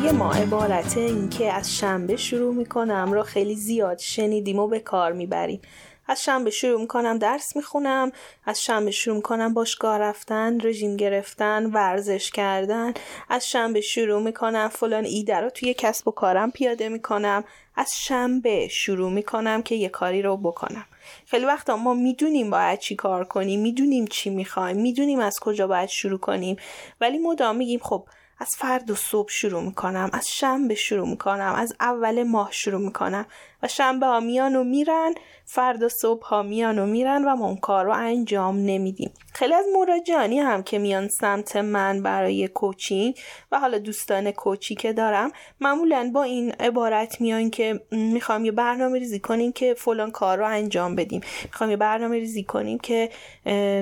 همه 0.00 0.12
ما 0.12 0.32
عبارت 0.32 0.96
این 0.96 1.28
که 1.28 1.52
از 1.52 1.76
شنبه 1.76 2.16
شروع 2.16 2.54
می‌کنم 2.54 3.12
را 3.12 3.22
خیلی 3.22 3.54
زیاد 3.54 3.98
شنیدیم 3.98 4.58
و 4.58 4.66
به 4.66 4.80
کار 4.80 5.12
می‌بریم. 5.12 5.60
از 6.08 6.22
شنبه 6.22 6.50
شروع 6.50 6.80
می‌کنم 6.80 7.18
درس 7.18 7.56
می‌خونم 7.56 8.12
از 8.46 8.62
شنبه 8.62 8.90
شروع 8.90 9.16
می‌کنم 9.16 9.54
باشگاه 9.54 9.98
رفتن 9.98 10.60
رژیم 10.60 10.96
گرفتن 10.96 11.66
ورزش 11.66 12.30
کردن. 12.30 12.94
از 13.28 13.50
شنبه 13.50 13.80
شروع 13.80 14.22
می‌کنم 14.22 14.68
فلان 14.68 15.04
ایده 15.04 15.36
رو 15.36 15.50
توی 15.50 15.74
کسب 15.74 16.08
و 16.08 16.10
کارم 16.10 16.50
پیاده 16.50 16.88
می‌کنم. 16.88 17.44
از 17.76 17.92
شنبه 17.96 18.68
شروع 18.68 19.10
می‌کنم 19.10 19.62
که 19.62 19.74
یه 19.74 19.88
کاری 19.88 20.22
رو 20.22 20.36
بکنم. 20.36 20.84
خیلی 21.26 21.44
وقتا 21.44 21.76
ما 21.76 21.94
می‌دونیم 21.94 22.50
باید 22.50 22.78
چی 22.78 22.96
کار 22.96 23.24
کنیم 23.24 23.60
می‌دونیم 23.60 24.06
چی 24.06 24.30
می‌خوایم 24.30 24.76
می‌دونیم 24.76 25.18
از 25.18 25.40
کجا 25.40 25.66
باید 25.66 25.88
شروع 25.88 26.18
کنیم. 26.18 26.56
ولی 27.00 27.18
مدام 27.18 27.56
میگیم 27.56 27.80
خب 27.82 28.04
از 28.40 28.56
فرد 28.56 28.90
و 28.90 28.94
صبح 28.94 29.28
شروع 29.30 29.62
می‌کنم 29.62 30.10
از 30.12 30.28
شنبه 30.28 30.74
شروع 30.74 31.08
می‌کنم 31.08 31.54
از 31.56 31.74
اول 31.80 32.22
ماه 32.22 32.52
شروع 32.52 32.80
می‌کنم. 32.80 33.26
و 33.62 33.68
شنبه 33.68 34.06
ها 34.06 34.20
میان 34.20 34.56
و 34.56 34.64
میرن 34.64 35.14
فردا 35.44 35.88
صبح 35.88 36.26
ها 36.26 36.42
میان 36.42 36.78
و 36.78 36.86
میرن 36.86 37.24
و 37.24 37.36
ما 37.36 37.46
اون 37.46 37.56
کار 37.56 37.84
رو 37.84 37.92
انجام 37.92 38.56
نمیدیم. 38.56 39.10
خیلی 39.34 39.54
از 39.54 39.64
مراجعانی 39.74 40.38
هم 40.38 40.62
که 40.62 40.78
میان 40.78 41.08
سمت 41.08 41.56
من 41.56 42.02
برای 42.02 42.48
کوچینگ 42.48 43.18
و 43.52 43.58
حالا 43.58 43.78
دوستان 43.78 44.30
کوچی 44.30 44.74
که 44.74 44.92
دارم 44.92 45.32
معمولا 45.60 46.10
با 46.14 46.22
این 46.22 46.52
عبارت 46.52 47.20
میان 47.20 47.50
که 47.50 47.80
می‌خوام 47.90 48.44
یه 48.44 48.52
برنامه 48.52 48.98
ریزی 48.98 49.18
کنیم 49.18 49.52
که 49.52 49.74
فلان 49.74 50.10
کار 50.10 50.38
رو 50.38 50.46
انجام 50.46 50.96
بدیم. 50.96 51.20
می‌خوام 51.44 51.70
یه 51.70 51.76
برنامه 51.76 52.18
ریزی 52.18 52.44
کنیم 52.44 52.78
که 52.78 53.10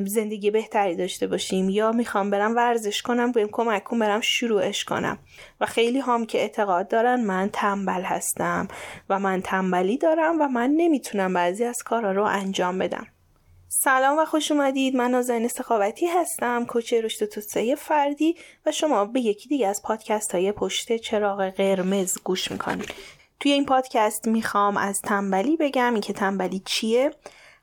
زندگی 0.06 0.50
بهتری 0.50 0.96
داشته 0.96 1.26
باشیم 1.26 1.68
یا 1.68 1.92
می‌خوام 1.92 2.30
برم 2.30 2.56
ورزش 2.56 3.02
کنم 3.02 3.32
بهم 3.32 3.48
کمک 3.52 3.84
کن 3.84 3.98
برم 3.98 4.20
شروعش 4.20 4.84
کنم. 4.84 5.18
و 5.60 5.66
خیلی 5.66 5.98
هم 6.00 6.26
که 6.26 6.38
اعتقاد 6.38 6.88
دارن 6.88 7.20
من 7.20 7.50
تنبل 7.52 8.02
هستم 8.02 8.68
و 9.08 9.18
من 9.18 9.40
تنبلی 9.68 9.98
دارم 9.98 10.40
و 10.40 10.48
من 10.48 10.70
نمی‌تونم 10.70 11.34
بعضی 11.34 11.64
از 11.64 11.82
کارا 11.82 12.12
رو 12.12 12.22
انجام 12.22 12.78
بدم. 12.78 13.06
سلام 13.68 14.18
و 14.18 14.24
خوش 14.24 14.52
اومدید. 14.52 14.96
من 14.96 15.10
نازنین 15.10 15.48
سخاوتی 15.48 16.06
هستم 16.06 16.64
کوچ 16.64 16.92
رشد 16.92 17.26
توسعه 17.26 17.74
فردی 17.74 18.36
و 18.66 18.72
شما 18.72 19.04
به 19.04 19.20
یکی 19.20 19.48
دیگه 19.48 19.66
از 19.66 19.82
پادکست 19.82 20.34
های 20.34 20.52
پشت 20.52 20.96
چراغ 20.96 21.48
قرمز 21.50 22.18
گوش 22.24 22.50
می‌کنید. 22.50 22.94
توی 23.40 23.52
این 23.52 23.66
پادکست 23.66 24.28
می‌خوام 24.28 24.76
از 24.76 25.00
تنبلی 25.00 25.56
بگم. 25.56 25.92
این 25.92 26.00
که 26.00 26.12
تنبلی 26.12 26.62
چیه؟ 26.64 27.10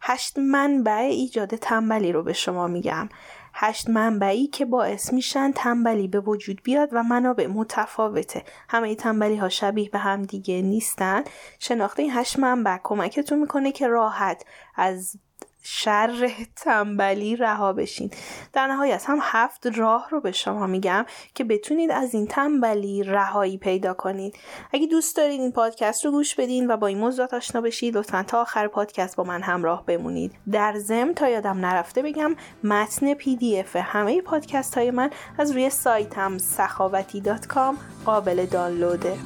هشت 0.08 0.40
منبع 0.40 0.98
ایجاد 0.98 1.56
تنبلی 1.56 2.12
رو 2.12 2.24
به 2.24 2.34
شما 2.34 2.68
میگم. 2.68 3.10
هشت 3.54 3.90
منبعی 3.90 4.48
که 4.48 4.66
باعث 4.66 5.14
میشن 5.14 5.52
تنبلی 5.52 6.08
به 6.08 6.20
وجود 6.20 6.62
بیاد 6.64 6.90
و 6.92 7.04
منابع 7.04 7.48
متفاوته. 7.48 8.44
همه 8.70 8.96
تنبلی 8.96 9.36
ها 9.36 9.50
شبیه 9.50 9.90
به 9.90 9.98
هم 10.00 10.22
دیگه 10.22 10.62
نیستن. 10.62 11.24
شناخته 11.60 12.04
این 12.04 12.12
هشت 12.12 12.40
منبع 12.40 12.78
کمکتون 12.84 13.40
می‌کنه 13.40 13.72
که 13.72 13.88
راحت 13.88 14.46
از 14.76 15.16
شر 15.68 16.32
تنبلی 16.56 17.36
رها 17.36 17.74
بشین. 17.74 18.12
در 18.54 18.68
نهایت 18.68 19.04
هم 19.08 19.20
هفت 19.22 19.68
راه 19.68 20.08
رو 20.12 20.22
به 20.22 20.32
شما 20.32 20.68
میگم 20.68 21.06
که 21.36 21.44
بتونید 21.44 21.92
از 21.92 22.14
این 22.14 22.28
تنبلی 22.28 23.04
رهایی 23.04 23.58
پیدا 23.58 23.94
کنید. 23.94 24.36
اگه 24.74 24.88
دوست 24.88 25.18
دارید 25.18 25.42
این 25.42 25.52
پادکست 25.52 26.06
رو 26.06 26.12
گوش 26.12 26.36
بدین 26.36 26.72
و 26.72 26.78
با 26.78 26.88
این 26.88 26.98
موضوعات 26.98 27.34
آشنا 27.34 27.62
بشید 27.62 27.98
لطفا 27.98 28.24
تا 28.24 28.42
آخر 28.42 28.68
پادکست 28.68 29.16
با 29.16 29.24
من 29.24 29.42
همراه 29.42 29.86
بمونید. 29.86 30.32
در 30.52 30.74
ضمن 30.78 31.14
تا 31.14 31.30
یادم 31.30 31.66
نرفته 31.66 32.02
بگم 32.02 32.36
متن 32.64 33.14
PDF 33.14 33.76
همه 33.76 34.22
پادکست 34.22 34.78
های 34.78 34.92
من 34.92 35.10
از 35.38 35.52
روی 35.52 35.70
سایتم 35.70 36.38
سخاوتی 36.38 37.22
dot 37.22 37.48
com 37.48 37.78
قابل 38.06 38.46
دانلوده. 38.46 39.18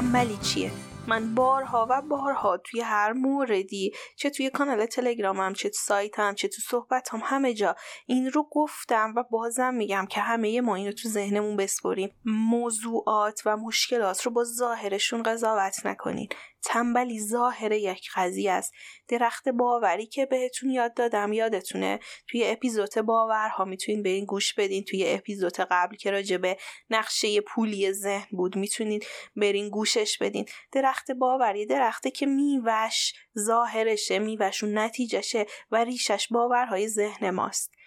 تنبلی 0.00 0.36
چیه؟ 0.36 0.70
من 1.06 1.34
بارها 1.34 1.86
و 1.90 2.02
بارها 2.02 2.56
توی 2.56 2.80
هر 2.80 3.12
موردی 3.12 3.92
چه 4.16 4.30
توی 4.30 4.50
کانال 4.50 4.86
تلگرامم 4.86 5.52
چه 5.52 5.68
تو 5.68 5.78
سایتم 5.78 6.34
چه 6.34 6.48
تو 6.48 6.62
صحبتم 6.68 7.20
همه 7.24 7.54
جا 7.54 7.76
این 8.06 8.30
رو 8.30 8.46
گفتم 8.50 9.12
و 9.16 9.24
بازم 9.30 9.74
میگم 9.74 10.06
که 10.10 10.20
همه 10.20 10.60
ما 10.60 10.74
اینو 10.74 10.92
تو 10.92 11.08
ذهنمون 11.08 11.56
بسپریم. 11.56 12.10
موضوعات 12.24 13.42
و 13.46 13.56
مشکلات 13.56 14.22
رو 14.22 14.32
با 14.32 14.44
ظاهرشون 14.44 15.22
قضاوت 15.22 15.86
نکنین. 15.86 16.28
تنبلی 16.64 17.20
ظاهر 17.20 17.72
یک 17.72 18.08
قضیه 18.14 18.52
است. 18.52 18.72
درخت 19.08 19.48
باوری 19.48 20.06
که 20.06 20.26
بهتون 20.26 20.70
یاد 20.70 20.94
دادم 20.94 21.32
یادتونه؟ 21.32 21.98
توی 22.28 22.46
اپیزود 22.46 22.94
باورها 22.94 23.64
می‌تونید 23.64 24.02
به 24.02 24.08
این 24.08 24.24
گوش 24.24 24.54
بدین. 24.54 24.84
توی 24.84 25.08
اپیزود 25.08 25.56
قبل 25.56 25.96
که 25.96 26.10
راجع 26.10 26.36
به 26.36 26.56
نقشه 26.90 27.40
پولی 27.40 27.92
ذهن 27.92 28.28
بود 28.30 28.56
می‌تونید 28.56 29.06
برین 29.36 29.68
گوشش 29.68 30.18
بدین. 30.18 30.46
درخت 30.72 31.10
باوری 31.10 31.66
درخته 31.66 32.10
که 32.10 32.26
میوش 32.26 33.12
ظاهرشه 33.38 34.18
میوش 34.18 34.62
و 34.62 34.66
نتیجهشه 34.66 35.46
و 35.70 35.84
ریشش 35.84 36.28
باورهای 36.30 36.88
ذهن 36.88 37.30
ماست. 37.30 37.79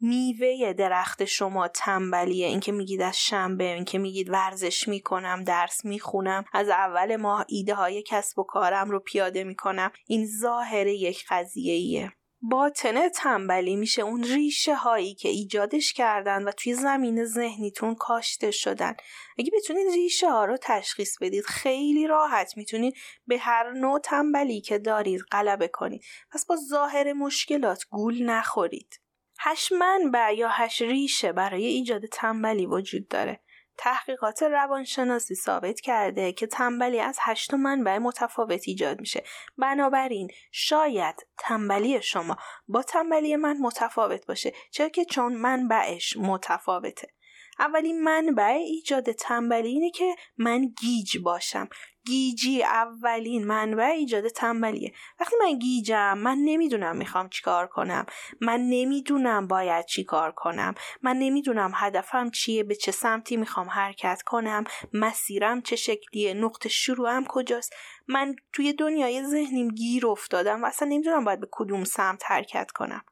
میوه 0.00 0.72
درخت 0.72 1.24
شما 1.24 1.68
تنبلیه. 1.68 2.46
اینکه 2.46 2.72
میگید 2.72 3.02
از 3.02 3.18
شنبه 3.18 3.64
اینکه 3.64 3.98
میگید 3.98 4.30
ورزش 4.30 4.88
می‌کنم 4.88 5.44
درس 5.44 5.84
می‌خونم 5.84 6.44
از 6.52 6.68
اول 6.68 7.16
ماه 7.16 7.44
ایده 7.48 7.74
های 7.74 8.02
کسب 8.06 8.38
و 8.38 8.42
کارم 8.42 8.90
رو 8.90 9.00
پیاده 9.00 9.44
می‌کنم. 9.44 9.90
این 10.06 10.26
ظاهر 10.40 10.86
یک 10.86 11.24
قضیه 11.28 11.72
ایه 11.72 12.12
باطنه 12.40 13.08
تنبلی 13.10 13.76
میشه 13.76 14.02
اون 14.02 14.24
ریشه 14.24 14.74
هایی 14.74 15.14
که 15.14 15.28
ایجادش 15.28 15.92
کردن 15.92 16.44
و 16.44 16.52
توی 16.52 16.74
زمین 16.74 17.24
ذهنیتون 17.24 17.94
کاشته 17.94 18.50
شدن. 18.50 18.94
اگه 19.38 19.50
بتونید 19.56 19.86
ریشه 19.94 20.30
ها 20.30 20.44
رو 20.44 20.56
تشخیص 20.62 21.18
بدید 21.20 21.44
خیلی 21.44 22.06
راحت 22.06 22.56
می‌تونید 22.56 22.94
به 23.26 23.38
هر 23.38 23.72
نوع 23.72 23.98
تنبلی 23.98 24.60
که 24.60 24.78
دارید 24.78 25.20
غلبه 25.32 25.68
کنید. 25.68 26.04
پس 26.32 26.46
با 26.46 26.56
ظاهر 26.70 27.12
مشکلات 27.12 27.84
گول 27.90 28.22
نخورید. 28.22 29.00
هشت 29.38 29.72
منبع 29.72 30.34
یا 30.34 30.48
هشت 30.48 30.82
ریشه 30.82 31.32
برای 31.32 31.66
ایجاد 31.66 32.06
تنبلی 32.06 32.66
وجود 32.66 33.08
داره. 33.08 33.40
تحقیقات 33.78 34.42
روانشناسی 34.42 35.34
ثابت 35.34 35.80
کرده 35.80 36.32
که 36.32 36.46
تنبلی 36.46 37.00
از 37.00 37.18
هشت 37.20 37.54
منبع 37.54 37.98
متفاوت 37.98 38.62
ایجاد 38.66 39.00
میشه. 39.00 39.24
بنابراین 39.58 40.28
شاید 40.52 41.26
تنبلی 41.38 42.02
شما 42.02 42.36
با 42.68 42.82
تنبلی 42.82 43.36
من 43.36 43.56
متفاوت 43.56 44.26
باشه 44.26 44.52
چرا 44.70 44.88
که 44.88 45.04
چون 45.04 45.34
منبعش 45.34 46.16
متفاوته. 46.16 47.08
اولین 47.58 48.02
منبع 48.02 48.52
ایجاد 48.52 49.12
تنبلی 49.12 49.68
اینه 49.68 49.90
که 49.90 50.16
من 50.36 50.66
گیج 50.66 51.18
باشم 51.18 51.68
گیجی 52.06 52.62
اولین 52.62 53.46
منبع 53.46 53.84
ایجاد 53.84 54.28
تنبلیه. 54.28 54.92
وقتی 55.20 55.36
من 55.40 55.58
گیجم 55.58 56.18
من 56.18 56.38
نمی‌دونم 56.38 56.96
می‌خوام 56.96 57.28
چیکار 57.28 57.66
کنم. 57.66 58.06
من 58.40 58.60
نمی‌دونم 58.60 59.46
باید 59.46 59.86
چیکار 59.86 60.32
کنم. 60.32 60.74
من 61.02 61.16
نمی‌دونم 61.16 61.72
هدفم 61.74 62.30
چیه 62.30 62.62
به 62.64 62.74
چه 62.74 62.92
سمتی 62.92 63.36
می‌خوام 63.36 63.68
حرکت 63.68 64.22
کنم. 64.22 64.64
مسیرم 64.92 65.62
چه 65.62 65.76
شکلیه 65.76 66.34
نقطه 66.34 66.68
شروعم 66.68 67.24
کجاست. 67.24 67.74
من 68.08 68.36
توی 68.52 68.72
دنیای 68.72 69.22
ذهنیم 69.26 69.68
گیر 69.68 70.06
افتادم 70.06 70.62
و 70.62 70.66
اصلا 70.66 70.88
نمی‌دونم 70.88 71.24
باید 71.24 71.40
به 71.40 71.48
کدوم 71.50 71.84
سمت 71.84 72.22
حرکت 72.26 72.70
کنم. 72.70 73.02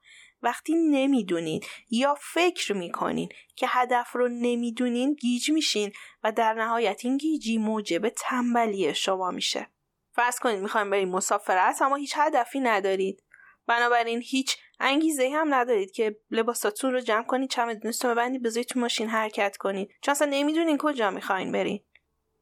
وقتی 0.45 0.75
نمی‌دونین 0.75 1.63
یا 1.91 2.17
فکر 2.21 2.73
می‌کنین 2.73 3.29
که 3.57 3.67
هدف 3.69 4.13
رو 4.13 4.29
نمی‌دونین 4.29 5.15
گیج 5.15 5.51
میشین 5.51 5.93
و 6.25 6.33
در 6.33 6.55
نهایت 6.55 7.01
این 7.05 7.17
گیجی 7.17 7.59
موجب 7.59 8.09
تنبلی 8.09 8.95
شما 8.95 9.31
میشه. 9.31 9.67
فرض 10.13 10.39
کنید 10.39 10.61
می‌خوایم 10.61 10.91
بریم 10.91 11.09
مسافرت 11.09 11.83
اما 11.83 11.97
هیچ 11.97 12.15
هدفی 12.17 12.61
ندارید. 12.61 13.23
بنابراین 13.67 14.23
هیچ 14.23 14.57
انگیزه 14.81 15.31
هم 15.35 15.55
ندارید 15.55 15.91
که 15.91 16.17
لباساتون 16.31 16.93
رو 16.93 17.01
جمع 17.01 17.25
کنید 17.25 17.51
چمدونتون 17.51 18.11
رو 18.11 18.17
ببندید 18.17 18.43
بذارید 18.43 18.69
تو 18.69 18.81
ماشین 18.81 19.09
حرکت 19.09 19.57
کنید. 19.57 19.91
چون 20.03 20.13
اصلا 20.13 20.29
نمی‌دونین 20.31 20.79
کجا 20.79 21.11
می‌خواین 21.11 21.53
برین. 21.53 21.81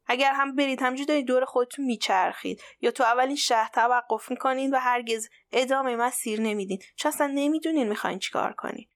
اگر 0.07 0.33
هم 0.33 0.57
برید 0.57 0.83
همجور 0.83 1.07
دارید 1.07 1.27
دور 1.27 1.45
خودتون 1.45 1.85
میچرخید 1.85 2.63
یا 2.81 2.91
تو 2.91 3.03
اولین 3.05 3.37
شهر 3.37 3.71
توقف 3.75 4.31
می‌کنید 4.31 4.73
و 4.73 4.77
هرگز 4.77 5.29
ادامه 5.53 5.97
مسیر 5.97 6.41
نمیدین. 6.41 6.79
چون 6.97 7.13
اصلا 7.13 7.33
نمی‌دونین 7.35 7.89
می‌خواین 7.89 8.19
چیکار 8.19 8.53
کنین. 8.53 8.87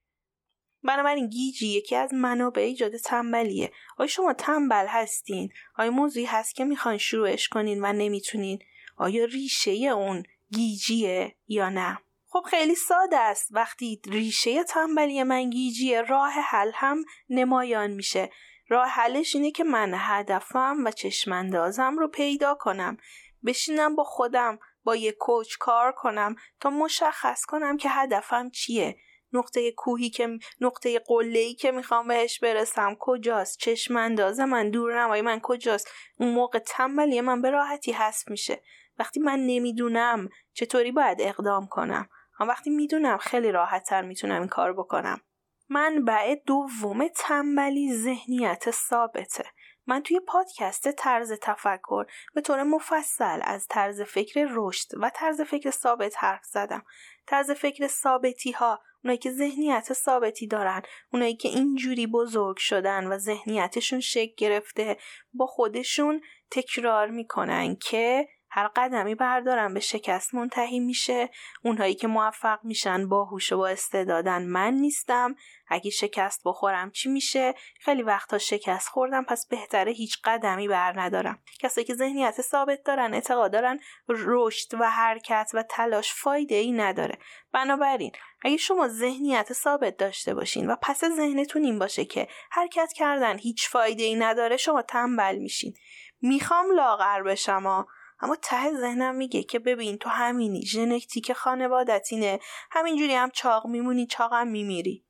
بنابراین 0.83 1.29
گیجی 1.29 1.67
یکی 1.67 1.95
از 1.95 2.13
منابع 2.13 2.61
ایجاد 2.61 2.97
تنبلیه. 2.97 3.71
آیا 3.97 4.07
شما 4.07 4.33
تنبل 4.33 4.85
هستین؟ 4.87 5.49
آیا 5.77 5.91
موضوعی 5.91 6.25
هست 6.25 6.55
که 6.55 6.65
می‌خواین 6.65 6.97
شروعش 6.97 7.47
کنین 7.47 7.85
و 7.85 7.93
نمی‌تونین؟ 7.93 8.59
آیا 8.97 9.25
ریشه 9.25 9.71
اون 9.71 10.23
گیجیه 10.51 11.35
یا 11.47 11.69
نه؟ 11.69 11.99
خب 12.29 12.41
خیلی 12.49 12.75
ساده 12.75 13.17
است. 13.17 13.47
وقتی 13.51 14.01
ریشه 14.05 14.63
تنبلی 14.63 15.23
من 15.23 15.49
گیجیه 15.49 16.01
راه 16.01 16.31
حل 16.31 16.71
هم 16.73 17.05
نمایان 17.29 17.91
میشه. 17.91 18.29
راه 18.69 18.87
حلش 18.87 19.35
اینه 19.35 19.51
که 19.51 19.63
من 19.63 19.93
هدفم 19.97 20.77
و 20.85 20.91
چشماندازم 20.91 21.97
رو 21.97 22.07
پیدا 22.07 22.55
کنم. 22.55 22.97
بشینم 23.45 23.95
با 23.95 24.03
خودم 24.03 24.59
با 24.83 24.95
یه 24.95 25.11
کوچ 25.11 25.57
کار 25.59 25.91
کنم 25.91 26.35
تا 26.59 26.69
مشخص 26.69 27.45
کنم 27.45 27.77
که 27.77 27.89
هدفم 27.89 28.49
چیه. 28.49 28.97
نقطه 29.33 29.71
کوهی 29.71 30.09
که 30.09 30.39
نقطه 30.61 30.99
قله 30.99 31.39
ای 31.39 31.53
که 31.53 31.71
می‌خوام 31.71 32.07
بهش 32.07 32.39
برسم 32.39 32.95
کجاست؟ 32.99 33.57
چشم 33.59 33.95
اندازه 33.95 34.45
من 34.45 34.69
دور 34.69 35.01
نمایی 35.01 35.21
من 35.21 35.39
کجاست؟ 35.39 35.91
اون 36.19 36.33
موقع 36.33 36.59
تنبلی 36.59 37.21
من 37.21 37.41
به 37.41 37.49
راحتی 37.49 37.91
حذف 37.91 38.29
میشه. 38.29 38.61
وقتی 38.99 39.19
من 39.19 39.39
نمی‌دونم 39.39 40.29
چطوری 40.53 40.91
باید 40.91 41.21
اقدام 41.21 41.67
کنم. 41.67 42.09
اما 42.39 42.49
وقتی 42.49 42.69
می‌دونم 42.69 43.17
خیلی 43.17 43.51
راحت 43.51 43.83
تر 43.83 44.01
می‌تونم 44.01 44.39
این 44.39 44.49
کار 44.49 44.73
بکنم. 44.73 45.21
منبع 45.69 46.35
دوم 46.35 47.07
تنبلی 47.07 47.93
ذهنیت 47.93 48.71
ثابته. 48.71 49.45
من 49.87 50.03
توی 50.03 50.19
پادکست 50.19 50.91
طرز 50.91 51.33
تفکر 51.41 52.05
به 52.33 52.41
طور 52.41 52.63
مفصل 52.63 53.39
از 53.43 53.67
طرز 53.67 54.01
فکر 54.01 54.47
رشد 54.51 54.87
و 54.97 55.11
طرز 55.15 55.41
فکر 55.41 55.71
ثابت 55.71 56.13
حرف 56.17 56.45
زدم. 56.45 56.83
طرز 57.27 57.51
فکر 57.51 57.87
ثابتی 57.87 58.51
ها 58.51 58.79
اونایی 59.03 59.17
که 59.17 59.31
ذهنیت 59.31 59.93
ثابتی 59.93 60.47
دارن 60.47 60.81
اونایی 61.13 61.35
که 61.35 61.49
اینجوری 61.49 62.07
بزرگ 62.07 62.57
شدن 62.57 63.07
و 63.07 63.17
ذهنیتشون 63.17 63.99
شکل 63.99 64.33
گرفته 64.37 64.97
با 65.33 65.45
خودشون 65.45 66.21
تکرار 66.51 67.07
می‌کنن 67.09 67.75
که 67.75 68.27
هر 68.49 68.67
قدمی 68.67 69.15
بردارن 69.15 69.73
به 69.73 69.79
شکست 69.79 70.33
منتهی 70.33 70.79
میشه. 70.79 71.29
اونهایی 71.63 71.95
که 71.95 72.07
موفق 72.07 72.59
میشن 72.63 73.09
باهوش 73.09 73.51
و 73.51 73.57
با 73.57 73.67
استعدادن 73.67 74.43
من 74.43 74.73
نیستم. 74.73 75.35
اگه 75.67 75.91
شکست 75.91 76.41
بخورم 76.45 76.91
چی 76.91 77.09
میشه؟ 77.09 77.53
خیلی 77.79 78.03
وقتا 78.03 78.37
شکست 78.37 78.87
خوردم 78.87 79.23
پس 79.23 79.47
بهتره 79.47 79.91
هیچ 79.91 80.17
قدمی 80.23 80.67
بر 80.67 81.01
ندارم. 81.01 81.39
کسایی 81.59 81.87
که 81.87 81.95
ذهنیت 81.95 82.41
ثابت 82.41 82.83
دارن 82.83 83.13
اعتقاد 83.13 83.51
دارن 83.51 83.79
رشد 84.09 84.73
و 84.79 84.89
حرکت 84.89 85.51
و 85.53 85.63
تلاش 85.63 86.13
فایده 86.13 86.55
ای 86.55 86.71
نداره. 86.71 87.17
بنابراین 87.51 88.11
اگه 88.41 88.57
شما 88.57 88.87
ذهنیت 88.87 89.53
ثابت 89.53 89.97
داشته 89.97 90.33
باشین 90.33 90.69
و 90.69 90.75
پس 90.81 91.03
ذهنتون 91.05 91.63
این 91.63 91.79
باشه 91.79 92.05
که 92.05 92.27
حرکت 92.51 92.93
کردن 92.93 93.37
هیچ 93.37 93.69
فایده 93.69 94.03
ای 94.03 94.15
نداره 94.15 94.57
شما 94.57 94.81
تنبل 94.81 95.37
میشین. 95.37 95.73
می‌خوام 96.21 96.71
لاغر 96.71 97.23
بشم 97.23 97.85
اما 98.19 98.35
ته 98.41 98.73
ذهنم 98.73 99.15
میگه 99.15 99.43
که 99.43 99.59
ببین 99.59 99.97
تو 99.97 100.09
همینی 100.09 100.65
ژنتیک 100.65 101.33
خانوادتینه. 101.33 102.39
همینجوری 102.71 103.13
هم 103.13 103.29
چاق 103.29 103.67
میمونی 103.67 104.07
چاقم 104.07 104.47
میمیری. 104.47 105.05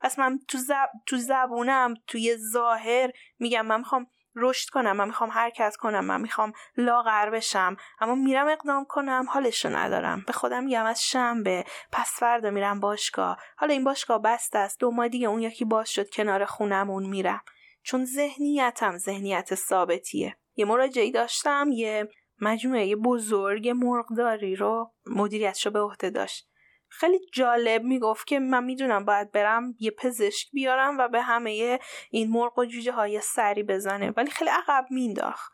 پس 0.00 0.18
من 0.18 0.38
تو, 0.48 0.58
زب... 0.58 0.88
تو 1.06 1.16
زبونم 1.16 1.94
توی 2.06 2.36
ظاهر 2.36 3.10
میگم 3.38 3.66
من 3.66 3.78
می‌خوام 3.78 4.06
رشد 4.38 4.70
کنم 4.70 4.96
من 4.96 5.06
می‌خوام 5.06 5.30
حرکت 5.30 5.76
کنم 5.76 6.04
من 6.04 6.20
می‌خوام 6.20 6.52
لاغر 6.76 7.30
بشم. 7.30 7.76
اما 8.00 8.14
میرم 8.14 8.48
اقدام 8.48 8.84
کنم 8.84 9.26
حالشو 9.30 9.68
ندارم. 9.68 10.24
به 10.26 10.32
خودم 10.32 10.64
میگم 10.64 10.84
از 10.84 11.04
شنبه 11.04 11.64
پس 11.92 12.10
فردا 12.18 12.50
میرم 12.50 12.80
باشگاه. 12.80 13.38
حالا 13.56 13.72
این 13.72 13.84
باشگاه 13.84 14.22
بسته 14.22 14.58
است. 14.58 14.80
دو 14.80 14.90
ماه 14.90 15.08
دیگه 15.08 15.28
اون 15.28 15.42
یکی 15.42 15.64
باز 15.64 15.90
شد 15.90 16.10
کنار 16.10 16.44
خونمون 16.44 17.06
میرم. 17.06 17.42
چون 17.82 18.04
ذهنیتم 18.04 18.98
ذهنیت 18.98 19.54
ثابتیه. 19.54 20.36
یه 20.56 20.64
مراجعی 20.64 21.10
داشتم 21.10 21.68
یه 21.72 22.08
مجموعه 22.40 22.96
بزرگ 22.96 23.68
مرغداری 23.68 24.56
رو 24.56 24.94
مدیریتش 25.06 25.66
رو 25.66 25.72
به 25.72 25.80
عهده 25.80 26.10
داشت. 26.10 26.48
خیلی 26.88 27.18
جالب 27.32 27.82
می‌گفت 27.82 28.26
که 28.26 28.38
من 28.38 28.64
می‌دونم 28.64 29.04
باید 29.04 29.32
برم 29.32 29.74
یه 29.80 29.90
پزشک 29.90 30.50
بیارم 30.52 30.98
و 30.98 31.08
به 31.08 31.22
همه 31.22 31.78
این 32.10 32.30
مرغ 32.30 32.58
و 32.58 32.64
جوجه 32.64 32.92
های 32.92 33.20
سری 33.20 33.62
بزنه 33.62 34.10
ولی 34.16 34.30
خیلی 34.30 34.50
عقب 34.50 34.86
مینداخت 34.90 35.52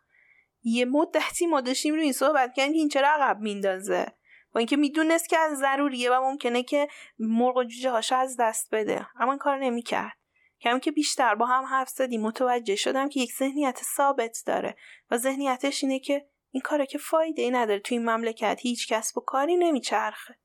یه 0.62 0.84
مدتی 0.84 1.46
ما 1.46 1.60
داشتیم 1.60 1.94
رو 1.94 2.00
این 2.00 2.12
صحبت 2.12 2.54
کردیم 2.54 2.72
که 2.72 2.78
این 2.78 2.88
چرا 2.88 3.08
عقب 3.08 3.38
میندازه 3.40 4.06
با 4.52 4.58
اینکه 4.58 4.76
می‌دونست 4.76 5.28
که 5.28 5.38
از 5.38 5.58
ضروریه 5.58 6.10
و 6.10 6.20
ممکنه 6.20 6.62
که 6.62 6.88
مرغ 7.18 7.56
و 7.56 7.64
جوجه 7.64 7.90
هاش 7.90 8.12
از 8.12 8.36
دست 8.40 8.74
بده. 8.74 9.06
اما 9.20 9.32
این 9.32 9.38
کار 9.38 9.58
نمی‌کرد. 9.58 10.12
کمی 10.60 10.80
که 10.80 10.92
بیشتر 10.92 11.34
با 11.34 11.46
هم 11.46 11.64
حرف 11.64 11.88
زدیم 11.88 12.22
متوجه 12.22 12.76
شدم 12.76 13.08
که 13.08 13.20
یک 13.20 13.32
ذهنیت 13.32 13.80
ثابت 13.96 14.42
داره 14.46 14.76
و 15.10 15.16
ذهنیتش 15.16 15.84
اینه 15.84 15.98
که 15.98 16.26
این 16.52 16.60
کاره 16.60 16.86
که 16.86 16.98
فایده 16.98 17.42
ای 17.42 17.50
نداره 17.50 17.80
توی 17.80 17.96
این 17.96 18.10
مملکت 18.10 18.58
هیچ 18.62 18.92
کسب 18.92 19.18
و 19.18 19.20
کاری 19.20 19.56
نمیچرخه. 19.56 20.38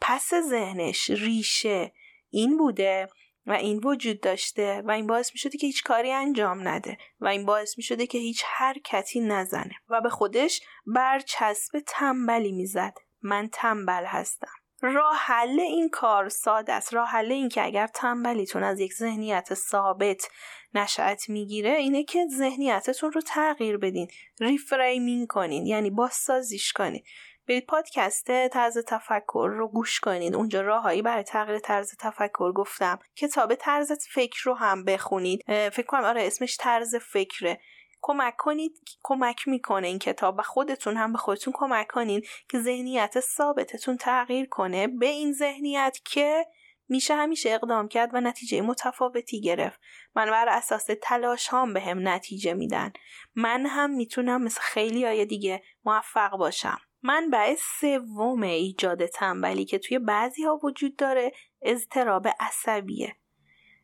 پس 0.00 0.34
ذهنش 0.34 1.10
ریشه 1.10 1.92
این 2.30 2.56
بوده 2.56 3.08
و 3.46 3.52
این 3.52 3.80
وجود 3.84 4.20
داشته 4.20 4.82
و 4.84 4.90
این 4.90 5.06
باعث 5.06 5.32
می 5.32 5.38
شده 5.38 5.58
که 5.58 5.66
هیچ 5.66 5.82
کاری 5.82 6.12
انجام 6.12 6.68
نده 6.68 6.98
و 7.20 7.26
این 7.26 7.46
باعث 7.46 7.78
می 7.78 7.84
شده 7.84 8.06
که 8.06 8.18
هیچ 8.18 8.42
حرکتی 8.46 9.20
نزنه 9.20 9.74
و 9.88 10.00
به 10.00 10.08
خودش 10.08 10.60
برچسب 10.86 11.78
تنبلی 11.86 12.52
می‌زد. 12.52 12.94
من 13.22 13.48
تنبل 13.52 14.04
هستم. 14.04 14.59
راه 14.82 15.16
حل 15.16 15.60
این 15.60 15.88
کار 15.88 16.28
ساده 16.28 16.72
است. 16.72 16.94
راه 16.94 17.08
حل 17.08 17.32
این 17.32 17.48
که 17.48 17.64
اگر 17.64 17.86
تنبلیتون 17.86 18.64
از 18.64 18.80
یک 18.80 18.92
ذهنیت 18.92 19.54
ثابت 19.54 20.28
نشأت 20.74 21.28
می‌گیره 21.28 21.70
اینه 21.70 22.04
که 22.04 22.26
ذهنیتتون 22.38 23.12
رو 23.12 23.20
تغییر 23.20 23.76
بدین 23.76 24.08
reframing 24.40 25.26
کنین 25.26 25.66
یعنی 25.66 25.90
بازسازیش 25.90 26.72
کنین. 26.72 27.02
برید 27.48 27.66
پادکست 27.66 28.48
طرز 28.48 28.78
تفکر 28.78 29.50
رو 29.52 29.68
گوش 29.68 30.00
کنید 30.00 30.34
اونجا 30.34 30.60
راههایی 30.60 31.02
برای 31.02 31.22
تغییر 31.22 31.58
طرز 31.58 31.94
تفکر 31.98 32.52
گفتم. 32.52 32.98
کتاب 33.16 33.54
طرز 33.54 33.92
فکر 34.12 34.40
رو 34.44 34.54
هم 34.54 34.84
بخونید. 34.84 35.42
فکر 35.46 35.86
کنم 35.86 36.04
آره 36.04 36.26
اسمش 36.26 36.56
طرز 36.60 36.96
فکره. 36.96 37.60
کمک 38.02 38.34
کنید 38.38 38.80
کمک 39.02 39.48
می‌کنه 39.48 39.86
این 39.86 39.98
کتاب 39.98 40.38
و 40.38 40.42
خودتون 40.42 40.96
هم 40.96 41.12
به 41.12 41.18
خودتون 41.18 41.52
کمک 41.56 41.86
کنید 41.90 42.26
که 42.50 42.60
ذهنیت 42.60 43.20
ثابتتون 43.20 43.96
تغییر 43.96 44.46
کنه 44.46 44.86
به 44.86 45.06
این 45.06 45.32
ذهنیت 45.32 45.98
که 46.04 46.46
میشه 46.88 47.14
همیشه 47.14 47.50
اقدام 47.50 47.88
کرد 47.88 48.10
و 48.14 48.20
نتیجه 48.20 48.60
متفاوتی 48.60 49.40
گرفت. 49.40 49.80
من 50.14 50.30
بر 50.30 50.48
اساس 50.48 50.86
تلاش 51.02 51.48
هم 51.48 51.72
به 51.72 51.80
هم 51.80 52.08
نتیجه 52.08 52.54
میدن. 52.54 52.92
من 53.34 53.66
هم 53.66 53.90
می‌تونم 53.90 54.42
مثل 54.42 54.60
خیلی 54.60 55.04
های 55.04 55.26
دیگه 55.26 55.62
موفق 55.84 56.30
باشم. 56.36 56.78
منبع 57.02 57.56
سوم 57.80 58.42
ایجاد 58.42 59.06
تنبلی 59.06 59.64
که 59.64 59.78
توی 59.78 59.98
بعضی 59.98 60.42
ها 60.42 60.60
وجود 60.62 60.96
داره 60.96 61.32
اضطراب 61.62 62.28
عصبیه. 62.40 63.16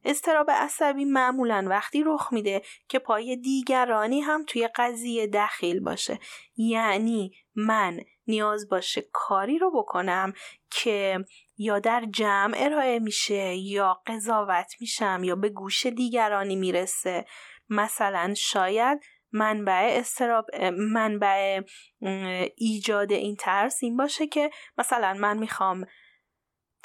استراب 0.06 0.50
عصبی 0.50 1.05
معمولا 1.05 1.67
وقتی 1.69 2.03
رخ 2.06 2.32
میده 2.32 2.63
که 2.89 2.98
پای 2.98 3.36
دیگرانی 3.36 4.20
هم 4.20 4.44
توی 4.44 4.69
قضیه 4.77 5.27
دخیل 5.27 5.81
باشه. 5.81 6.19
یعنی 6.56 7.32
من 7.55 8.01
نیاز 8.27 8.69
باشه 8.69 9.05
کاری 9.13 9.58
رو 9.58 9.70
بکنم 9.70 10.32
که 10.70 11.25
یا 11.58 11.79
در 11.79 12.05
جمع 12.10 12.55
ارائه 12.58 12.98
میشه 12.98 13.55
یا 13.55 14.03
قضاوت 14.06 14.72
میشم 14.81 15.20
یا 15.25 15.36
به 15.36 15.48
گوش 15.48 15.86
دیگرانی 15.86 16.56
می‌رسه. 16.56 17.25
مثلا 17.69 18.34
شاید 18.36 19.01
منبع 19.32 19.96
استراب 19.98 20.46
منبع 20.72 21.63
ایجاد 22.56 23.13
این 23.13 23.36
ترس 23.36 23.82
این 23.82 23.96
باشه 23.96 24.27
که 24.27 24.51
مثلا 24.79 25.15
من 25.15 25.39
می‌خوام 25.39 25.86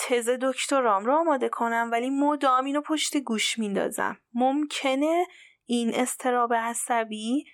تز 0.02 0.30
دکترام 0.42 1.06
رو 1.06 1.16
آماده 1.16 1.50
کنم 1.50 1.90
ولی 1.92 2.10
مدام 2.10 2.66
اینو 2.66 2.82
پشت 2.82 3.18
گوش 3.18 3.60
میندازم. 3.60 4.18
ممکنه 4.34 5.26
این 5.66 5.96
استراب 5.96 6.54
عصبی 6.54 7.46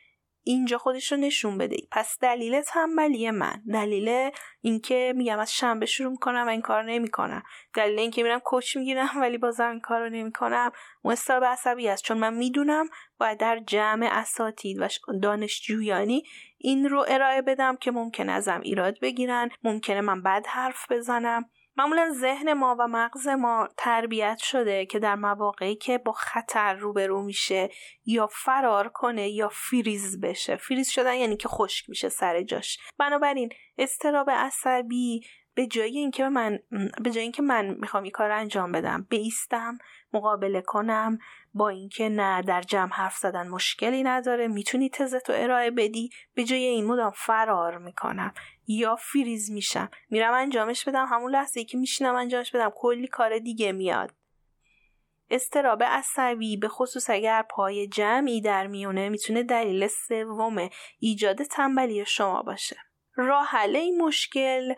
اینجا 0.44 0.78
خودش 0.78 1.12
رو 1.12 1.18
نشون 1.18 1.58
بده. 1.58 1.78
پس 1.92 2.18
دلیل 2.22 2.62
تنبلی 2.62 3.32
من 3.32 3.62
دلیل 3.74 4.30
اینکه 4.62 5.14
میگم 5.16 5.40
از 5.40 5.54
شنبه 5.54 5.86
شروع 5.86 6.12
می‌کنم 6.12 6.44
و 6.48 6.50
این 6.50 6.62
کار 6.62 6.84
نمی‌کنم. 6.84 7.44
دلیل 7.74 8.00
اینکه 8.00 8.24
میرم 8.24 8.40
کوچ 8.40 8.78
می‌گیرم 8.78 9.10
ولی 9.22 9.38
بازم 9.38 9.70
این 9.70 9.80
کار 9.80 10.02
رو 10.02 10.10
نمی‌کنم. 10.10 10.72
اون 11.02 11.12
استراب 11.12 11.44
عصبی 11.44 11.88
است 11.88 12.04
چون 12.04 12.18
من 12.18 12.34
می‌دونم 12.34 12.90
باید 13.20 13.38
در 13.38 13.60
جمع 13.60 14.10
اساتید 14.12 14.78
و 14.82 14.88
دانشجویانی 15.22 16.24
این 16.58 16.90
رو 16.90 17.06
ارائه 17.08 17.42
بدم 17.42 17.76
که 17.76 17.92
ممکن 17.92 18.30
ازم 18.30 18.62
ایراد 18.64 19.00
بگیرن. 19.00 19.50
ممکنه 19.64 20.02
من 20.02 20.24
بد 20.24 20.46
حرف 20.48 20.92
بزنم. 20.92 21.50
معمولا 21.78 22.14
ذهن 22.14 22.54
ما 22.54 22.76
و 22.80 22.88
مغز 22.88 23.28
ما 23.28 23.70
تربیت 23.78 24.38
شده 24.38 24.86
که 24.86 25.00
در 25.00 25.16
مواقعی 25.16 25.76
که 25.76 25.98
با 25.98 26.12
خطر 26.12 26.74
روبرو 26.74 27.22
میشه 27.22 27.70
یا 28.06 28.28
فرار 28.28 28.90
کنه 28.90 29.30
یا 29.30 29.50
فریز 29.50 30.22
بشه. 30.22 30.56
فریز 30.56 30.90
شدن 30.90 31.14
یعنی 31.16 31.38
که 31.38 31.48
خشک 31.48 31.90
میشه 31.90 32.10
سر 32.10 32.44
جاش. 32.44 32.80
بنابراین 33.00 33.50
استراب 33.78 34.30
عصبی 34.30 35.22
به 35.54 35.68
جای 35.68 35.98
اینکه 35.98 36.30
من 36.30 36.60
به 37.04 37.10
جای 37.12 37.24
اینکه 37.24 37.42
من 37.42 37.78
می‌خوام 37.80 38.04
این 38.04 38.12
کار 38.12 38.32
انجام 38.32 38.72
بدم 38.72 39.08
بیستم 39.10 39.78
مقابله 40.14 40.62
کنم 40.62 41.20
با 41.54 41.70
اینکه 41.70 42.10
نه 42.10 42.42
در 42.42 42.62
جمع 42.62 42.94
حرف 42.94 43.18
زدن 43.18 43.48
مشکلی 43.48 44.04
نداره 44.04 44.48
می‌تونی 44.48 44.90
تزتو 44.90 45.34
ارائه 45.36 45.72
بدی 45.72 46.10
به 46.34 46.44
جای 46.44 46.64
این 46.64 46.86
مدام 46.86 47.12
فرار 47.16 47.78
می‌کنم. 47.78 48.34
یا 48.68 48.96
فریز 48.96 49.52
میشم. 49.52 49.90
میرم 50.10 50.34
انجامش 50.34 50.86
بدم 50.86 51.06
همون 51.06 51.32
لحظه 51.32 51.60
ای 51.60 51.66
که 51.66 51.78
میشینم 51.78 52.16
انجامش 52.16 52.52
بدم 52.52 52.72
کلی 52.76 53.08
کار 53.08 53.40
دیگه 53.40 53.72
میاد. 53.72 54.12
استراب 55.30 55.84
عصبی 55.84 56.58
به 56.58 56.68
خصوص 56.68 57.10
اگر 57.10 57.42
پای 57.42 57.88
جمعی 57.88 58.42
در 58.42 58.68
میونه 58.68 59.10
می‌تونه 59.10 59.44
دلیل 59.44 59.88
سوم 59.88 60.70
ایجاد 61.00 61.44
تنبلی 61.44 62.06
شما 62.06 62.42
باشه. 62.42 62.78
راه 63.16 63.46
حل 63.46 63.76
این 63.76 64.02
مشکل 64.02 64.74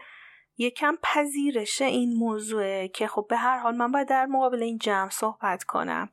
یکم 0.58 0.98
پذیرش 1.04 1.82
این 1.82 2.14
موضوعه 2.18 2.88
که 2.88 3.08
خب 3.08 3.26
به 3.30 3.38
هر 3.38 3.58
حال 3.58 3.76
من 3.76 3.92
باید 3.92 4.08
در 4.08 4.26
مقابل 4.26 4.64
این 4.64 4.78
جمع 4.78 5.10
صحبت 5.10 5.64
کنم. 5.64 6.10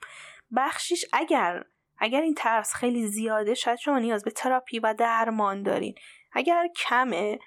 بخشیش 0.57 1.05
اگر 1.13 1.65
اگر 1.99 2.21
این 2.21 2.35
ترس 2.35 2.75
خیلی 2.75 3.07
زیاده 3.07 3.55
شاید 3.55 3.79
شما 3.79 3.99
نیاز 3.99 4.25
به 4.25 4.31
تراپی 4.31 4.79
و 4.79 4.95
درمان 4.99 5.63
دارین. 5.63 5.95
اگر 6.33 6.69
کمه 6.77 7.39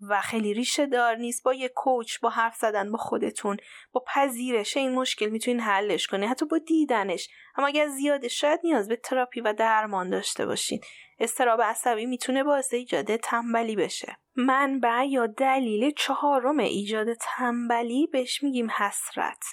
و 0.00 0.20
خیلی 0.20 0.54
ریشه 0.54 0.86
دار 0.86 1.16
نیست. 1.16 1.44
با 1.44 1.54
یه 1.54 1.68
کوچ 1.68 2.20
با 2.20 2.30
حرف 2.30 2.56
زدن 2.56 2.92
با 2.92 2.98
خودتون 2.98 3.56
با 3.92 4.04
پذیرش. 4.14 4.76
این 4.76 4.94
مشکل 4.94 5.26
می‌تونین 5.26 5.60
حلش 5.60 6.06
کنین 6.06 6.28
حتی 6.28 6.46
با 6.46 6.58
دیدنش. 6.58 7.28
اما 7.56 7.66
اگر 7.66 7.88
زیاده 7.88 8.28
شاید 8.28 8.60
نیاز 8.64 8.88
به 8.88 8.96
تراپی 8.96 9.40
و 9.40 9.52
درمان 9.52 10.10
داشته 10.10 10.46
باشین. 10.46 10.80
استراب 11.18 11.62
عصبی 11.62 12.06
می‌تونه 12.06 12.44
باعث 12.44 12.74
ایجاد 12.74 13.16
تنبلی 13.16 13.76
بشه. 13.76 14.16
منبع 14.36 15.04
یا 15.08 15.26
دلیل 15.26 15.92
چهارم 15.96 16.58
ایجاد 16.58 17.06
تنبلی 17.20 18.06
بهش 18.12 18.42
میگیم 18.42 18.70
حسرت. 18.70 19.44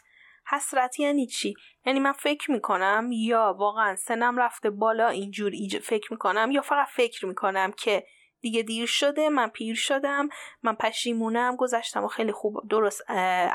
حسرت 0.51 0.99
یعنی 0.99 1.27
چی؟ 1.27 1.53
یعنی 1.85 1.99
من 1.99 2.11
فکر 2.11 2.51
می‌کنم 2.51 3.09
یا 3.11 3.55
واقعا 3.59 3.95
سنم 3.95 4.37
رفته 4.37 4.69
بالا 4.69 5.07
اینجور 5.07 5.51
فکر 5.81 6.13
می‌کنم 6.13 6.51
یا 6.51 6.61
فقط 6.61 6.87
فکر 6.87 7.25
می‌کنم 7.25 7.71
که 7.71 8.03
دیگه 8.41 8.63
دیر 8.63 8.85
شده 8.85 9.29
من 9.29 9.47
پیر 9.47 9.75
شدم 9.75 10.29
من 10.63 10.75
پشیمونم 10.75 11.55
گذشتم 11.55 12.03
و 12.03 12.07
خیلی 12.07 12.31
خوب 12.31 12.69
درست 12.69 13.01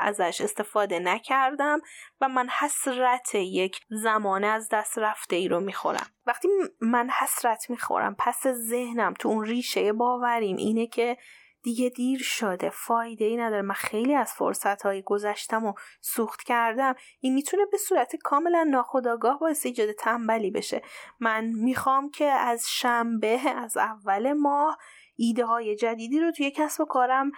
ازش 0.00 0.40
استفاده 0.40 0.98
نکردم 0.98 1.80
و 2.20 2.28
من 2.28 2.48
حسرت 2.48 3.34
یک 3.34 3.80
زمان 3.90 4.44
از 4.44 4.68
دست 4.72 4.98
رفته 4.98 5.36
ای 5.36 5.48
رو 5.48 5.60
می‌خورم. 5.60 6.06
وقتی 6.26 6.48
من 6.80 7.10
حسرت 7.10 7.70
می‌خورم 7.70 8.16
پس 8.18 8.46
ذهنم 8.46 9.14
تو 9.14 9.28
اون 9.28 9.44
ریشه 9.44 9.92
باوریم 9.92 10.56
اینه 10.56 10.86
که 10.86 11.16
دیگه 11.66 11.88
دیر 11.88 12.22
شده. 12.22 12.70
فایده 12.70 13.24
ای 13.24 13.36
نداره. 13.36 13.62
من 13.62 13.74
خیلی 13.74 14.14
از 14.14 14.32
فرصت 14.32 14.82
های 14.82 15.02
گذشتم 15.02 15.64
و 15.64 15.72
سوخت 16.00 16.42
کردم. 16.42 16.94
این 17.20 17.34
می‌تونه 17.34 17.62
به 17.72 17.78
صورت 17.78 18.16
کاملا 18.16 18.62
ناخودآگاه 18.62 19.38
باعث 19.38 19.66
ایجاد 19.66 19.92
تنبلی 19.92 20.50
بشه. 20.50 20.82
من 21.20 21.44
می‌خوام 21.44 22.10
که 22.10 22.24
از 22.24 22.64
شنبه 22.68 23.40
از 23.56 23.76
اول 23.76 24.32
ماه 24.32 24.78
ایده 25.16 25.44
های 25.44 25.76
جدیدی 25.76 26.20
رو 26.20 26.32
توی 26.32 26.50
کسب 26.50 26.80
و 26.80 26.84
کارم 26.84 27.32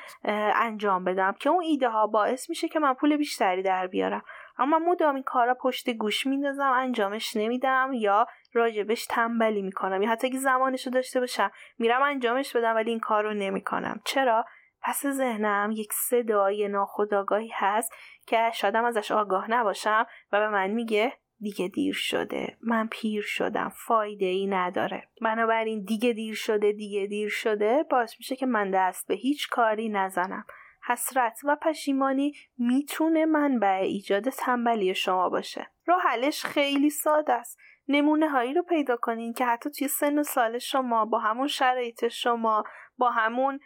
انجام 0.54 1.04
بدم 1.04 1.34
که 1.40 1.50
اون 1.50 1.62
ایده 1.62 1.88
ها 1.88 2.06
باعث 2.06 2.50
میشه 2.50 2.68
که 2.68 2.78
من 2.78 2.94
پول 2.94 3.16
بیشتری 3.16 3.62
در 3.62 3.86
بیارم. 3.86 4.22
اما 4.58 4.78
مدام 4.78 5.14
این 5.14 5.24
کارا 5.24 5.54
پشت 5.54 5.90
گوش 5.90 6.26
میندازم 6.26 6.72
انجامش 6.72 7.36
نمیدم 7.36 7.90
یا 7.94 8.26
راجبش 8.52 9.06
تنبلی 9.06 9.62
می‌کنم 9.62 10.02
یا 10.02 10.10
حتی 10.10 10.26
اگه 10.26 10.38
زمانش 10.38 10.86
رو 10.86 10.92
داشته 10.92 11.20
باشم 11.20 11.50
میرم 11.78 12.02
انجامش 12.02 12.56
بدم 12.56 12.74
ولی 12.74 12.90
این 12.90 13.00
کار 13.00 13.24
رو 13.24 13.34
نمی‌کنم. 13.34 14.00
چرا؟ 14.04 14.44
پس 14.82 15.06
ذهنم 15.06 15.70
یک 15.74 15.92
صدای 15.92 16.68
ناخودآگاهی 16.68 17.50
هست 17.54 17.92
که 18.26 18.50
شادم 18.54 18.84
ازش 18.84 19.10
آگاه 19.10 19.50
نباشم 19.50 20.06
و 20.32 20.40
به 20.40 20.48
من 20.48 20.70
میگه 20.70 21.12
دیگه 21.40 21.68
دیر 21.68 21.94
شده. 21.94 22.56
من 22.62 22.88
پیر 22.90 23.22
شدم. 23.22 23.72
فایده 23.86 24.26
ای 24.26 24.46
نداره. 24.46 25.08
بنابراین 25.22 25.84
دیگه 25.84 26.12
دیر 26.12 26.34
شده 26.34 26.72
دیگه 26.72 27.06
دیر 27.06 27.28
شده. 27.28 27.84
باعث 27.90 28.14
میشه 28.18 28.36
که 28.36 28.46
من 28.46 28.70
دست 28.70 29.08
به 29.08 29.14
هیچ 29.14 29.48
کاری 29.48 29.88
نزنم. 29.88 30.44
حسرت 30.88 31.40
و 31.44 31.56
پشیمانی 31.56 32.34
می‌تونه 32.58 33.24
منبع 33.24 33.80
ایجاد 33.82 34.28
تنبلی 34.28 34.94
شما 34.94 35.28
باشه. 35.28 35.70
راه 35.86 36.02
حلش 36.02 36.44
خیلی 36.44 36.90
ساده 36.90 37.32
است. 37.32 37.58
نمونه 37.88 38.28
هایی 38.28 38.54
رو 38.54 38.62
پیدا 38.62 38.96
کنین 38.96 39.32
که 39.32 39.46
حتی 39.46 39.70
توی 39.70 39.88
سن 39.88 40.18
و 40.18 40.22
سال 40.22 40.58
شما 40.58 41.04
با 41.04 41.18
همون 41.18 41.46
شرایط 41.46 42.08
شما 42.08 42.64
با 42.98 43.10
همون 43.10 43.60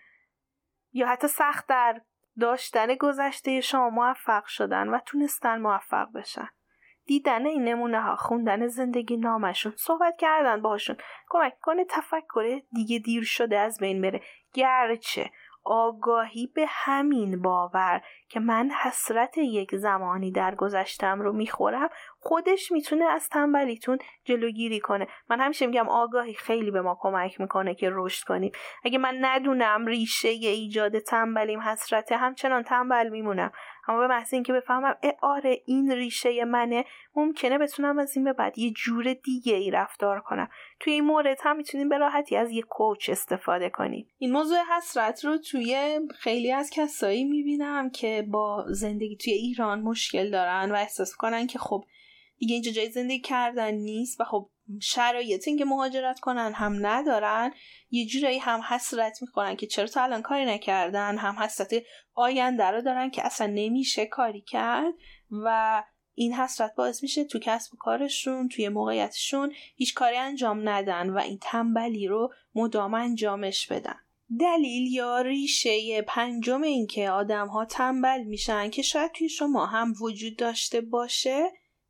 یا 0.93 1.07
حتی 1.09 1.29
سخت 1.29 1.67
در 1.67 2.01
داشتن 2.41 2.95
گذشته 2.95 3.61
شما 3.61 3.91
موفق 3.91 4.45
شدن 4.45 4.89
و 4.89 4.99
تونستن 5.07 5.61
موفق 5.61 6.13
بشن. 6.15 6.49
دیدن 7.07 7.47
این 7.47 7.65
نمونه 7.65 8.01
ها 8.01 8.17
خوندن 8.17 8.67
زندگی 8.67 9.17
نامشون 9.17 9.73
صحبت 9.77 10.17
کردن 10.17 10.63
باشون 10.63 10.97
کمک 11.29 11.59
کنه 11.61 11.85
تفکر 11.85 12.61
دیگه 12.73 12.99
دیر 12.99 13.25
شده 13.25 13.59
از 13.59 13.79
بین 13.79 14.03
بره. 14.03 14.23
گرچه 14.55 15.31
آگاهی 15.65 16.47
به 16.47 16.65
همین 16.69 17.43
باور 17.43 18.03
که 18.29 18.41
من 18.41 18.71
حسرت 18.83 19.39
یک 19.39 19.77
زمانی 19.77 20.31
در 20.31 20.55
گذشتم 20.55 21.21
رو 21.21 21.33
می‌خورم 21.33 21.89
خودش 22.25 22.73
می‌تونه 22.73 23.05
از 23.05 23.29
تنبلیتون 23.29 23.99
جلوگیری 24.25 24.81
کنه. 24.81 25.07
من 25.31 25.41
همیشه 25.41 25.67
میگم 25.67 25.89
آگاهی 25.89 26.35
خیلی 26.35 26.71
به 26.71 26.83
ما 26.83 26.99
کمک 27.01 27.41
می‌کنه 27.41 27.75
که 27.75 27.89
رشد 27.93 28.25
کنیم. 28.25 28.53
اگه 28.85 28.99
من 28.99 29.19
ندونم 29.21 29.87
ریشه 29.87 30.29
ایجاد 30.29 30.99
تنبلیم 30.99 31.61
حسرته 31.61 32.17
همچنان 32.17 32.63
تنبل 32.63 33.09
میمونم. 33.09 33.53
اما 33.89 33.99
به 33.99 34.07
محض 34.07 34.35
اینکه 34.35 34.53
بفهمم 34.53 34.97
اه 35.03 35.13
آره 35.23 35.63
این 35.67 35.93
ریشه 35.93 36.45
منه 36.45 36.85
ممکنه 37.15 37.59
بتونم 37.59 37.99
از 37.99 38.17
این 38.17 38.25
به 38.25 38.33
بعد 38.33 38.59
یه 38.59 38.71
جور 38.71 39.15
دیگه 39.15 39.55
ای 39.55 39.71
رفتار 39.71 40.21
کنم. 40.21 40.49
توی 40.81 40.93
این 40.93 41.05
مورد 41.05 41.39
هم 41.43 41.57
می‌تونیم 41.57 41.89
به 41.89 41.99
راحتی 41.99 42.37
از 42.37 42.51
یه 42.51 42.63
کوچ 42.63 43.11
استفاده 43.11 43.71
کنیم. 43.71 44.09
این 44.19 44.33
موضوع 44.33 44.59
حسرت 44.77 45.25
رو 45.25 45.39
توی 45.39 46.01
خیلی 46.19 46.53
از 46.53 46.71
کسایی 46.71 47.25
می‌بینم 47.25 47.91
که 47.91 48.27
با 48.31 48.65
زندگی 48.69 49.17
توی 49.17 49.33
ایران 49.33 49.81
مشکل 49.81 50.31
دارن 50.31 50.73
و 50.73 50.75
احساس 50.75 51.17
کنن 51.17 51.47
که 51.47 51.59
خب 51.59 51.85
دیگه 52.39 52.55
اینجا 52.55 52.73
جای 52.73 52.91
زندگی 52.91 53.21
کردن 53.21 53.75
نیست 53.75 54.21
و 54.21 54.25
خب 54.25 54.51
شرایط 54.83 55.49
اینکه 55.49 55.65
مهاجرت 55.65 56.21
کنن 56.21 56.53
هم 56.55 56.87
ندارن 56.87 57.53
یه 57.91 58.07
جورایی 58.07 58.39
هم 58.39 58.61
حسرت 58.61 59.23
می‌کنن 59.23 59.57
که 59.57 59.67
چرا 59.67 59.87
تا 59.87 60.03
الان 60.03 60.23
کاری 60.23 60.45
نکردن 60.45 61.19
هم 61.19 61.35
حسرت 61.35 61.75
آینده 62.15 62.65
رو 62.65 62.81
دارن 62.81 63.11
که 63.11 63.27
اصلا 63.27 63.47
نمیشه 63.47 64.07
کاری 64.07 64.41
کرد 64.41 64.95
و 65.31 65.83
این 66.15 66.35
حسرت 66.35 66.75
باعث 66.75 67.03
میشه 67.03 67.25
تو 67.25 67.39
کسب 67.43 67.75
و 67.75 67.77
کارشون 67.77 68.49
توی 68.49 68.69
موقعیتشون 68.69 69.53
هیچ 69.77 69.95
کاری 69.95 70.17
انجام 70.17 70.69
ندن 70.69 71.11
و 71.11 71.19
این 71.19 71.39
تنبلی 71.43 72.07
رو 72.07 72.33
مدام 72.55 72.95
انجامش 72.95 73.67
بدن. 73.67 73.97
دلیل 74.41 74.93
یا 74.93 75.21
ریشه 75.21 76.03
پنجم 76.03 76.63
اینکه 76.63 77.11
آدم 77.11 77.49
ها 77.49 77.65
تنبل 77.65 78.23
میشن 78.23 78.71
که 78.71 78.83
شاید 78.83 79.13
توی 79.13 79.29
شما 79.29 79.67
هم 79.67 79.95
وجود 80.01 80.37
داشته 80.37 80.81
باشه 80.81 81.45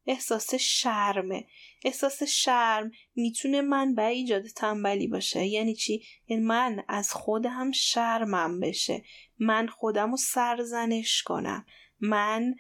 احساس 0.06 0.54
شرمه. 0.54 1.46
احساس 1.84 2.22
شرم 2.22 2.90
می‌تونه 3.14 3.60
من 3.60 3.94
به 3.94 4.06
ایجاد 4.06 4.46
تنبلی 4.46 5.08
باشه. 5.08 5.46
یعنی 5.46 5.74
چی؟ 5.74 6.02
یعنی 6.28 6.42
من 6.42 6.84
از 6.88 7.12
خودم 7.12 7.70
شرمم 7.70 8.60
بشه. 8.60 9.02
من 9.38 9.66
خودم 9.66 10.10
رو 10.10 10.16
سرزنش 10.16 11.22
کنم. 11.22 11.66
من 12.00 12.54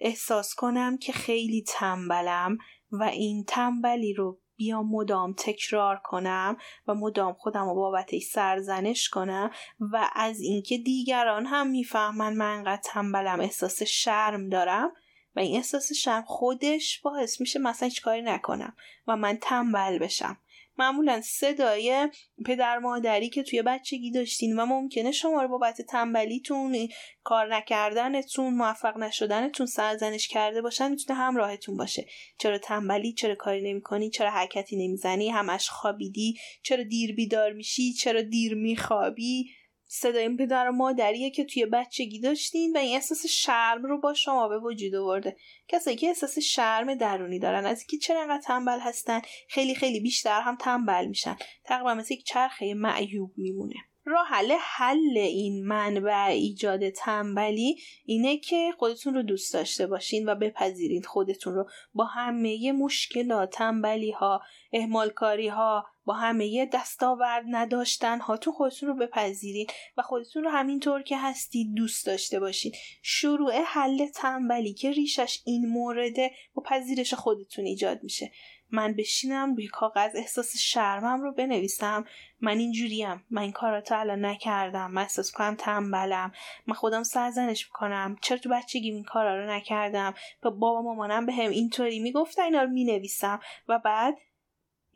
احساس 0.00 0.54
کنم 0.54 0.98
که 0.98 1.12
خیلی 1.12 1.64
تنبلم 1.68 2.58
و 2.90 3.02
این 3.02 3.44
تنبلی 3.44 4.12
رو 4.14 4.40
بیام 4.56 4.88
مدام 4.90 5.32
تکرار 5.32 6.00
کنم 6.04 6.56
و 6.86 6.94
مدام 6.94 7.32
خودم 7.32 7.68
رو 7.68 7.74
بابتش 7.74 8.22
سرزنش 8.22 9.08
کنم 9.08 9.50
و 9.80 10.10
از 10.14 10.40
اینکه 10.40 10.78
دیگران 10.78 11.46
هم 11.46 11.66
می‌فهمن 11.66 12.36
من 12.36 12.56
انقدر 12.56 12.82
تنبلم 12.84 13.40
احساس 13.40 13.82
شرم 13.82 14.48
دارم 14.48 14.92
و 15.36 15.40
این 15.40 15.56
احساس 15.56 15.92
شرم 15.92 16.24
خودش 16.26 17.00
باعث 17.00 17.40
میشه 17.40 17.58
مثلا 17.58 17.88
هیچ 17.88 18.02
کاری 18.02 18.22
نکنم 18.22 18.76
و 19.06 19.16
من 19.16 19.38
تنبل 19.42 19.98
بشم. 19.98 20.38
معمولا 20.78 21.20
صدای 21.20 22.08
پدر 22.46 22.78
مادری 22.78 23.28
که 23.28 23.42
توی 23.42 23.62
بچگی 23.62 24.10
داشتین 24.10 24.60
و 24.60 24.66
ممکنه 24.66 25.12
شما 25.12 25.42
رو 25.42 25.48
بابت 25.48 25.82
تنبلیتون 25.82 26.88
کار 27.24 27.54
نکردنتون 27.54 28.54
موفق 28.54 28.96
نشدنتون 28.96 29.66
سرزنش 29.66 30.28
کرده 30.28 30.62
باشن 30.62 30.90
می‌تونه 30.90 31.18
همراهتون 31.18 31.76
باشه. 31.76 32.06
چرا 32.38 32.58
تنبلی؟ 32.58 33.12
چرا 33.12 33.34
کاری 33.34 33.70
نمی‌کنی؟ 33.70 34.10
چرا 34.10 34.30
حرکتی 34.30 34.76
نمی‌زنی؟ 34.76 35.28
همش 35.28 35.68
خوابیدی؟ 35.68 36.38
چرا 36.62 36.82
دیر 36.82 37.14
بیدار 37.14 37.52
میشی؟ 37.52 37.92
چرا 37.92 38.22
دیر 38.22 38.54
میخوابی؟ 38.54 39.50
صدای 39.90 40.36
پدر 40.36 40.68
و 40.68 40.72
مادریه 40.72 41.30
که 41.30 41.44
توی 41.44 41.66
بچگی 41.66 42.20
داشتین 42.20 42.76
و 42.76 42.78
این 42.78 42.94
احساس 42.94 43.26
شرم 43.26 43.82
رو 43.82 44.00
با 44.00 44.14
شما 44.14 44.48
به 44.48 44.58
وجود 44.58 44.94
آورده. 44.94 45.36
کسایی 45.68 45.96
که 45.96 46.06
احساس 46.08 46.38
شرم 46.38 46.94
درونی 46.94 47.38
دارن 47.38 47.66
از 47.66 47.78
اینکه 47.78 47.98
چرا 47.98 48.22
انقدر 48.22 48.42
تنبل 48.42 48.78
هستن 48.80 49.20
خیلی 49.48 49.74
خیلی 49.74 50.00
بیشتر 50.00 50.40
هم 50.40 50.56
تنبل 50.56 51.06
میشن. 51.06 51.36
تقریبا 51.64 51.94
مثل 51.94 52.14
یک 52.14 52.24
چرخه 52.24 52.74
معیوب 52.74 53.32
میمونه. 53.36 53.74
راه 54.08 54.26
حل 54.26 54.52
حل 54.60 55.18
این 55.18 55.66
منبع 55.66 56.26
ایجاد 56.26 56.88
تنبلی 56.88 57.76
اینه 58.04 58.36
که 58.36 58.72
خودتون 58.78 59.14
رو 59.14 59.22
دوست 59.22 59.54
داشته 59.54 59.86
باشین 59.86 60.28
و 60.28 60.34
بپذیرید 60.34 61.06
خودتون 61.06 61.54
رو. 61.54 61.68
با 61.94 62.04
همه 62.04 62.72
مشکلات 62.72 63.50
تنبلی 63.50 64.10
ها 64.10 64.42
اهمالکاری 64.72 65.48
ها 65.48 65.86
با 66.08 66.14
همه 66.14 66.66
دستاورد 66.66 67.44
نداشتن 67.48 68.20
هاتون 68.20 68.52
خودتون 68.52 68.88
رو 68.88 68.94
بپذیرین 68.94 69.66
و 69.96 70.02
خودتون 70.02 70.44
رو 70.44 70.50
همینطور 70.50 71.02
که 71.02 71.18
هستید 71.18 71.74
دوست 71.74 72.06
داشته 72.06 72.40
باشید 72.40 72.74
شروع 73.02 73.62
حل 73.66 74.06
تنبلی 74.06 74.74
که 74.74 74.90
ریشش 74.90 75.42
این 75.46 75.68
مورده 75.68 76.30
با 76.54 76.62
پذیرش 76.62 77.14
خودتون 77.14 77.64
ایجاد 77.64 78.02
میشه. 78.02 78.32
من 78.70 78.92
بشینم 78.92 79.54
روی 79.54 79.66
کاغذ 79.66 80.16
احساس 80.16 80.56
شرمم 80.56 81.22
رو 81.22 81.32
بنویسم. 81.32 82.04
من 82.40 82.58
اینجوریم. 82.58 83.24
من 83.30 83.42
این 83.42 83.52
کاراتو 83.52 84.00
الان 84.00 84.24
نکردم. 84.24 84.90
من 84.90 85.02
احساس 85.02 85.32
کنم 85.32 85.54
تنبلم. 85.58 86.32
من 86.66 86.74
خودم 86.74 87.02
سرزنش 87.02 87.66
می‌کنم. 87.66 88.16
چرا 88.22 88.38
تو 88.38 88.48
بچگیم 88.48 88.94
این 88.94 89.04
کارا 89.04 89.44
رو 89.44 89.50
نکردم؟ 89.50 90.14
و 90.42 90.50
بابا 90.50 90.82
مامانم 90.82 91.26
به 91.26 91.32
هم 91.32 91.50
اینطوری 91.50 91.98
می‌گفتن 91.98 92.42
اینا 92.42 92.62
رو 92.62 92.68
می‌نویسم. 92.68 93.40
و 93.68 93.78
بعد 93.78 94.18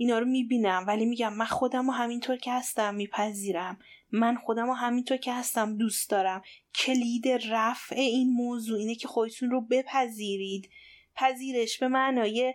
اینا 0.03 0.19
رو 0.19 0.27
می‌بینم 0.27 0.85
ولی 0.89 1.07
میگم 1.07 1.35
من 1.35 1.45
خودم 1.45 1.87
رو 1.87 1.93
همینطور 1.93 2.37
که 2.37 2.53
هستم 2.53 2.95
میپذیرم. 2.95 3.79
من 4.13 4.37
خودم 4.37 4.67
رو 4.67 4.73
همینطور 4.73 5.17
که 5.17 5.33
هستم 5.33 5.77
دوست 5.77 6.11
دارم. 6.11 6.43
کلید 6.75 7.29
رفع 7.29 7.97
این 7.97 8.33
موضوع 8.33 8.79
اینه 8.79 8.95
که 8.95 9.09
خودتون 9.09 9.51
رو 9.51 9.61
بپذیرید. 9.61 10.71
پذیرش 11.17 11.79
به 11.79 11.89
معنای 11.89 12.55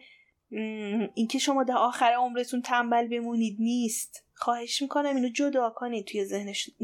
اینکه 1.16 1.40
شما 1.40 1.64
در 1.64 1.78
آخر 1.78 2.14
عمرتون 2.14 2.62
تنبل 2.62 3.08
بمونید 3.08 3.58
نیست. 3.60 4.24
خواهش 4.34 4.82
می‌کنم 4.82 5.16
اینو 5.16 5.30
جدا 5.30 5.70
کنید 5.70 6.06
توی 6.06 6.26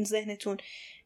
ذهنتون. 0.02 0.56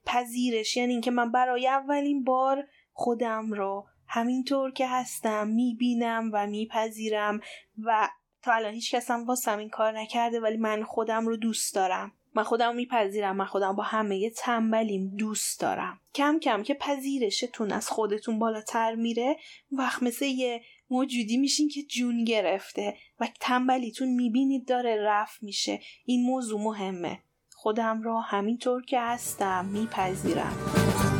پذیرش 0.07 0.77
یعنی 0.77 0.93
اینکه 0.93 1.11
من 1.11 1.33
برای 1.33 1.69
اولین 1.69 2.25
بار 2.25 2.69
خودم 2.93 3.53
رو 3.53 3.87
همینطور 4.07 4.73
که 4.73 4.89
هستم 4.89 5.49
می‌بینم 5.49 6.31
و 6.33 6.47
میپذیرم 6.47 7.41
و 7.85 8.09
الان 8.53 8.75
هیچ 8.75 8.95
کس 8.95 9.11
هم 9.11 9.27
واسم 9.27 9.59
این 9.59 9.69
کار 9.69 9.99
نکرده 9.99 10.41
ولی 10.41 10.57
من 10.57 10.83
خودم 10.83 11.27
رو 11.27 11.37
دوست 11.37 11.75
دارم. 11.75 12.13
من 12.35 12.43
خودم 12.43 12.75
میپذیرم 12.75 13.37
من 13.37 13.45
خودم 13.45 13.77
با 13.77 13.83
همه 13.83 14.31
تنبلیم 14.31 15.17
دوست 15.17 15.61
دارم. 15.61 16.01
کم 16.15 16.39
کم 16.39 16.63
که 16.63 16.75
پذیرشتون 16.75 17.73
از 17.73 17.89
خودتون 17.89 18.39
بالاتر 18.39 18.95
میره 18.95 19.37
وقت 19.73 20.03
مثل 20.03 20.25
یه 20.25 20.63
موجودی 20.91 21.37
میشین 21.37 21.69
که 21.69 21.83
جون 21.83 22.25
گرفته 22.25 22.97
و 23.21 23.29
تنبلیتون 23.41 24.09
می‌بینید 24.09 24.69
داره 24.69 24.97
رفت 25.03 25.43
میشه. 25.43 25.81
این 26.05 26.27
موضوع 26.27 26.61
مهمه. 26.61 27.19
خودم 27.51 28.03
را 28.03 28.21
همینطور 28.21 28.85
که 28.85 29.01
هستم 29.01 29.65
میپذیرم. 29.65 31.18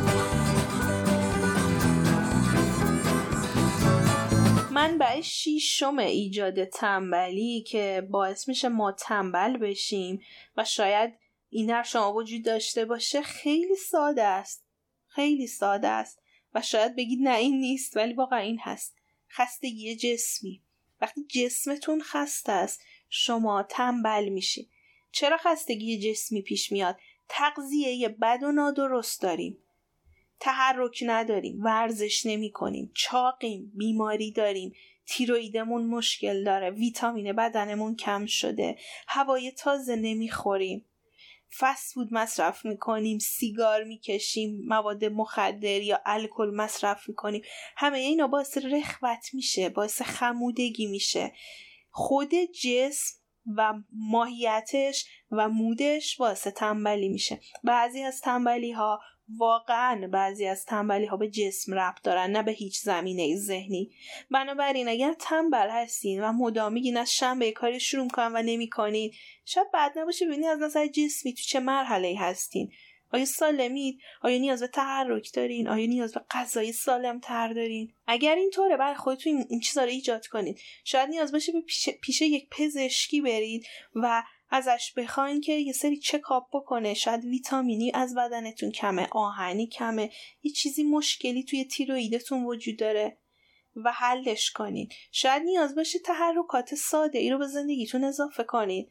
منبع 4.79 5.21
شیشم 5.21 5.97
ایجاد 5.97 6.63
تنبلی 6.63 7.61
که 7.61 8.07
باعث 8.09 8.47
میشه 8.47 8.69
ما 8.69 8.91
تنبل 8.91 9.57
بشیم 9.57 10.21
و 10.57 10.65
شاید 10.65 11.13
این 11.49 11.67
در 11.67 11.83
شما 11.83 12.13
وجود 12.13 12.45
داشته 12.45 12.85
باشه 12.85 13.21
خیلی 13.21 13.75
ساده 13.75 14.23
است. 14.23 14.65
خیلی 15.07 15.47
ساده 15.47 15.87
است. 15.87 16.21
و 16.53 16.61
شاید 16.61 16.95
بگید 16.95 17.19
نه 17.21 17.35
این 17.35 17.59
نیست 17.59 17.97
ولی 17.97 18.13
واقعا 18.13 18.39
این 18.39 18.59
هست. 18.61 18.95
خستگی 19.29 19.95
جسمی. 19.95 20.61
وقتی 21.01 21.23
جسمتون 21.23 22.01
خسته 22.01 22.51
است 22.51 22.81
شما 23.09 23.63
تنبل 23.63 24.29
میشید 24.29 24.69
چرا 25.11 25.37
خستگی 25.37 25.99
جسمی 25.99 26.41
پیش 26.41 26.71
میاد؟ 26.71 26.97
تغذیه 27.29 28.09
بد 28.09 28.43
و 28.43 28.51
نادرست 28.51 29.21
داریم. 29.21 29.57
تحرک 30.39 31.03
نداریم 31.05 31.63
ورزش 31.63 32.25
نمی 32.25 32.51
کنیم 32.51 32.91
چاقیم 32.95 33.71
بیماری 33.75 34.31
داریم 34.31 34.73
تیرویدمون 35.05 35.85
مشکل 35.85 36.43
داره 36.43 36.69
ویتامین 36.69 37.33
بدنمون 37.33 37.95
کم 37.95 38.25
شده 38.25 38.77
هوای 39.07 39.51
تازه 39.51 39.95
نمی‌خوریم. 39.95 40.85
فست 41.59 41.93
فود 41.93 42.07
مصرف 42.11 42.65
می‌کنیم 42.65 43.19
سیگار 43.19 43.83
می‌کشیم 43.83 44.61
مواد 44.65 45.05
مخدر 45.05 45.81
یا 45.81 46.01
الکل 46.05 46.51
مصرف 46.55 47.09
می‌کنیم. 47.09 47.41
همه 47.77 47.97
اینا 47.97 48.27
باعث 48.27 48.57
رخوت 48.57 49.33
میشه 49.33 49.69
باعث 49.69 50.01
خمودگی 50.01 50.87
میشه. 50.87 51.33
خود 51.89 52.31
جسم 52.35 53.15
و 53.57 53.73
ماهیتش 53.91 55.05
و 55.31 55.49
مودش 55.49 56.17
باعث 56.17 56.47
تنبلی 56.47 57.09
میشه. 57.09 57.39
بعضی 57.63 58.01
از 58.03 58.21
تنبلی 58.21 58.71
ها 58.71 58.99
واقعا 59.37 60.07
بعضی 60.07 60.45
از 60.45 60.65
تنبلی 60.65 61.05
ها 61.05 61.17
به 61.17 61.29
جسم 61.29 61.73
ربط 61.73 62.01
دارن 62.03 62.31
نه 62.31 62.43
به 62.43 62.51
هیچ 62.51 62.79
زمینه 62.79 63.35
ذهنی. 63.35 63.91
بنابراین 64.31 64.87
اگر 64.87 65.13
تنبل 65.19 65.69
هستین 65.69 66.23
و 66.23 66.31
مدام 66.31 66.73
میگین 66.73 66.97
از 66.97 67.13
شنبه 67.13 67.51
کاری 67.51 67.79
شروع 67.79 68.07
کنم 68.07 68.31
و 68.35 68.41
نمی‌کنید 68.41 69.15
شاید 69.45 69.71
بعد 69.71 69.99
نباشه 69.99 70.25
ببینید 70.25 70.45
از 70.45 70.59
نظر 70.59 70.87
جسمی 70.87 71.33
تو 71.33 71.41
چه 71.41 71.59
مرحله 71.59 72.15
هستین. 72.19 72.71
آیا 73.13 73.25
سالمید؟ 73.25 73.99
آیا 74.21 74.37
نیاز 74.37 74.61
به 74.61 74.67
تحرک 74.67 75.33
دارین؟ 75.33 75.67
آیا 75.67 75.87
نیاز 75.87 76.13
به 76.13 76.21
غذای 76.31 76.71
سالم 76.71 77.19
تر 77.19 77.53
دارین؟ 77.53 77.93
اگر 78.07 78.35
اینطوره 78.35 78.77
بعد 78.77 78.97
خودتون 78.97 79.45
این 79.49 79.59
چیزا 79.59 79.83
رو 79.83 79.89
ایجاد 79.89 80.27
کنید 80.27 80.59
شاید 80.83 81.09
نیاز 81.09 81.31
باشه 81.31 81.51
به 81.51 81.61
پیش, 81.61 81.89
پیش 81.89 82.21
یک 82.21 82.47
پزشکی 82.51 83.21
برید 83.21 83.65
و 83.95 84.23
ازش 84.49 84.93
بخواین 84.97 85.41
که 85.41 85.53
یه 85.53 85.73
سری 85.73 85.97
چکاپ 85.97 86.47
بکنه. 86.53 86.93
شاید 86.93 87.25
ویتامینی 87.25 87.91
از 87.93 88.15
بدنتون 88.15 88.71
کمه 88.71 89.07
آهنی 89.11 89.67
کمه. 89.67 90.11
یه 90.43 90.51
چیزی 90.51 90.83
مشکلی 90.83 91.43
توی 91.43 91.65
تیرویدتون 91.65 92.43
وجود 92.43 92.77
داره 92.77 93.17
و 93.75 93.91
حلش 93.91 94.51
کنید 94.51 94.93
شاید 95.11 95.43
نیاز 95.43 95.75
باشه 95.75 95.99
تحرکات 95.99 96.75
ساده 96.75 97.19
ای 97.19 97.29
رو 97.29 97.37
به 97.37 97.47
زندگیتون 97.47 98.03
اضافه 98.03 98.43
کنید 98.43 98.89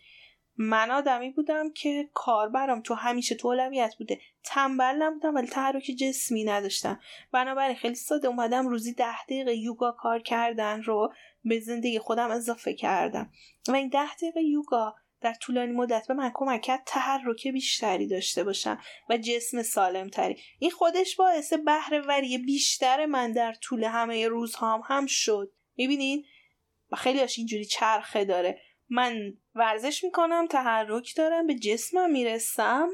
من 0.60 0.90
آدمی 0.90 1.30
بودم 1.30 1.72
که 1.72 2.10
کار 2.14 2.48
برام 2.48 2.82
تو 2.82 2.94
همیشه 2.94 3.34
تو 3.34 3.48
اولویت 3.48 3.94
بوده. 3.98 4.20
تنبل 4.44 4.94
نبودم 4.98 5.34
ولی 5.34 5.46
تحرک 5.46 5.82
جسمی 5.82 6.44
نداشتم. 6.44 7.00
بنابراین 7.32 7.76
خیلی 7.76 7.94
ساده 7.94 8.28
اومدم 8.28 8.68
روزی 8.68 8.94
ده 8.94 9.24
دقیقه 9.24 9.56
یوگا 9.56 9.92
کار 9.92 10.22
کردن 10.22 10.82
رو 10.82 11.12
به 11.44 11.60
زندگی 11.60 11.98
خودم 11.98 12.30
اضافه 12.30 12.74
کردم. 12.74 13.32
و 13.68 13.72
این 13.72 13.88
ده 13.88 14.14
دقیقه 14.14 14.42
یوگا 14.42 14.94
در 15.20 15.34
طولانی 15.34 15.72
مدت 15.72 16.06
به 16.08 16.14
من 16.14 16.30
کمک 16.34 16.70
تحرک 16.86 17.48
بیشتری 17.48 18.06
داشته 18.06 18.44
باشم 18.44 18.80
و 19.10 19.16
جسم 19.16 19.62
سالم 19.62 20.08
تری 20.08 20.36
این 20.58 20.70
خودش 20.70 21.16
باعث 21.16 21.52
بهرهوری 21.52 22.38
بیشتر 22.38 23.06
من 23.06 23.32
در 23.32 23.52
طول 23.52 23.84
همه 23.84 24.28
روزهام 24.28 24.82
هم, 24.84 25.06
شد. 25.06 25.52
می‌بینین؟ 25.76 26.24
و 26.90 26.96
خیلی 26.96 27.20
هاش 27.20 27.38
اینجوری 27.38 27.64
چرخه 27.64 28.24
داره. 28.24 28.60
من 28.90 29.34
ورزش 29.54 30.04
می‌کنم 30.04 30.46
تحرک 30.46 31.16
دارم 31.16 31.46
به 31.46 31.54
جسمم 31.54 32.10
می‌رسم. 32.10 32.88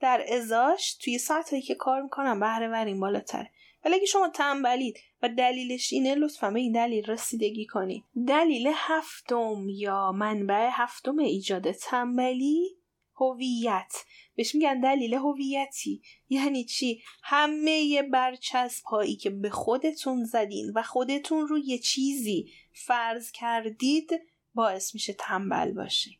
در 0.00 0.24
ازاش 0.32 0.94
توی 0.94 1.18
ساعتهایی 1.18 1.62
که 1.62 1.74
کار 1.74 2.02
می‌کنم 2.02 2.40
بهرهوریم 2.40 3.00
بالاتره. 3.00 3.50
ولی 3.84 3.94
اگه 3.94 4.06
شما 4.06 4.28
تنبلید 4.28 4.98
و 5.22 5.28
دلیلش 5.28 5.92
اینه 5.92 6.14
لطفا 6.14 6.50
به 6.50 6.60
این 6.60 6.72
دلیل 6.72 7.04
رسیدگی 7.04 7.66
کنید. 7.66 8.04
دلیل 8.28 8.72
هفتم 8.74 9.66
یا 9.68 10.12
منبع 10.12 10.68
هفتم 10.72 11.18
ایجاد 11.18 11.72
تنبلی 11.72 12.76
هویت. 13.16 13.92
بهش 14.36 14.54
میگن 14.54 14.80
دلیل 14.80 15.14
هویتی. 15.14 16.02
یعنی 16.28 16.64
چی؟ 16.64 17.02
همه 17.22 18.02
برچسب 18.02 18.84
هایی 18.84 19.16
که 19.16 19.30
به 19.30 19.50
خودتون 19.50 20.24
زدین 20.24 20.72
و 20.74 20.82
خودتون 20.82 21.48
رو 21.48 21.58
یه 21.58 21.78
چیزی 21.78 22.52
فرض 22.72 23.32
کردید 23.32 24.10
باعث 24.54 24.94
میشه 24.94 25.12
تنبل 25.12 25.72
باشین 25.72 26.14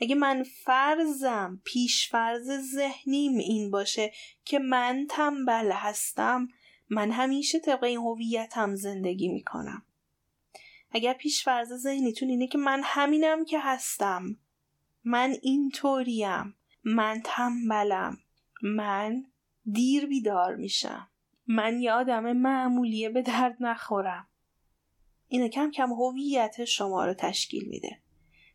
اگه 0.00 0.14
من 0.14 0.42
فرضم 0.42 1.62
پیش 1.64 2.08
فرض 2.08 2.50
ذهنیم 2.74 3.38
این 3.38 3.70
باشه 3.70 4.12
که 4.44 4.58
من 4.58 5.06
تنبل 5.10 5.72
هستم 5.72 6.48
من 6.90 7.10
همیشه 7.10 7.58
طبق 7.58 7.84
این 7.84 7.98
هویتم 7.98 8.74
زندگی 8.74 9.28
می‌کنم. 9.28 9.82
اگر 10.90 11.12
پیش 11.12 11.44
فرض 11.44 11.72
ذهنیتون 11.72 12.28
اینه 12.28 12.46
که 12.46 12.58
من 12.58 12.80
همینم 12.84 13.44
که 13.44 13.58
هستم 13.58 14.36
من 15.04 15.34
اینطوریم 15.42 16.54
من 16.84 17.20
تنبلم 17.24 18.18
من 18.62 19.24
دیر 19.72 20.06
بیدار 20.06 20.56
میشم 20.56 21.08
من 21.46 21.80
یه 21.80 21.92
آدم 21.92 22.32
معمولیه 22.32 23.08
به 23.08 23.22
درد 23.22 23.56
نخورم. 23.60 24.28
اینه 25.28 25.48
کم 25.48 25.70
کم 25.70 25.92
هویت 25.92 26.64
شما 26.64 27.04
رو 27.06 27.14
تشکیل 27.14 27.68
میده. 27.68 27.98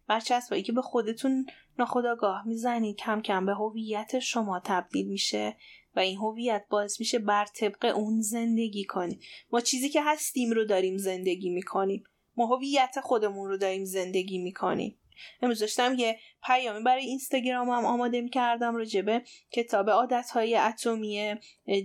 برچسبایی 0.07 0.63
که 0.63 0.71
به 0.71 0.81
خودتون 0.81 1.45
ناخداگاه 1.79 2.47
می‌زنید 2.47 2.95
کم 2.95 3.21
کم 3.21 3.45
به 3.45 3.53
هویت 3.53 4.19
شما 4.19 4.59
تبدیل 4.59 5.07
میشه 5.07 5.57
و 5.95 5.99
این 5.99 6.17
هویت 6.17 6.65
باعث 6.69 6.99
میشه 6.99 7.19
بر 7.19 7.45
طبق 7.45 7.93
اون 7.95 8.21
زندگی 8.21 8.83
کنیم 8.83 9.19
ما 9.51 9.61
چیزی 9.61 9.89
که 9.89 10.01
هستیم 10.03 10.51
رو 10.51 10.65
داریم 10.65 10.97
زندگی 10.97 11.49
می‌کنیم. 11.49 12.03
ما 12.37 12.45
هویت 12.45 12.99
خودمون 13.03 13.49
رو 13.49 13.57
داریم 13.57 13.85
زندگی 13.85 14.37
می‌کنیم. 14.37 14.99
امروز 15.41 15.59
داشتم 15.59 15.95
یه 15.97 16.19
پیامی 16.45 16.83
برای 16.83 17.05
اینستاگرامم 17.05 17.85
آماده 17.85 18.21
می‌کردم 18.21 18.75
راجبه 18.75 19.21
کتاب 19.51 19.89
عادت 19.89 20.29
های 20.29 20.55
اتمی 20.55 21.35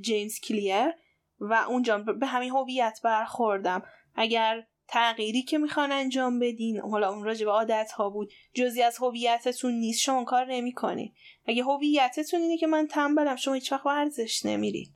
جیمز 0.03 0.41
کلیر 0.41 0.93
و 1.41 1.55
اونجا 1.69 1.99
به 1.99 2.27
همین 2.27 2.51
هویت 2.51 2.99
برخوردم. 3.05 3.83
اگر 4.15 4.67
تغییری 4.89 5.43
که 5.43 5.59
می‌خوان 5.59 5.93
انجام 5.93 6.39
بدین. 6.39 6.81
حالا 6.81 7.11
اون 7.11 7.25
راجع 7.25 7.45
به 7.45 7.51
عادت 7.51 7.93
ها 7.93 8.11
بود. 8.11 8.33
جزی 8.55 8.83
از 8.83 8.99
هویتتون 8.99 9.75
نیست. 9.75 10.01
شما 10.01 10.25
کار 10.25 10.47
نمی‌کنین. 10.53 11.13
اگه 11.47 11.65
هویتتون 11.65 12.41
اینه 12.41 12.59
که 12.59 12.67
من 12.67 12.87
تنبلم 12.87 13.37
شما 13.37 13.55
هیچ 13.55 13.73
وقت 13.73 13.87
ورزش 13.87 14.47
نمیرید 14.47 14.95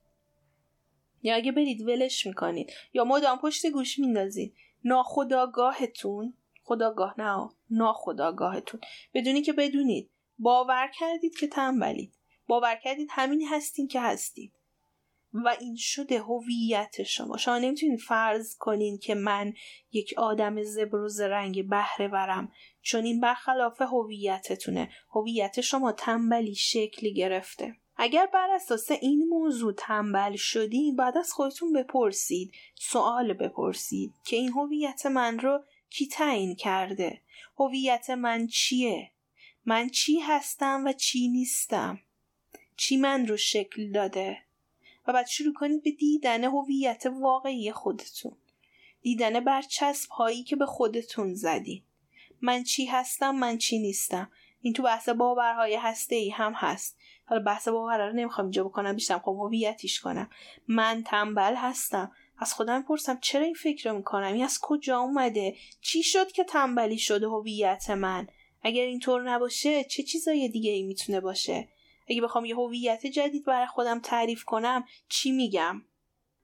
یا 1.23 1.35
اگه 1.35 1.53
برید 1.53 1.83
ولش 1.83 2.27
می‌کنید 2.27 2.73
یا 2.93 3.05
مدام 3.05 3.39
پشت 3.39 3.67
گوش 3.67 3.99
میندازید 3.99 4.55
ناخداگاهتون 4.85 6.35
خداگاه 6.63 7.15
نه 7.19 7.49
ناخداگاهتون 7.71 8.81
بدونی 9.15 9.43
که 9.43 9.53
بدونید. 9.53 10.11
باور 10.39 10.91
کردید 10.99 11.39
که 11.39 11.47
تنبلید 11.47 12.13
باور 12.47 12.77
کردید 12.85 13.09
همین 13.11 13.47
هستین 13.49 13.89
که 13.89 14.01
هستید. 14.01 14.53
و 15.35 15.57
این 15.61 15.77
شده 15.77 16.21
هویت 16.21 17.03
شما. 17.03 17.37
شما 17.37 17.59
نمی‌تونید 17.59 18.01
فرض 18.01 18.57
کنین 18.57 18.99
که 18.99 19.15
من 19.15 19.55
یک 19.93 20.15
آدم 20.17 20.63
زبر 20.63 20.99
و 20.99 21.09
زرنگ 21.09 21.69
بهره 21.69 22.09
ورم 22.09 22.53
چون 22.83 23.05
این 23.05 23.21
برخلاف 23.21 23.83
هویتتونه. 23.83 24.91
هویت 25.11 25.61
شما 25.61 25.93
تنبلی 25.93 26.55
شکلی 26.55 27.13
گرفته. 27.15 27.77
اگر 27.97 28.27
بر 28.27 28.51
اساس 28.51 28.91
این 28.91 29.29
موضوع 29.29 29.73
تنبل 29.73 30.37
شدین 30.37 30.97
بعد 30.97 31.19
از 31.19 31.33
خودتون 31.33 31.73
بپرسید 31.73 32.53
سوال 32.75 33.33
بپرسید 33.33 34.15
که 34.25 34.37
این 34.37 34.53
هویت 34.53 35.07
من 35.07 35.39
رو 35.39 35.65
کی 35.91 36.07
تعیین 36.07 36.55
کرده؟ 36.55 37.21
هویت 37.59 38.11
من 38.11 38.47
چیه؟ 38.47 39.11
من 39.65 39.89
چی 39.89 40.19
هستم 40.19 40.85
و 40.87 40.93
چی 40.93 41.29
نیستم؟ 41.29 42.01
چی 42.77 42.97
من 42.97 43.27
رو 43.27 43.37
شکل 43.37 43.93
داده؟ 43.93 44.39
و 45.07 45.13
بعد 45.13 45.27
شروع 45.27 45.55
کنید 45.55 45.83
به 45.83 45.91
دیدن 45.91 46.45
هویت 46.45 47.07
واقعی 47.21 47.73
خودتون. 47.73 48.37
دیدن 49.03 49.41
برچسب 49.41 50.11
هایی 50.11 50.43
که 50.43 50.57
به 50.57 50.67
خودتون 50.67 51.35
زدین. 51.35 51.83
من 52.41 52.63
چی 52.63 52.87
هستم 52.87 53.35
من 53.35 53.59
چی 53.59 53.79
نیستم. 53.79 54.31
این 54.61 54.73
تو 54.73 54.83
بحث 54.83 55.09
باورهای 55.09 55.75
هسته 55.75 56.17
ای 56.17 56.31
هم 56.31 56.53
هست. 56.57 56.99
حالا 57.25 57.43
بحث 57.43 57.69
باور 57.69 58.07
رو 58.07 58.13
نمی‌خوام 58.13 58.45
اینجا 58.45 58.65
بکنم 58.65 58.95
بیشتر 58.95 59.19
خب 59.19 59.37
هویتیش 59.41 60.01
کنم. 60.01 60.31
من 60.69 61.03
تنبل 61.07 61.55
هستم. 61.55 62.13
از 62.39 62.55
خودم 62.55 62.83
پرسم 62.83 63.19
چرا 63.21 63.45
این 63.45 63.55
فکر 63.55 63.91
رو 63.91 63.97
می‌کنم؟ 63.97 64.33
این 64.33 64.45
از 64.45 64.59
کجا 64.63 64.99
اومده؟ 64.99 65.57
چی 65.81 66.03
شد 66.03 66.33
که 66.33 66.45
تنبلی 66.45 66.99
شده 66.99 67.27
هویت 67.27 67.91
من؟ 67.91 68.29
اگر 68.63 68.83
اینطور 68.83 69.31
نباشه 69.31 69.85
چه 69.85 70.03
چیزای 70.03 70.49
دیگه 70.49 70.71
ای 70.71 70.83
می‌تونه 70.83 71.21
باشه؟ 71.21 71.69
اگه 72.13 72.23
بخوام 72.23 72.45
یه 72.45 72.57
هویت 72.57 73.07
جدید 73.07 73.45
برای 73.45 73.67
خودم 73.67 74.01
تعریف 74.01 74.45
کنم 74.45 74.85
چی 75.09 75.33
میگم؟ 75.33 75.83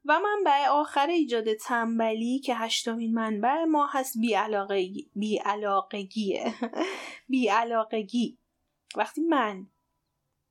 و 0.05 0.21
منبع 0.21 0.67
آخر 0.69 1.07
ایجاد 1.07 1.55
تنبلی 1.55 2.39
که 2.39 2.55
هشتمین 2.55 3.15
منبع 3.15 3.65
ما 3.65 3.87
هست 3.87 4.19
بیعلاقگی 4.19 5.11
بیعلاقگیه 5.15 6.55
بیعلاقگی. 7.29 8.39
وقتی 8.97 9.21
من 9.21 9.67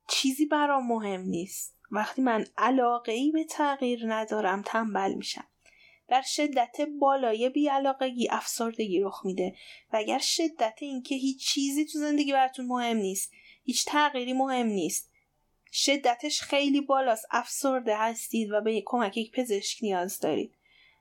چیزی 0.08 0.46
برام 0.46 0.86
مهم 0.86 1.20
نیست 1.20 1.76
وقتی 1.90 2.22
من 2.22 2.46
علاقه 2.58 3.12
ای 3.12 3.30
به 3.30 3.44
تغییر 3.44 4.14
ندارم 4.14 4.62
تنبل 4.62 5.14
میشم. 5.14 5.48
در 6.08 6.22
شدت 6.22 6.76
بالای 7.00 7.48
بیعلاقگی 7.48 8.28
افسردگی 8.30 9.00
رخ 9.00 9.20
میده. 9.24 9.56
و 9.92 9.96
اگر 9.96 10.18
شدت 10.18 10.78
اینکه 10.80 11.14
هیچ 11.14 11.46
چیزی 11.46 11.84
تو 11.84 11.98
زندگی 11.98 12.32
براتون 12.32 12.66
مهم 12.66 12.96
نیست 12.96 13.32
هیچ 13.68 13.84
تغییری 13.86 14.32
مهم 14.32 14.66
نیست 14.66 15.07
شدتش 15.72 16.40
خیلی 16.40 16.80
بالاست. 16.80 17.26
افسرده 17.30 17.96
هستید 17.96 18.50
و 18.52 18.60
به 18.60 18.82
کمک 18.86 19.16
یک 19.16 19.32
پزشک 19.32 19.78
نیاز 19.82 20.20
دارید. 20.20 20.54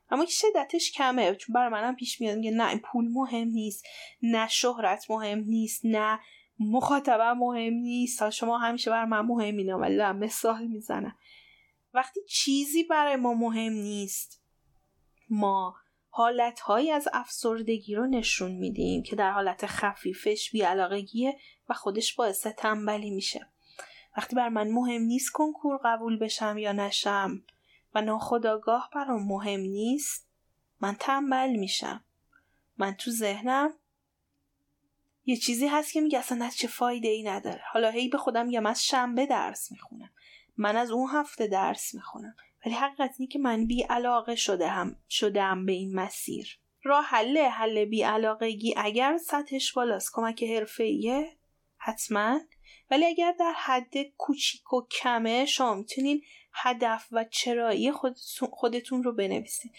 اما 0.09 0.25
که 0.25 0.31
شدتش 0.31 0.91
کمه. 0.91 1.35
چون 1.35 1.53
برای 1.53 1.69
منم 1.69 1.95
پیش 1.95 2.21
میاد 2.21 2.41
که 2.41 2.51
نه 2.51 2.69
این 2.69 2.79
پول 2.79 3.07
مهم 3.11 3.47
نیست. 3.47 3.85
نه 4.21 4.47
شهرت 4.47 5.11
مهم 5.11 5.39
نیست. 5.39 5.81
نه 5.83 6.19
مخاطبه 6.59 7.33
مهم 7.33 7.73
نیست. 7.73 8.29
شما 8.29 8.57
همیشه 8.57 8.91
بر 8.91 9.05
من 9.05 9.21
مهمینه 9.21 9.75
ولی 9.75 10.11
مثال 10.11 10.67
می‌زنم. 10.67 11.17
وقتی 11.93 12.19
چیزی 12.29 12.83
برای 12.83 13.15
ما 13.15 13.33
مهم 13.33 13.73
نیست 13.73 14.43
ما 15.29 15.75
حالتهایی 16.09 16.91
از 16.91 17.07
افسردگی 17.13 17.95
رو 17.95 18.07
نشون 18.07 18.51
میدیم 18.51 19.03
که 19.03 19.15
در 19.15 19.31
حالت 19.31 19.65
خفیفش 19.65 20.51
بیعلاقگیه 20.51 21.37
و 21.69 21.73
خودش 21.73 22.15
باعث 22.15 22.47
تنبلی 22.47 23.09
میشه. 23.09 23.49
وقتی 24.17 24.35
بر 24.35 24.49
من 24.49 24.71
مهم 24.71 25.01
نیست 25.01 25.31
کنکور 25.31 25.79
قبول 25.83 26.17
بشم 26.19 26.57
یا 26.57 26.71
نشم 26.71 27.43
و 27.95 28.01
ناخداگاه 28.01 28.89
برام 28.93 29.27
مهم 29.27 29.59
نیست 29.59 30.27
من 30.81 30.95
تنبل 30.99 31.49
میشم. 31.49 32.03
من 32.77 32.93
تو 32.93 33.11
ذهنم 33.11 33.73
یه 35.25 35.37
چیزی 35.37 35.67
هست 35.67 35.93
که 35.93 36.01
میگه 36.01 36.19
اصلا 36.19 36.49
چه 36.49 36.67
فایده 36.67 37.07
ای 37.07 37.23
نداره. 37.23 37.61
حالا 37.71 37.89
هی 37.89 38.07
به 38.07 38.17
خودم 38.17 38.45
میگم 38.45 38.65
از 38.65 38.85
شنبه 38.85 39.25
درس 39.25 39.71
می‌خونم. 39.71 40.09
من 40.57 40.77
از 40.77 40.91
اون 40.91 41.09
هفته 41.09 41.47
درس 41.47 41.93
می‌خونم. 41.95 42.35
ولی 42.65 42.75
حقیقت 42.75 43.15
اینه 43.19 43.31
که 43.31 43.39
من 43.39 43.65
بی 43.67 43.83
علاقه 43.83 44.35
شده 44.35 44.67
هم 44.67 44.95
شدم 45.09 45.65
به 45.65 45.71
این 45.71 45.95
مسیر. 45.95 46.59
راه 46.83 47.05
حل 47.05 47.37
حل 47.37 47.85
بی 47.85 48.03
علاقگی 48.03 48.73
اگر 48.77 49.17
سطحش 49.17 49.73
بالاست 49.73 50.11
کمک 50.13 50.43
حرفه‌ایه 50.43 51.37
حتما 51.77 52.39
ولی 52.91 53.05
اگر 53.05 53.35
در 53.39 53.53
حد 53.55 53.93
کوچیک 54.17 54.73
و 54.73 54.87
کمه 54.91 55.45
شما 55.45 55.73
می‌تونین 55.73 56.21
هدف 56.53 57.07
و 57.11 57.23
چرایی 57.23 57.91
خودتون, 58.51 59.03
رو 59.03 59.13
بنویسین. 59.13 59.71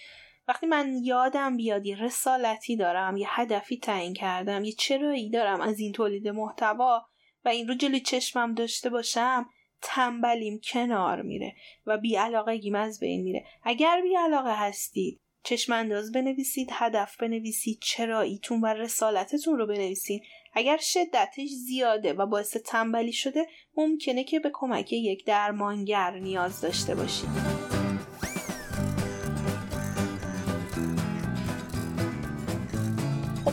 وقتی 0.49 0.67
من 0.67 1.01
یادم 1.03 1.57
بیاد 1.57 1.87
یه 1.87 2.03
رسالتی 2.03 2.77
دارم 2.77 3.17
یه 3.17 3.27
هدفی 3.31 3.79
تعیین 3.79 4.15
کردم 4.15 4.65
یه 4.65 4.73
چرایی 4.73 5.31
دارم 5.31 5.61
از 5.61 5.79
این 5.79 5.93
تولید 5.93 6.29
محتوا 6.29 7.07
و 7.45 7.49
این 7.49 7.69
رو 7.69 7.75
جلوی 7.75 8.01
چشمم 8.01 8.55
داشته 8.55 8.91
باشم 8.91 9.49
تنبلیم 9.83 10.61
کنار 10.65 11.23
میره 11.23 11.55
و 11.87 11.99
بیعلاقگیم 11.99 12.75
از 12.75 13.01
بین 13.01 13.23
میره. 13.23 13.45
اگر 13.63 14.01
بیعلاقه 14.03 14.55
هستید 14.61 15.21
چشم 15.43 15.73
انداز 15.73 16.13
بنویسید 16.13 16.69
هدف 16.73 17.17
بنویسید 17.17 17.79
چراییتون 17.83 18.61
و 18.61 18.67
رسالتتون 18.67 19.59
رو 19.59 19.67
بنویسید. 19.67 20.23
اگر 20.53 20.77
شدتش 20.77 21.49
زیاده 21.49 22.13
و 22.13 22.27
باعث 22.27 22.57
تنبلی 22.57 23.13
شده 23.13 23.47
ممکنه 23.77 24.25
که 24.25 24.41
به 24.41 24.51
کمک 24.53 24.93
یک 24.93 25.25
درمانگر 25.25 26.11
نیاز 26.11 26.61
داشته 26.61 26.95
باشید 26.95 27.59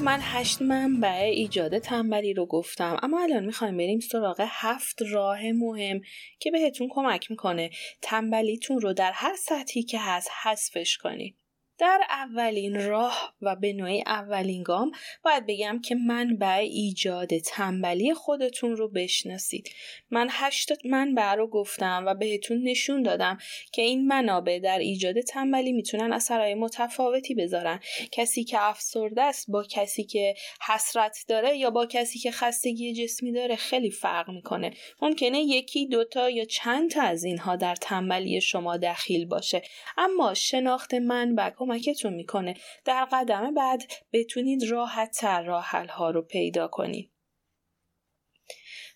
من 0.06 0.20
هشت 0.22 0.62
منبع 0.62 1.22
ایجاد 1.24 1.78
تنبلی 1.78 2.34
رو 2.34 2.46
گفتم 2.46 2.98
اما 3.04 3.22
الان 3.22 3.46
می‌خوایم 3.46 3.78
بریم 3.78 4.00
سراغ 4.00 4.46
هفت 4.48 5.02
راه 5.02 5.52
مهم 5.52 6.02
که 6.40 6.52
بهتون 6.52 6.88
کمک 6.92 7.32
می‌کنه 7.32 7.70
تنبلیتون 8.02 8.82
رو 8.82 8.94
در 8.94 9.12
هر 9.12 9.36
سطحی 9.36 9.84
که 9.84 10.00
هست 10.00 10.30
حذفش 10.44 10.98
کنید 10.98 11.36
در 11.78 12.02
اولین 12.10 12.88
راه 12.88 13.34
و 13.42 13.56
به 13.56 13.74
نوعی 13.74 14.04
اولین 14.06 14.64
گام 14.64 14.92
باید 15.24 15.46
بگم 15.48 15.82
که 15.82 15.96
منبع 15.96 16.58
ایجاد 16.58 17.38
تنبلی 17.38 18.14
خودتون 18.14 18.76
رو 18.76 18.90
بشناسید. 18.90 19.70
من 20.10 20.28
هشت 20.32 20.72
منبع 20.86 21.36
رو 21.36 21.48
گفتم 21.48 22.04
و 22.08 22.16
بهتون 22.16 22.64
نشون 22.64 23.04
دادم 23.04 23.38
که 23.74 23.82
این 23.82 24.08
منابع 24.08 24.60
در 24.60 24.80
ایجاد 24.80 25.22
تنبلی 25.22 25.72
می‌تونن 25.72 26.14
اثرهای 26.14 26.56
متفاوتی 26.56 27.36
بذارن. 27.36 27.80
کسی 28.12 28.44
که 28.44 28.58
افسرده 28.62 29.22
است 29.22 29.52
با 29.52 29.64
کسی 29.64 30.04
که 30.04 30.36
حسرت 30.68 31.18
داره 31.28 31.58
یا 31.58 31.70
با 31.70 31.86
کسی 31.86 32.20
که 32.20 32.32
خستگی 32.32 32.94
جسمی 32.94 33.32
داره 33.32 33.56
خیلی 33.56 33.92
فرق 33.92 34.30
می‌کنه. 34.30 34.74
ممکنه 35.02 35.40
یکی 35.40 35.88
دوتا 35.88 36.30
یا 36.30 36.46
چند 36.46 36.92
تا 36.92 37.02
از 37.02 37.24
اینها 37.24 37.56
در 37.56 37.76
تنبلی 37.76 38.42
شما 38.42 38.78
دخیل 38.78 39.26
باشه. 39.26 39.62
اما 39.98 40.34
شناخت 40.34 40.94
منبع 40.94 41.50
کمکتون 41.66 42.14
می‌کنه. 42.14 42.54
در 42.86 43.08
قدم 43.12 43.54
بعد 43.54 43.84
بتونید 44.14 44.64
راحت 44.70 45.12
تر 45.12 45.44
راه 45.44 45.66
ها 45.90 46.10
رو 46.10 46.22
پیدا 46.22 46.68
کنید. 46.68 47.12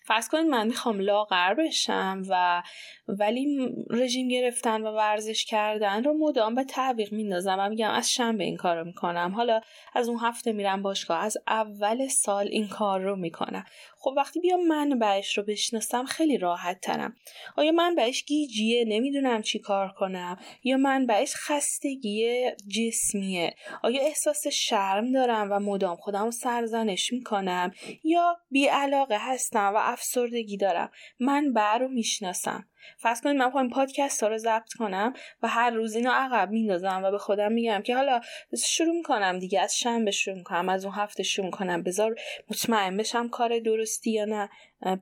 فرض 0.06 0.28
کنید 0.28 0.46
من 0.46 0.66
می‌خوام 0.66 1.00
لاغر 1.00 1.54
بشم 1.54 2.22
و 2.28 2.62
ولی 3.08 3.68
رژیم 3.90 4.28
گرفتن 4.28 4.82
و 4.82 4.96
ورزش 4.96 5.44
کردن 5.44 6.04
رو 6.04 6.14
مدام 6.18 6.54
به 6.54 6.64
تعویق 6.64 7.12
میندازم 7.12 7.56
و 7.58 7.68
میگم 7.68 7.90
از 7.90 8.12
شنبه 8.12 8.44
این 8.44 8.56
کار 8.56 8.76
رو 8.76 8.84
می‌کنم. 8.84 9.32
حالا 9.36 9.60
از 9.94 10.08
اون 10.08 10.18
هفته 10.18 10.52
میرم 10.52 10.82
باشگاه. 10.82 11.18
از 11.18 11.36
اول 11.46 12.08
سال 12.08 12.48
این 12.48 12.68
کار 12.68 13.00
رو 13.00 13.16
می‌کنم. 13.16 13.64
خب 14.02 14.14
وقتی 14.16 14.40
بیام 14.40 14.66
منبعش 14.66 15.38
رو 15.38 15.44
بشناسم 15.44 16.04
خیلی 16.04 16.38
راحت 16.38 16.80
ترم. 16.80 17.16
آیا 17.56 17.72
منبعش 17.72 18.24
گیجیه؟ 18.24 18.84
نمی‌دونم 18.84 19.42
چی 19.42 19.58
کار 19.58 19.88
کنم. 19.88 20.38
یا 20.64 20.76
منبعش 20.76 21.34
خستگی 21.36 22.50
جسمیه. 22.68 23.54
آیا 23.82 24.02
احساس 24.02 24.46
شرم 24.46 25.12
دارم 25.12 25.48
و 25.52 25.58
مدام 25.60 25.96
خودم 25.96 26.24
رو 26.24 26.30
سرزنش 26.30 27.12
می‌کنم؟ 27.12 27.72
یا 28.04 28.36
بیعلاقه 28.50 29.16
هستم 29.20 29.72
و 29.74 29.78
افسردگی 29.80 30.56
دارم. 30.56 30.90
من 31.20 31.52
بر 31.52 31.78
رو 31.78 31.88
می‌شناسم. 31.88 32.69
فرض 32.98 33.20
کنید 33.20 33.36
من 33.36 33.56
این 33.56 33.70
پادکست 33.70 34.22
ها 34.22 34.28
رو 34.28 34.38
ضبط 34.38 34.72
کنم 34.72 35.12
و 35.42 35.48
هر 35.48 35.70
روز 35.70 35.94
اینو 35.94 36.10
عقب 36.10 36.50
میندازم 36.50 37.00
و 37.04 37.10
به 37.10 37.18
خودم 37.18 37.52
میگم 37.52 37.82
که 37.82 37.96
حالا 37.96 38.20
شروع 38.66 38.94
می‌کنم 38.94 39.38
دیگه 39.38 39.60
از 39.60 39.78
شنبه 39.78 40.10
شروع 40.10 40.36
می‌کنم 40.36 40.68
از 40.68 40.84
اون 40.84 40.94
هفته 40.94 41.22
شروع 41.22 41.46
می‌کنم. 41.46 41.82
بذار 41.82 42.14
مطمئن 42.50 42.96
بشم 42.96 43.28
کار 43.28 43.58
درستی 43.58 44.10
یا 44.10 44.24
نه. 44.24 44.50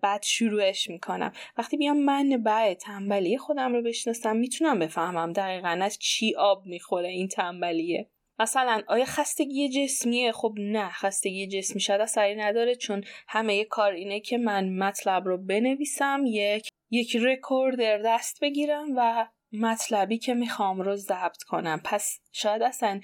بعد 0.02 0.22
شروعش 0.22 0.90
می‌کنم. 0.90 1.32
وقتی 1.58 1.76
بیام 1.76 1.96
من 1.96 2.42
بعد 2.42 2.76
تنبلی 2.76 3.38
خودم 3.38 3.72
رو 3.72 3.82
بشناسم 3.82 4.36
می‌تونم 4.36 4.78
بفهمم 4.78 5.32
دقیقا 5.32 5.78
از 5.82 5.98
چی 5.98 6.34
آب 6.34 6.66
می‌خوره 6.66 7.08
این 7.08 7.28
تنبلیه. 7.28 8.08
مثلا 8.40 8.82
آیا 8.86 9.04
خستگی 9.04 9.68
جسمیه؟ 9.68 10.32
خب 10.32 10.54
نه 10.58 10.88
خستگی 10.88 11.46
جسمی 11.46 11.80
شاید 11.80 12.00
اثری 12.00 12.34
نداره 12.34 12.74
چون 12.74 13.04
همه 13.28 13.64
کار 13.64 13.92
اینه 13.92 14.20
که 14.20 14.38
من 14.38 14.68
مطلب 14.68 15.26
رو 15.26 15.38
بنویسم 15.38 16.22
یک 16.26 16.68
یک 16.90 17.16
رکوردر 17.16 17.98
دست 18.04 18.38
بگیرم 18.42 18.86
و 18.96 19.28
مطلبی 19.52 20.18
که 20.18 20.34
می‌خوام 20.34 20.80
رو 20.80 20.96
ضبط 20.96 21.42
کنم. 21.42 21.80
پس 21.84 22.18
شاید 22.32 22.62
اصلا 22.62 23.00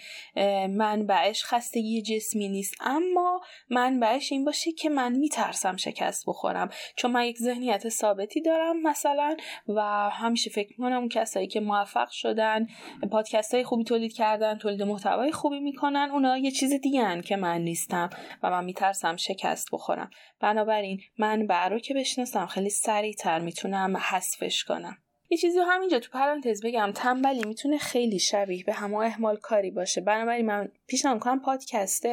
منبعش 0.69 1.45
خستگی 1.45 2.03
جسمی 2.03 2.49
نیست 2.49 2.75
اما 2.81 3.41
منبعش 3.71 4.33
این 4.33 4.45
باشه 4.45 4.73
که 4.73 4.89
من 4.89 5.13
میترسم 5.13 5.77
شکست 5.77 6.25
بخورم. 6.27 6.71
چون 6.97 7.11
من 7.11 7.25
یک 7.25 7.39
ذهنیت 7.39 7.89
ثابتی 7.89 8.41
دارم 8.41 8.83
مثلا 8.83 9.37
و 9.69 10.11
همیشه 10.13 10.51
فکر 10.51 10.69
می‌کنم 10.69 11.09
کسایی 11.09 11.47
که 11.47 11.61
موفق 11.61 12.09
شدن 12.11 12.67
پادکست 13.13 13.55
های 13.55 13.65
خوبی 13.65 13.85
تولید 13.85 14.13
کردن 14.13 14.59
تولید 14.59 14.83
محتوای 14.83 15.33
خوبی 15.33 15.61
می‌کنن 15.61 16.09
اونا 16.13 16.39
یه 16.39 16.51
چیز 16.51 16.73
دیگه 16.73 17.23
که 17.23 17.37
من 17.37 17.61
نیستم 17.61 18.11
و 18.43 18.51
من 18.51 18.65
میترسم 18.65 19.17
شکست 19.17 19.69
بخورم. 19.73 20.11
بنابراین 20.41 21.01
من 21.19 21.49
رو 21.49 21.79
که 21.79 21.95
بشناسم 21.95 22.47
خیلی 22.47 22.71
سریعتر 22.71 23.39
می‌تونم 23.39 23.97
حذفش 23.97 24.65
کنم. 24.65 25.04
یه 25.31 25.39
چیزی 25.39 25.59
رو 25.59 25.65
همینجا 25.65 25.99
تو 25.99 26.11
پرانتز 26.13 26.63
بگم 26.65 26.93
تنبلی 26.95 27.43
می‌تونه 27.47 27.79
خیلی 27.79 28.19
شبیه 28.19 28.65
به 28.65 28.73
همه 28.73 28.97
اهمال 28.97 29.37
کاری 29.37 29.71
باشه. 29.71 30.01
بنابراین 30.01 30.47
من 30.47 30.69
پیشنهاد 30.87 31.19
کنم 31.19 31.41
پادکست 31.41 32.07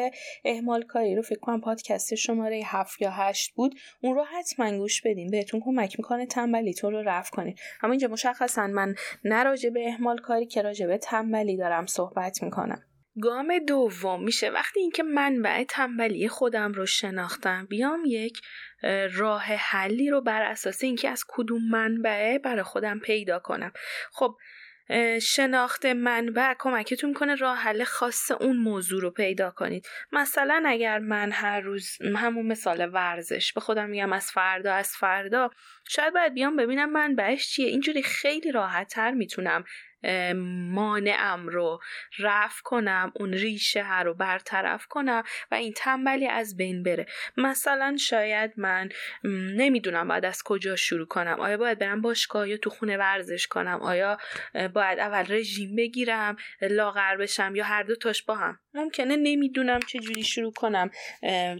اهمال 0.45 0.83
کاری 0.83 1.15
رو 1.15 1.21
فکر 1.21 1.39
کنم 1.39 1.61
پادکست 1.61 2.15
شماره 2.15 2.61
هفت 2.65 3.01
یا 3.01 3.11
هشت 3.11 3.53
بود 3.53 3.75
اون 4.01 4.15
رو 4.15 4.23
حتما 4.23 4.77
گوش 4.77 5.01
بدین. 5.01 5.31
بهتون 5.31 5.61
کمک 5.65 5.99
می‌کنه 5.99 6.25
تنبلیتون 6.25 6.93
رو 6.93 7.01
رفع 7.01 7.31
کنید 7.31 7.59
اما 7.81 7.91
اینجا 7.91 8.07
مشخصا 8.07 8.67
من 8.67 8.95
نه 9.23 9.69
به 9.73 9.87
اهمال 9.87 10.17
کاری 10.17 10.45
که 10.45 10.61
راجع 10.61 10.87
به 10.87 10.97
تنبلی 10.97 11.57
دارم 11.57 11.85
صحبت 11.85 12.43
می‌کنم. 12.43 12.83
گام 13.21 13.59
دوم 13.67 14.23
میشه. 14.23 14.49
وقتی 14.49 14.79
اینکه 14.79 15.03
منبع 15.03 15.63
تنبلی 15.63 16.27
خودم 16.27 16.71
رو 16.71 16.85
شناختم 16.85 17.65
بیام 17.65 18.01
یک 18.05 18.41
راه 19.13 19.43
حلی 19.43 20.09
رو 20.09 20.21
بر 20.21 20.41
اساس 20.41 20.83
اینکه 20.83 21.09
از 21.09 21.23
کدوم 21.27 21.69
منبعه 21.71 22.39
برای 22.39 22.63
خودم 22.63 22.99
پیدا 22.99 23.39
کنم. 23.39 23.71
خب 24.11 24.37
شناخت 25.21 25.85
منبع 25.85 26.53
کمکتون 26.59 27.13
کنه 27.13 27.35
راه 27.35 27.57
حل 27.57 27.83
خاص 27.83 28.31
اون 28.31 28.57
موضوع 28.57 29.01
رو 29.01 29.11
پیدا 29.11 29.51
کنید. 29.51 29.87
مثلا 30.11 30.63
اگر 30.65 30.99
من 30.99 31.31
هر 31.31 31.59
روز 31.59 31.97
همون 32.15 32.47
مثال 32.47 32.89
ورزش 32.93 33.53
به 33.53 33.61
خودم 33.61 33.89
میگم 33.89 34.13
از 34.13 34.31
فردا 34.31 34.73
از 34.73 34.95
فردا 34.95 35.49
شاید 35.89 36.13
باید 36.13 36.33
بیام 36.33 36.55
ببینم 36.55 36.91
منبعش 36.91 37.49
چیه. 37.49 37.67
اینجوری 37.67 38.03
خیلی 38.03 38.51
راحت 38.51 38.87
تر 38.87 39.11
می‌تونم 39.11 39.63
مانعم 40.71 41.47
رو 41.47 41.79
رفع 42.19 42.61
کنم 42.63 43.11
اون 43.15 43.33
ریشه 43.33 43.83
ها 43.83 44.01
رو 44.01 44.13
برطرف 44.13 44.85
کنم 44.85 45.23
و 45.51 45.55
این 45.55 45.73
تنبلی 45.75 46.27
از 46.27 46.57
بین 46.57 46.83
بره. 46.83 47.05
مثلا 47.37 47.97
شاید 47.97 48.53
من 48.57 48.89
نمی‌دونم 49.55 50.07
باید 50.07 50.25
از 50.25 50.43
کجا 50.43 50.75
شروع 50.75 51.07
کنم. 51.07 51.39
آیا 51.39 51.57
باید 51.57 51.79
برم 51.79 52.01
باشگاه 52.01 52.49
یا 52.49 52.57
تو 52.57 52.69
خونه 52.69 52.97
ورزش 52.97 53.47
کنم؟ 53.47 53.79
آیا 53.81 54.17
باید 54.53 54.99
اول 54.99 55.25
رژیم 55.29 55.75
بگیرم 55.75 56.37
لاغر 56.61 57.17
بشم 57.17 57.55
یا 57.55 57.63
هر 57.63 57.83
دو 57.83 57.95
تاش 57.95 58.23
با 58.23 58.35
هم؟ 58.35 58.59
ممکنه 58.73 59.15
نمی‌دونم 59.15 59.79
چه 59.79 59.99
جوری 59.99 60.23
شروع 60.23 60.53
کنم 60.53 60.91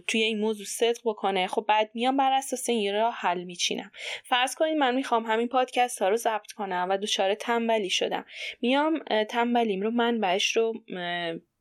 توی 0.06 0.22
این 0.22 0.40
موضوع 0.40 0.66
صدق 0.66 1.00
بکنه. 1.04 1.46
خب 1.46 1.64
بعد 1.68 1.90
میام 1.94 2.16
بر 2.16 2.32
اساس 2.32 2.68
این 2.68 2.94
راه 2.94 3.14
حل 3.14 3.44
میچینم. 3.44 3.90
فرض 4.24 4.54
کنید 4.54 4.76
من 4.76 4.94
می‌خوام 4.94 5.26
همین 5.26 5.48
پادکست 5.48 6.02
ها 6.02 6.08
رو 6.08 6.16
ضبط 6.16 6.52
کنم 6.52 6.86
و 6.90 6.98
دچار 6.98 7.34
تنبلی 7.34 7.90
شدم. 7.90 8.24
میام 8.60 8.98
تنبلیم 9.28 9.80
رو 9.82 9.90
منبعش 9.90 10.56
رو 10.56 10.72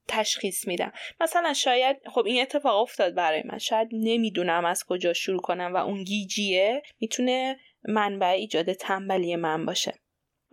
تشخیص 0.08 0.68
میدم. 0.68 0.92
مثلا 1.20 1.54
شاید 1.54 1.98
خب 2.14 2.26
این 2.26 2.42
اتفاق 2.42 2.82
افتاد 2.82 3.16
برای 3.16 3.44
من. 3.46 3.58
شاید 3.58 3.88
نمی‌دونم 3.92 4.66
از 4.66 4.84
کجا 4.86 5.14
شروع 5.14 5.42
کنم 5.42 5.72
و 5.74 5.78
اون 5.78 6.04
گیجیه 6.04 6.82
می‌تونه 7.02 7.60
منبع 7.88 8.28
ایجاد 8.28 8.74
تنبلی 8.74 9.36
من 9.36 9.66
باشه. 9.66 9.94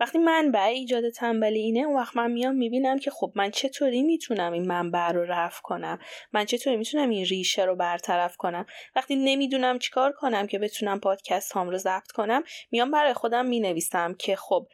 وقتی 0.01 0.17
منبع 0.17 0.63
ایجاد 0.63 1.09
تنبلی 1.09 1.59
اینه 1.59 1.79
اون 1.79 1.95
وقت 1.95 2.17
من 2.17 2.31
میام 2.31 2.55
می‌بینم 2.55 2.99
که 2.99 3.11
خب 3.11 3.31
من 3.35 3.51
چطوری 3.51 4.03
می‌تونم 4.03 4.53
این 4.53 4.67
منبع 4.67 5.11
رو 5.11 5.25
رفع 5.25 5.61
کنم؟ 5.63 5.99
من 6.33 6.45
چطوری 6.45 6.77
می‌تونم 6.77 7.09
این 7.09 7.25
ریشه 7.25 7.65
رو 7.65 7.75
برطرف 7.75 8.37
کنم؟ 8.37 8.65
وقتی 8.95 9.15
نمی‌دونم 9.15 9.79
چیکار 9.79 10.11
کنم 10.11 10.47
که 10.47 10.59
بتونم 10.59 10.99
پادکست 10.99 11.51
هام 11.51 11.69
رو 11.69 11.77
ضبط 11.77 12.11
کنم 12.11 12.43
میام 12.71 12.91
برای 12.91 13.13
خودم 13.13 13.45
می‌نویسم 13.45 14.15
که 14.19 14.35
خب 14.35 14.67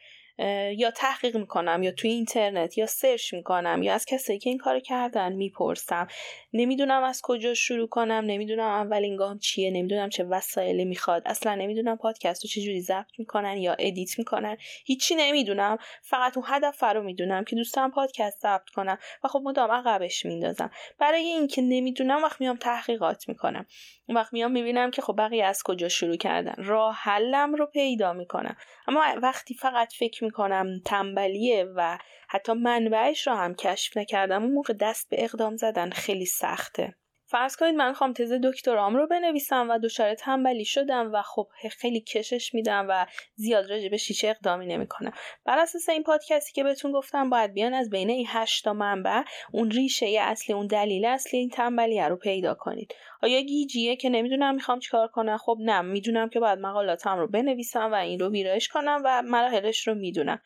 یا 0.76 0.90
تحقیق 0.90 1.36
می‌کنم 1.36 1.82
یا 1.82 1.90
توی 1.90 2.10
اینترنت 2.10 2.78
یا 2.78 2.86
search 2.86 3.34
می‌کنم 3.34 3.82
یا 3.82 3.94
از 3.94 4.04
کسایی 4.04 4.38
که 4.38 4.50
این 4.50 4.58
کار 4.58 4.80
کردن 4.80 5.32
می‌پرسم. 5.32 6.06
نمی‌دونم 6.52 7.02
از 7.02 7.20
کجا 7.22 7.54
شروع 7.54 7.88
کنم 7.88 8.24
نمی‌دونم 8.26 8.68
اولین 8.68 9.16
گام 9.16 9.38
چیه 9.38 9.70
نمی‌دونم 9.70 10.08
چه 10.08 10.24
وسایلی 10.24 10.84
می‌خواد. 10.84 11.22
اصلا 11.26 11.54
نمی‌دونم 11.54 11.96
پادکست 11.96 12.44
رو 12.44 12.48
چجوری 12.48 12.80
ضبط 12.80 13.18
می‌کنن 13.18 13.56
یا 13.56 13.76
edit 13.78 14.18
می‌کنن. 14.18 14.56
هیچی 14.84 15.14
نمی‌دونم. 15.14 15.78
فقط 16.02 16.36
اون 16.36 16.46
هدف 16.48 16.82
رو 16.82 17.02
می‌دونم 17.02 17.44
که 17.44 17.56
دوستم 17.56 17.90
پادکست 17.90 18.42
ضبط 18.42 18.70
کنم. 18.74 18.98
و 19.24 19.28
خب 19.28 19.40
مدام 19.44 19.70
عقبش 19.70 20.26
میندازم 20.26 20.70
برای 20.98 21.20
اینکه 21.20 21.62
نمی‌دونم 21.62 22.22
وقت 22.22 22.40
میام 22.40 22.56
تحقیقات 22.56 23.28
می‌کنم. 23.28 23.66
اون 24.08 24.18
وقت 24.18 24.32
میام 24.32 24.52
می‌بینم 24.52 24.90
که 24.90 25.02
خب 25.02 25.14
بقیه 25.18 25.44
از 25.44 25.62
کجا 25.62 25.88
شروع 25.88 26.16
کردن. 26.16 26.54
راه 26.56 26.94
حلم 26.94 27.54
رو 27.54 27.66
پیدا 27.66 28.12
می‌کنم. 28.12 28.56
اما 28.88 29.04
وقتی 29.22 29.54
فقط 29.54 29.92
فکر 29.92 30.24
می‌کنم 30.24 30.80
تنبلیه 30.84 31.64
و 31.76 31.98
حتی 32.28 32.52
منبعش 32.52 33.26
رو 33.26 33.34
هم 33.34 33.54
کشف 33.54 33.96
نکردم 33.96 34.42
اون 34.42 34.52
موقع 34.52 34.74
دست 34.80 35.10
به 35.10 35.24
اقدام 35.24 35.56
زدن 35.56 35.90
خیلی 35.90 36.26
سخته. 36.26 36.94
فرض 37.28 37.56
کنید 37.56 37.74
من 37.74 37.92
خوام 37.92 38.12
تز 38.12 38.32
دکترام 38.32 38.96
رو 38.96 39.06
بنویسم 39.06 39.70
و 39.70 39.78
دچار 39.78 40.14
تنبلی 40.14 40.64
شدم 40.64 41.10
و 41.12 41.22
خب 41.22 41.48
خیلی 41.78 42.00
کشش 42.00 42.54
میدم 42.54 42.86
و 42.88 43.06
زیاد 43.34 43.70
راجع 43.70 43.88
به 43.88 43.96
شیشه 43.96 44.28
اقدامی 44.28 44.66
نمی‌کنم. 44.66 45.12
بر 45.44 45.58
اساس 45.58 45.88
این 45.88 46.02
پادکستی 46.02 46.52
که 46.52 46.64
بهتون 46.64 46.92
گفتم 46.92 47.30
باید 47.30 47.52
بیان 47.52 47.74
از 47.74 47.90
بین 47.90 48.10
این 48.10 48.26
هشتا 48.28 48.72
منبع 48.72 49.22
اون 49.52 49.70
ریشه 49.70 50.06
اصلی 50.20 50.54
اون 50.54 50.66
دلیل 50.66 51.04
اصلی 51.04 51.38
این 51.38 51.50
تنبلی 51.50 52.00
رو 52.00 52.16
پیدا 52.16 52.54
کنید. 52.54 52.94
آیا 53.22 53.40
گیجیه 53.40 53.96
که 53.96 54.08
نمی‌دونم 54.08 54.54
می‌خوام 54.54 54.78
چیکار 54.78 55.08
کنم؟ 55.08 55.36
خب 55.36 55.58
نه 55.60 55.80
می‌دونم 55.80 56.28
که 56.28 56.40
باید 56.40 56.58
مقالاتم 56.58 57.18
رو 57.18 57.26
بنویسم 57.26 57.92
و 57.92 57.94
این 57.94 58.20
رو 58.20 58.30
ویرایش 58.30 58.68
کنم 58.68 59.02
و 59.04 59.22
مراحلش 59.22 59.88
رو 59.88 59.94
می‌دونم. 59.94 60.40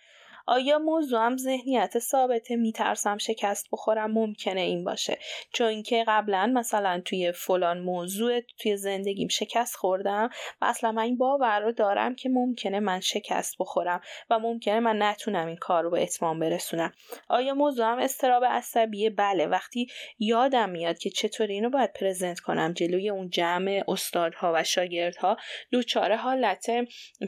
آیا 0.50 0.78
موضوعم 0.78 1.36
ذهنیت 1.36 1.98
ثابته؟ 1.98 2.56
میترسم 2.56 3.18
شکست 3.18 3.68
بخورم 3.72 4.10
ممکنه 4.10 4.60
این 4.60 4.84
باشه. 4.84 5.18
چون 5.52 5.82
که 5.82 6.04
قبلا 6.08 6.52
مثلا 6.54 7.02
توی 7.04 7.32
فلان 7.32 7.80
موضوع 7.80 8.40
توی 8.40 8.76
زندگیم 8.76 9.28
شکست 9.28 9.76
خوردم 9.76 10.30
و 10.60 10.64
اصلا 10.64 10.92
من 10.92 11.02
این 11.02 11.18
باور 11.18 11.60
رو 11.60 11.72
دارم 11.72 12.14
که 12.14 12.28
ممکنه 12.28 12.80
من 12.80 13.00
شکست 13.00 13.56
بخورم 13.58 14.00
و 14.30 14.38
ممکنه 14.38 14.80
من 14.80 15.02
نتونم 15.02 15.46
این 15.46 15.56
کار 15.56 15.82
رو 15.82 15.90
به 15.90 16.02
اتمام 16.02 16.38
برسونم. 16.38 16.92
آیا 17.28 17.54
موضوعم 17.54 17.98
استراب 17.98 18.44
عصبیه؟ 18.44 19.10
بله. 19.10 19.46
وقتی 19.46 19.86
یادم 20.18 20.70
میاد 20.70 20.98
که 20.98 21.10
چطوری 21.10 21.54
اینو 21.54 21.70
باید 21.70 21.92
پرزنت 21.92 22.40
کنم 22.40 22.72
جلوی 22.72 23.10
اون 23.10 23.30
جمع 23.30 23.84
استادها 23.88 24.52
و 24.54 24.64
شاگردها 24.64 25.36
دوچاره 25.70 26.16
حالت 26.16 26.66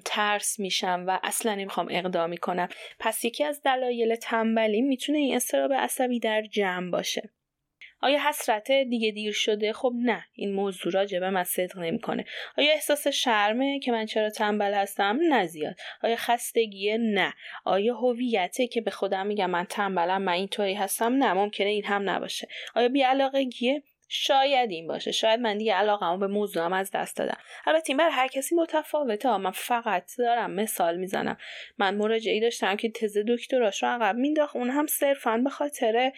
ترس 0.05 0.59
میشم 0.59 1.05
و 1.09 1.21
اصلا 1.23 1.55
نمی‌خوام 1.55 1.89
اقدامی 1.91 2.37
کنم 2.37 2.69
یکی 3.25 3.45
از 3.45 3.63
دلایل 3.63 4.15
تنبلی 4.15 4.83
می‌تونه 4.83 5.19
این 5.19 5.37
استراب 5.37 5.73
عصبی 5.73 6.21
در 6.21 6.43
جمع 6.43 6.91
باشه. 6.91 7.31
آیا 8.03 8.29
حسرت 8.29 8.73
دیگه 8.73 9.11
دیر 9.11 9.33
شده؟ 9.33 9.73
خب 9.73 9.93
نه 9.97 10.25
این 10.33 10.53
موضوع 10.53 10.93
راجع 10.93 11.19
به 11.19 11.31
من 11.31 11.45
صدق 11.45 11.79
نمی‌کنه. 11.79 12.25
آیا 12.59 12.73
احساس 12.73 13.09
شرمه 13.09 13.79
که 13.79 13.93
من 13.93 14.07
چرا 14.07 14.31
تنبل 14.31 14.75
هستم؟ 14.75 15.19
نه 15.29 15.47
زیاد. 15.47 15.77
آیا 16.03 16.17
خستگیه؟ 16.17 16.97
نه. 16.97 17.35
آیا 17.65 17.95
هویته 17.95 18.67
که 18.67 18.81
به 18.81 18.91
خودم 18.91 19.27
میگم 19.27 19.51
من 19.51 19.65
تنبلم 19.65 20.23
من 20.23 20.33
اینطوری 20.33 20.75
هستم؟ 20.75 21.13
نه 21.13 21.33
ممکنه 21.33 21.69
این 21.69 21.85
هم 21.85 22.11
نباشه. 22.11 22.49
آیا 22.75 22.89
بیعلاقگیه؟ 22.89 23.83
شاید 24.15 24.71
این 24.71 24.87
باشه. 24.87 25.13
شاید 25.13 25.41
من 25.41 25.59
دیگه 25.59 25.75
علاقمو 25.75 26.19
به 26.19 26.27
موضوعم 26.27 26.73
از 26.73 26.91
دست 26.91 27.17
دادم. 27.17 27.39
البته 27.67 27.91
این 27.91 27.97
بر 27.97 28.11
هر 28.11 28.29
کسی 28.29 28.55
متفاوته. 28.55 29.37
من 29.37 29.51
فقط 29.51 30.13
دارم 30.19 30.51
مثال 30.51 30.97
می‌زنم. 30.97 31.37
من 31.79 31.95
مراجعی 31.95 32.41
داشتم 32.41 32.77
که 32.77 32.91
تز 32.91 33.19
دکتراش 33.29 33.83
رو 33.83 33.89
عقب 33.89 34.17
مینداخت 34.17 34.57
اون 34.57 34.71
هم 34.71 34.87
صرفا 34.87 35.41
به 35.45 35.51
خاطر 35.51 36.13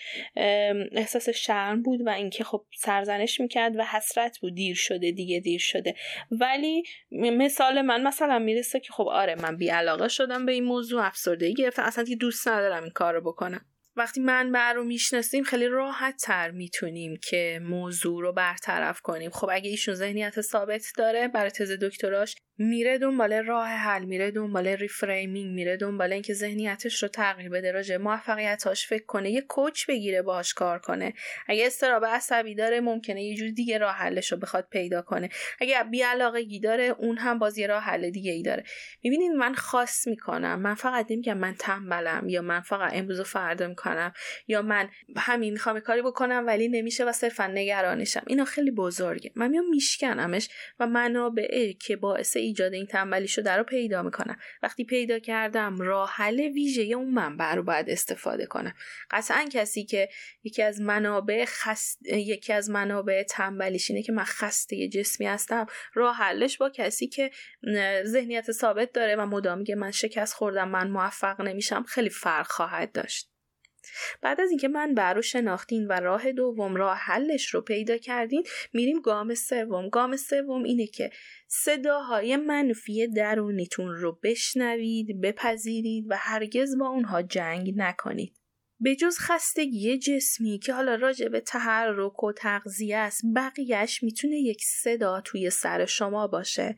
احساس 0.93 1.29
شرم 1.29 1.83
بود 1.83 2.07
و 2.07 2.09
اینکه 2.09 2.45
خب 2.45 2.65
سرزنش 2.77 3.41
می‌کرد 3.41 3.77
و 3.77 3.85
حسرت 3.85 4.39
بود. 4.39 4.55
دیر 4.55 4.77
شده 4.77 5.11
دیگه 5.11 5.41
دیر 5.41 5.61
شده. 5.61 5.95
ولی 6.31 6.83
مثال 7.13 7.83
من 7.83 8.03
مثلا 8.03 8.39
می‌رسه 8.39 8.81
که 8.81 8.93
خب 8.93 9.09
آره 9.09 9.35
من 9.35 9.57
بی 9.57 9.69
علاقه 9.69 10.09
شدم 10.09 10.47
به 10.47 10.53
این 10.53 10.65
موضوع. 10.65 11.07
افسردگی 11.07 11.55
گرفتم. 11.55 11.83
اصلا 11.83 12.05
دوست 12.21 12.49
ندارم 12.49 12.83
این 12.83 12.93
کار 12.93 13.15
رو 13.15 13.21
بکنم. 13.21 13.67
وقتی 13.97 14.21
منبع 14.21 14.73
رو 14.73 14.85
می‌شناسیم 14.85 15.45
خیلی 15.45 15.67
راحت 15.67 16.17
تر 16.17 16.51
می‌تونیم 16.51 17.17
که 17.23 17.61
موضوع 17.63 18.23
رو 18.23 18.33
برطرف 18.33 19.01
کنیم. 19.01 19.31
خب 19.31 19.49
اگه 19.53 19.71
ایشون 19.71 19.95
ذهنیت 19.95 20.41
ثابت 20.41 20.87
داره 20.97 21.29
برای 21.29 21.51
تز 21.51 21.71
دکتراش 21.71 22.37
میره 22.59 22.99
دنبال 22.99 23.33
راه 23.33 23.69
حل 23.69 24.05
میره 24.05 24.31
دنبال 24.31 24.67
reframing 24.67 25.55
میره 25.55 25.77
دنبال 25.77 26.13
اینکه 26.13 26.35
ذهنیتش 26.35 27.03
رو 27.03 27.09
تغییر 27.09 27.51
بده. 27.51 27.73
راجع 27.73 27.97
موفقیتاش 27.97 28.87
فکر 28.87 29.05
کنه 29.07 29.31
یه 29.31 29.41
coach 29.41 29.87
بگیره 29.89 30.23
باهاش 30.23 30.55
کار 30.55 30.79
کنه. 30.79 31.13
اگه 31.49 31.67
استراب 31.67 32.05
عصبی 32.05 32.55
داره 32.55 32.81
ممکنه 32.81 33.23
یه 33.23 33.37
جور 33.37 33.49
دیگه 33.49 33.79
راه 33.79 33.95
حلش 33.95 34.33
رو 34.33 34.39
بخواد 34.39 34.69
پیدا 34.71 35.03
کنه. 35.03 35.29
اگه 35.61 35.85
بی 35.85 36.03
علاقگی 36.03 36.61
داره 36.61 36.85
اون 36.85 37.19
هم 37.19 37.39
باز 37.39 37.59
یه 37.59 37.67
راه 37.67 37.83
حل 37.83 38.11
دیگه 38.11 38.33
ای 38.33 38.43
داره. 38.43 38.65
می‌بینید 39.05 39.33
من 39.33 39.55
خاص 39.55 40.07
می‌کنم. 40.07 40.61
من 40.61 40.75
فقط 40.75 41.07
نمیگم 41.11 41.39
من 41.39 41.55
تنبلم 41.59 42.29
یا 42.29 42.43
من 42.43 42.61
فقط 42.61 42.93
امروز 42.95 43.21
و 43.21 43.25
فردا 43.25 43.75
می‌کنم. 43.85 44.13
یا 44.49 44.63
من 44.63 44.89
همین 45.17 45.53
می‌خوام 45.53 45.81
کاری 45.81 46.03
بکنم 46.03 46.45
ولی 46.47 46.69
نمیشه 46.69 47.05
و 47.05 47.13
صرفا 47.13 47.47
نگرانشم. 47.47 48.23
اینا 48.27 48.45
خیلی 48.45 48.71
بزرگه. 48.71 49.33
من 49.35 49.51
میام 49.51 49.69
میشکنمش 49.69 50.49
و 50.79 50.87
منابعه 50.87 51.73
که 51.73 51.97
باعث 51.97 52.37
ایجاد 52.37 52.73
این 52.75 52.87
تنبلی 52.87 53.29
شده 53.29 53.53
رو 53.53 53.65
پیدا 53.65 54.03
می‌کنم. 54.03 54.39
وقتی 54.63 54.85
پیدا 54.85 55.19
کردم 55.19 55.81
راه 55.81 56.11
حل 56.11 56.41
ویژه 56.41 56.83
اون 56.83 57.11
منبع 57.11 57.55
رو 57.55 57.63
باید 57.63 57.91
استفاده 57.91 58.47
کنم. 58.47 58.75
قطعا 59.11 59.49
کسی 59.53 59.85
که 59.85 60.09
یکی 60.45 60.63
از 60.63 60.81
منابع 60.81 61.45
خست... 61.47 62.07
یکی 62.07 62.53
از 62.53 62.71
منابع 62.71 63.23
تنبلیش 63.23 63.91
اینه 63.91 64.03
که 64.03 64.13
من 64.13 64.25
خسته 64.25 64.89
جسمی 64.89 65.27
هستم 65.27 65.67
راه 65.95 66.17
حلش 66.17 66.59
با 66.59 66.71
کسی 66.71 67.09
که 67.09 67.31
ذهنیت 68.05 68.53
ثابت 68.53 68.93
داره 68.93 69.17
و 69.17 69.27
مدام 69.27 69.59
میگه 69.59 69.75
من 69.75 69.91
شکست 69.91 70.35
خوردم 70.35 70.69
من 70.69 70.91
موفق 70.91 71.41
نمیشم 71.41 71.83
خیلی 71.83 72.11
فرق 72.11 72.47
خواهد 72.47 72.93
داشت. 72.93 73.34
بعد 74.21 74.41
از 74.41 74.51
اینکه 74.51 74.69
من 74.69 74.97
رو 74.97 75.23
شناختین 75.23 75.87
و 75.87 75.93
راه 75.93 76.33
دوم 76.33 76.77
راه 76.77 76.97
حلش 76.97 77.47
رو 77.47 77.61
پیدا 77.61 77.99
کردین 77.99 78.45
میریم 78.73 79.01
گام 79.01 79.35
سوم. 79.35 79.89
گام 79.89 80.17
سوم 80.17 80.63
اینه 80.63 80.87
که 80.87 81.11
صداهای 81.49 82.37
منفی 82.37 83.09
درونیتون 83.09 83.95
رو 83.95 84.19
بشنوید 84.23 85.21
بپذیرید 85.21 86.07
و 86.09 86.17
هرگز 86.17 86.79
با 86.79 86.89
اونها 86.89 87.23
جنگ 87.23 87.73
نکنید. 87.77 88.44
به 88.85 88.97
جز 88.97 89.19
خستگی 89.19 89.99
جسمی 89.99 90.59
که 90.59 90.73
حالا 90.73 90.95
راجع 90.95 91.29
به 91.29 91.41
تحرک 91.41 92.25
و 92.25 92.33
تغذیه 92.33 92.97
است 92.97 93.23
بقیهش 93.37 94.03
می‌تونه 94.03 94.37
یک 94.37 94.65
صدا 94.65 95.21
توی 95.21 95.51
سر 95.51 95.87
شما 95.87 96.27
باشه. 96.27 96.77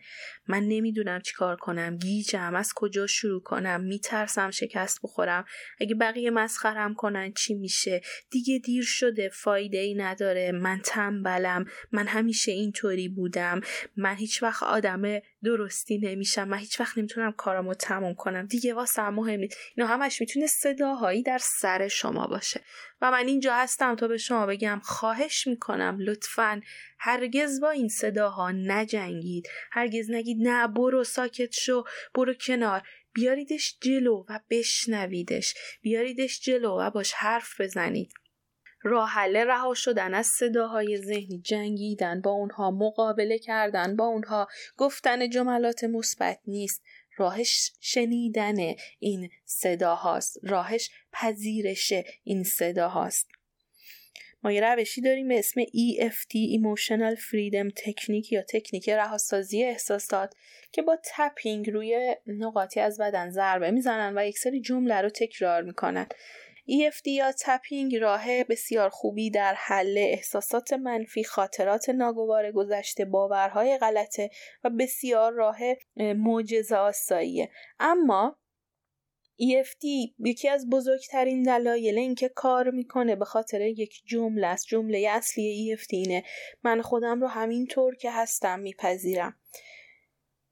من 0.48 0.62
نمی‌دونم 0.62 1.20
چیکار 1.20 1.56
کنم 1.56 1.96
گیجم 1.96 2.54
از 2.54 2.72
کجا 2.74 3.06
شروع 3.06 3.42
کنم 3.42 3.80
میترسم 3.80 4.50
شکست 4.50 4.98
بخورم. 5.02 5.44
اگه 5.80 5.94
بقیه 5.94 6.30
مسخرم 6.30 6.94
کنن 6.94 7.32
چی 7.32 7.54
میشه؟ 7.54 8.00
دیگه 8.30 8.58
دیر 8.58 8.84
شده 8.84 9.28
فایده 9.28 9.78
ای 9.78 9.94
نداره. 9.94 10.52
من 10.52 10.80
تنبلم 10.84 11.64
من 11.92 12.06
همیشه 12.06 12.52
اینطوری 12.52 13.08
بودم. 13.08 13.60
من 13.96 14.14
هیچ 14.14 14.42
وقت 14.42 14.62
آدم 14.62 15.02
درستی 15.44 15.98
نمیشم. 15.98 16.48
من 16.48 16.58
هیچ 16.58 16.80
وقت 16.80 16.98
نمی‌تونم 16.98 17.32
کارامو 17.32 17.74
تموم 17.74 18.14
کنم. 18.14 18.46
دیگه 18.46 18.74
واسه 18.74 19.10
مهم 19.10 19.40
نیست. 19.40 19.56
اینا 19.76 19.88
همش 19.88 20.20
می‌تونه 20.20 20.46
صداهایی 20.46 21.22
در 21.22 21.38
سر 21.60 21.88
شما 21.88 22.26
باشه. 22.26 22.60
و 23.00 23.10
من 23.10 23.26
اینجا 23.26 23.54
هستم 23.54 23.94
تا 23.94 24.08
به 24.08 24.16
شما 24.16 24.46
بگم 24.46 24.80
خواهش 24.84 25.46
می‌کنم. 25.46 25.96
لطفا 26.00 26.60
هرگز 26.98 27.60
با 27.60 27.70
این 27.70 27.88
صداها 27.88 28.50
نجنگید. 28.50 29.48
هرگز 29.72 30.10
نگید 30.10 30.38
نه 30.40 30.68
برو 30.68 31.04
ساکت 31.04 31.52
شو 31.52 31.84
برو 32.14 32.34
کنار. 32.34 32.82
بیاریدش 33.12 33.78
جلو 33.80 34.24
و 34.28 34.40
بشنویدش. 34.50 35.54
بیاریدش 35.82 36.40
جلو 36.40 36.70
و 36.80 36.90
باش 36.90 37.12
حرف 37.12 37.60
بزنید. 37.60 38.12
راه 38.86 39.08
حل 39.08 39.36
رها 39.36 39.74
شدن 39.74 40.14
از 40.14 40.26
صداهای 40.26 40.96
ذهنی 40.96 41.38
جنگیدن 41.44 42.20
با 42.20 42.30
اونها 42.30 42.70
مقابله 42.70 43.38
کردن 43.38 43.96
با 43.96 44.04
اونها 44.04 44.48
گفتن 44.76 45.30
جملات 45.30 45.84
مثبت 45.84 46.38
نیست. 46.46 46.82
راهش 47.16 47.72
شنیدن 47.80 48.56
این 48.98 49.30
صداهاست. 49.44 50.38
راهش 50.42 50.90
پذیرش 51.12 51.92
این 52.24 52.44
صداهاست. 52.44 53.28
ما 54.42 54.52
یه 54.52 54.60
روشی 54.60 55.00
داریم 55.00 55.28
به 55.28 55.38
اسم 55.38 55.60
EFT 55.64 56.34
Emotional 56.58 57.18
Freedom 57.18 57.70
Technique 57.82 58.32
یا 58.32 58.42
تکنیک 58.42 58.88
رهاسازی 58.88 59.64
احساسات 59.64 60.34
که 60.72 60.82
با 60.82 60.98
تپینگ 61.04 61.70
روی 61.70 62.16
نقاطی 62.26 62.80
از 62.80 63.00
بدن 63.00 63.30
ضربه 63.30 63.70
می‌زنن 63.70 64.18
و 64.18 64.26
یک 64.26 64.38
سری 64.38 64.60
جمله 64.60 65.00
رو 65.00 65.10
تکرار 65.10 65.62
می‌کنن. 65.62 66.06
EFT 66.68 67.06
یا 67.06 67.32
تپینگ 67.40 67.96
راه 67.96 68.44
بسیار 68.44 68.90
خوبی 68.90 69.30
در 69.30 69.54
حل 69.54 69.98
احساسات 69.98 70.72
منفی 70.72 71.24
خاطرات 71.24 71.88
ناگوار 71.88 72.52
گذشته 72.52 73.04
باورهای 73.04 73.78
غلطه 73.78 74.30
و 74.64 74.70
بسیار 74.70 75.32
راه 75.32 75.58
معجزه 75.96 76.76
آساییه. 76.76 77.50
اما 77.80 78.36
EFT 79.42 79.84
یکی 80.18 80.48
از 80.48 80.70
بزرگترین 80.70 81.42
دلایل 81.42 81.98
اینکه 81.98 82.28
کار 82.28 82.70
می‌کنه 82.70 83.16
به 83.16 83.24
خاطر 83.24 83.60
یک 83.60 84.02
جمله 84.06 84.46
است. 84.46 84.66
جمله 84.66 85.08
اصلی 85.10 85.76
EFT 85.76 85.88
اینه. 85.90 86.24
من 86.62 86.82
خودم 86.82 87.20
رو 87.20 87.26
همینطور 87.26 87.96
که 87.96 88.10
هستم 88.10 88.58
میپذیرم. 88.58 89.36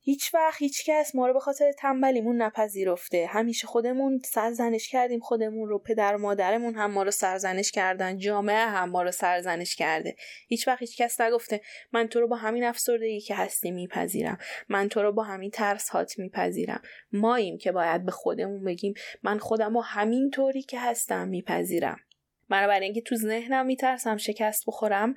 هیچ 0.06 0.34
وقت 0.34 0.62
هیچ 0.62 0.84
کس 0.86 1.14
ما 1.14 1.26
رو 1.26 1.32
به 1.32 1.40
خاطر 1.40 1.72
تنبلیمون 1.72 2.42
نپذیرفته. 2.42 3.26
همیشه 3.26 3.66
خودمون 3.66 4.20
سرزنش 4.24 4.88
کردیم 4.88 5.20
خودمون 5.20 5.68
رو 5.68 5.78
پدر 5.78 6.14
و 6.14 6.18
مادرمون 6.18 6.74
هم 6.74 6.90
ما 6.90 7.02
رو 7.02 7.10
سرزنش 7.10 7.70
کردن 7.70 8.18
جامعه 8.18 8.66
هم 8.66 8.90
ما 8.90 9.02
رو 9.02 9.10
سرزنش 9.10 9.76
کرده. 9.76 10.16
هیچ 10.48 10.68
وقت 10.68 10.80
هیچ 10.80 10.96
کس 10.96 11.20
نگفته 11.20 11.60
من 11.92 12.08
تو 12.08 12.20
رو 12.20 12.28
با 12.28 12.36
همین 12.36 12.64
افسردگی 12.64 13.20
که 13.20 13.34
هستی 13.34 13.70
میپذیرم 13.70 14.38
من 14.68 14.88
تو 14.88 15.02
رو 15.02 15.12
با 15.12 15.22
همین 15.22 15.50
ترس 15.50 15.88
هات 15.88 16.18
میپذیرم. 16.18 16.82
ماییم 17.12 17.58
که 17.58 17.72
باید 17.72 18.04
به 18.04 18.12
خودمون 18.12 18.64
بگیم 18.64 18.94
من 19.22 19.38
خودم 19.38 19.74
رو 19.74 19.82
همین 19.82 20.30
طوری 20.30 20.62
که 20.62 20.80
هستم 20.80 21.28
میپذیرم. 21.28 22.00
برای 22.48 22.84
اینکه 22.84 23.00
تو 23.00 23.16
ذهنم 23.16 23.66
میترسم 23.66 24.16
شکست 24.16 24.64
بخورم 24.66 25.14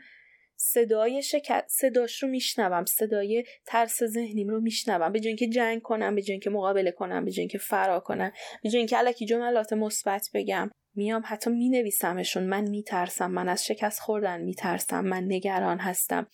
صدای 0.58 1.24
شکست 1.24 1.68
صداش 1.70 2.24
رو 2.24 2.30
میشنوم 2.30 2.86
صدای 2.86 3.44
ترس 3.66 4.04
ذهنیم 4.04 4.48
رو 4.48 4.62
میشنوم. 4.62 5.12
به 5.12 5.20
جای 5.20 5.28
اینکه 5.28 5.48
جنگ 5.48 5.82
کنم 5.82 6.16
به 6.16 6.22
جای 6.22 6.34
اینکه 6.34 6.50
مقابله 6.50 6.92
کنم 6.92 7.26
به 7.26 7.32
جای 7.32 7.42
اینکه 7.42 7.58
فرار 7.58 8.00
کنم 8.00 8.32
به 8.64 8.70
جای 8.70 8.78
اینکه 8.78 8.98
الکی 8.98 9.26
جملات 9.26 9.74
مثبت 9.74 10.30
بگم 10.34 10.72
میام 10.96 11.24
حتی 11.26 11.50
مینویسمشون. 11.50 12.44
من 12.44 12.70
میترسم. 12.70 13.32
من 13.32 13.50
از 13.50 13.66
شکست 13.66 14.00
خوردن 14.00 14.42
میترسم. 14.42 15.06
من 15.06 15.24
نگران 15.24 15.80
هستم. 15.80 16.28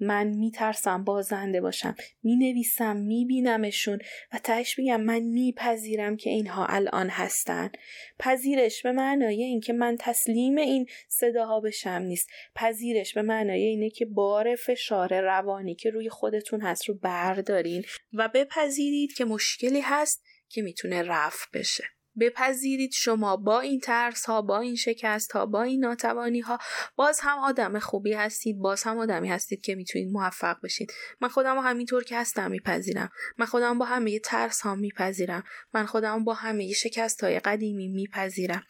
من 0.00 0.26
میترسم 0.26 1.04
بازنده 1.04 1.60
باشم. 1.60 1.94
می‌نویسم 2.22 2.96
میبینمشون 2.96 3.98
و 4.32 4.38
تهش 4.38 4.78
میگم 4.78 5.00
من 5.00 5.20
میپذیرم 5.20 6.16
که 6.16 6.30
اینها 6.30 6.66
الان 6.66 7.08
هستن. 7.08 7.70
پذیرش 8.18 8.82
به 8.82 8.92
معنای 8.92 9.42
اینکه 9.42 9.72
من 9.72 9.96
تسلیم 10.00 10.56
این 10.56 10.86
صداها 11.08 11.60
بشم 11.60 12.02
نیست. 12.02 12.30
پذیرش 12.54 13.14
به 13.14 13.22
معنای 13.22 13.64
اینه 13.64 13.90
که 13.90 14.06
بار 14.06 14.54
فشار 14.54 15.20
روانی 15.20 15.74
که 15.74 15.90
روی 15.90 16.08
خودتون 16.08 16.60
هست 16.60 16.88
رو 16.88 16.94
بردارین 16.94 17.84
و 18.12 18.28
بپذیرید 18.28 19.12
که 19.12 19.24
مشکلی 19.24 19.80
هست 19.80 20.24
که 20.48 20.62
می‌تونه 20.62 21.02
رفع 21.02 21.46
بشه. 21.54 21.84
بپذیرید 22.20 22.92
شما 22.92 23.36
با 23.36 23.60
این 23.60 23.80
ترس 23.80 24.24
ها 24.24 24.42
با 24.42 24.60
این 24.60 24.76
شکست 24.76 25.32
ها 25.32 25.46
با 25.46 25.62
این 25.62 25.84
ناتوانی 25.84 26.40
ها 26.40 26.58
باز 26.96 27.20
هم 27.22 27.38
آدم 27.38 27.78
خوبی 27.78 28.12
هستید 28.12 28.58
باز 28.58 28.82
هم 28.82 28.98
آدمی 28.98 29.28
هستید 29.28 29.60
که 29.60 29.74
می‌تونید 29.74 30.12
موفق 30.12 30.56
بشید. 30.62 30.92
من 31.20 31.28
خودم 31.28 31.54
رو 31.54 31.60
همینطور 31.60 32.04
که 32.04 32.18
هستم 32.18 32.50
میپذیرم. 32.50 33.10
من 33.38 33.46
خودم 33.46 33.78
با 33.78 33.84
همه 33.84 34.18
ترس 34.18 34.60
ها 34.60 34.74
میپذیرم. 34.74 35.44
من 35.74 35.86
خودم 35.86 36.24
با 36.24 36.34
همه 36.34 36.72
شکست 36.72 37.24
های 37.24 37.40
قدیمی 37.40 37.88
میپذیرم. 37.88 38.62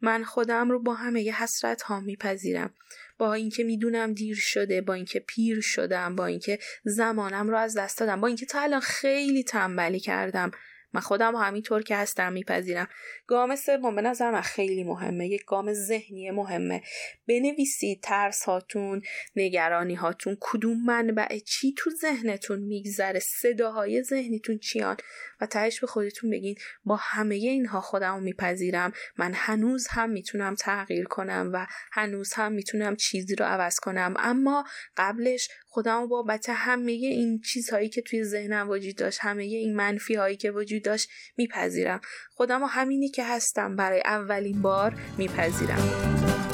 من 0.00 0.24
خودم 0.24 0.70
رو 0.70 0.82
با 0.82 0.94
همه 0.94 1.30
حسرت 1.30 1.82
ها 1.82 2.00
میپذیرم. 2.00 2.74
با 3.18 3.34
اینکه 3.34 3.64
می‌دونم 3.64 4.12
دیر 4.12 4.36
شده 4.36 4.80
با 4.80 4.94
اینکه 4.94 5.20
پیر 5.20 5.60
شدم 5.60 6.16
با 6.16 6.26
اینکه 6.26 6.58
زمانم 6.84 7.48
رو 7.48 7.56
از 7.58 7.76
دست 7.76 7.98
دادم 7.98 8.20
با 8.20 8.26
اینکه 8.26 8.46
تا 8.46 8.60
الان 8.60 8.80
خیلی 8.80 9.42
تنبلی 9.42 10.00
کردم. 10.00 10.50
من 10.92 11.00
خودم 11.00 11.36
همینطور 11.36 11.82
که 11.82 11.96
هستم 11.96 12.32
میپذیرم. 12.32 12.88
گام 13.26 13.56
سوم 13.56 13.96
به 13.96 14.02
نظر 14.02 14.30
من 14.30 14.40
خیلی 14.40 14.84
مهمه. 14.84 15.28
یک 15.28 15.44
گام 15.44 15.72
ذهنی 15.72 16.30
مهمه. 16.30 16.82
بنویسید 17.28 18.00
ترس 18.02 18.42
هاتون 18.42 19.02
نگرانی 19.36 19.94
هاتون. 19.94 20.36
کدوم 20.40 20.84
منبع 20.84 21.38
چی 21.38 21.74
تو 21.78 21.90
ذهنتون 21.90 22.58
میگذره؟ 22.58 23.18
صداهای 23.18 24.02
ذهنیتون 24.02 24.58
چیان؟ 24.58 24.96
و 25.40 25.46
تهش 25.46 25.80
به 25.80 25.86
خودتون 25.86 26.30
بگین 26.30 26.54
با 26.84 26.96
همه 26.96 27.34
اینها 27.34 27.80
خودم 27.80 28.22
میپذیرم. 28.22 28.92
من 29.18 29.32
هنوز 29.34 29.86
هم 29.90 30.10
می‌تونم 30.10 30.54
تغییر 30.54 31.04
کنم 31.04 31.50
و 31.52 31.66
هنوز 31.92 32.32
هم 32.32 32.52
می‌تونم 32.52 32.96
چیزی 32.96 33.34
رو 33.34 33.44
عوض 33.44 33.76
کنم. 33.76 34.14
اما 34.18 34.64
قبلش 34.96 35.48
خودم 35.66 36.08
بابت 36.08 36.46
همه 36.48 36.92
این 36.92 37.40
چیزهایی 37.40 37.88
که 37.88 38.02
توی 38.02 38.24
ذهنم 38.24 38.70
وجود 38.70 38.96
داشت 38.96 39.18
همه 39.22 39.42
این 39.42 39.76
منفی 39.76 40.14
هایی 40.14 40.36
که 40.36 40.50
وجود 40.50 40.82
داشت 40.82 41.08
میپذیرم. 41.36 42.00
خودم 42.30 42.62
همینی 42.64 43.08
که 43.08 43.24
هستم 43.24 43.76
برای 43.76 44.00
اولین 44.00 44.62
بار 44.62 44.94
میپذیرم. 45.18 46.47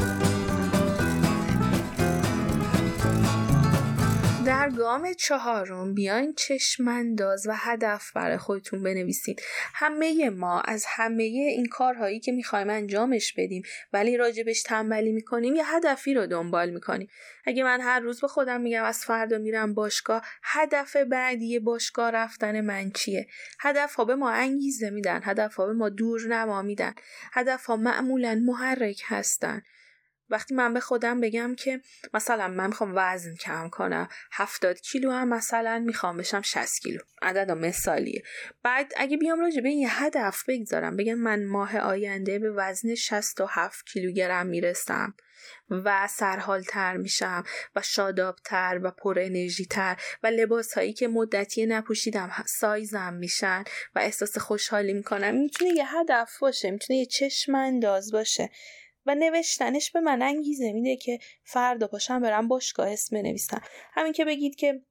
در 4.47 4.71
گام 4.71 5.13
چهارم 5.13 5.95
بیاین 5.95 6.35
چشمانداز 6.35 7.47
و 7.47 7.53
هدف 7.57 8.13
برای 8.13 8.37
خودتون 8.37 8.83
بنویسید 8.83 9.43
همه 9.75 10.31
ما 10.31 10.61
از 10.61 10.85
همه 10.89 11.23
این 11.23 11.67
کارهایی 11.67 12.21
که 12.21 12.33
می‌خوایم 12.33 12.71
انجامش 12.71 13.33
بدیم 13.33 13.63
ولی 13.93 14.17
راجبش 14.17 14.63
تنبلی 14.63 15.13
می‌کنیم 15.13 15.55
یه 15.55 15.75
هدفی 15.75 16.15
رو 16.15 16.27
دنبال 16.27 16.71
می‌کنیم. 16.71 17.09
اگه 17.47 17.65
من 17.65 17.81
هر 17.81 18.01
روز 18.01 18.21
به 18.21 18.29
خودم 18.29 18.61
میگم 18.61 18.85
از 18.85 19.05
فردا 19.05 19.39
میرم 19.39 19.75
باشگاه 19.75 20.23
هدف 20.43 20.97
بعدی 20.97 21.59
باشگاه 21.59 22.11
رفتن 22.11 22.61
من 22.61 22.91
چیه؟ 22.91 23.27
هدف 23.61 23.95
ها 23.95 24.05
به 24.05 24.15
ما 24.15 24.31
انگیزه 24.31 24.91
میدن 24.91 25.21
هدف 25.25 25.55
ها 25.55 25.67
به 25.67 25.73
ما 25.73 25.89
دور 25.89 26.27
نما 26.29 26.63
میدن 26.63 26.95
هدف 27.33 27.65
ها 27.65 27.77
معمولا 27.77 28.35
محرک 28.35 29.03
هستن. 29.07 29.63
وقتی 30.31 30.55
من 30.55 30.75
به 30.75 30.81
خودم 30.81 31.21
بگم 31.21 31.55
که 31.55 31.81
مثلا 32.15 32.49
من 32.49 32.67
می‌خوام 32.67 32.93
وزن 32.97 33.35
کم 33.35 33.69
کنم 33.69 34.09
هفتاد 34.33 34.81
کیلو 34.81 35.11
هم 35.11 35.29
مثلا 35.29 35.79
می‌خوام 35.87 36.17
بشم 36.17 36.43
60 36.43 36.83
کیلو. 36.83 37.01
عدد 37.23 37.51
مثالیه. 37.51 38.23
بعد 38.63 38.93
اگه 38.97 39.17
بیام 39.17 39.41
راجع 39.41 39.61
به 39.61 39.69
این 39.69 39.89
هدف 39.91 40.45
بگذارم 40.49 40.97
بگم 40.97 41.15
من 41.15 41.45
ماه 41.45 41.79
آینده 41.79 42.39
به 42.39 42.51
وزن 42.51 42.95
67 42.95 43.87
کیلوگرم 43.87 44.47
می‌رسم 44.47 45.15
و 45.71 46.09
سرحالتر 46.11 46.97
میشم 46.97 47.45
و 47.77 47.83
شادابتر 47.83 48.81
و 48.83 48.91
پر 48.91 49.19
انرژی 49.19 49.67
تر 49.67 49.97
و 50.23 50.27
لباس 50.27 50.75
هایی 50.75 50.93
که 50.93 51.09
مدتی 51.09 51.67
نپوشیدم 51.67 52.33
سایزم 52.47 53.15
میشن 53.15 53.65
و 53.95 53.99
احساس 53.99 54.39
خوشحالی 54.39 54.93
می‌کنم. 54.93 55.35
می‌تونه 55.35 55.71
یه 55.71 55.99
هدف 55.99 56.39
باشه 56.39 56.71
می‌تونه 56.71 56.99
یه 56.99 57.07
چشم 57.07 57.55
انداز 57.55 58.13
باشه. 58.13 58.51
و 59.07 59.15
نوشتنش 59.15 59.91
به 59.91 60.01
من 60.01 60.23
انگیزه. 60.23 60.73
میده 60.73 60.97
که 60.97 61.19
فردا 61.45 61.87
پاشم 61.87 62.21
برم 62.21 62.49
باشگاه 62.49 62.93
اسم 62.93 63.17
بنویسم. 63.17 63.63
همین 63.93 64.13
که 64.13 64.25
بگید 64.25 64.55
که 64.55 64.83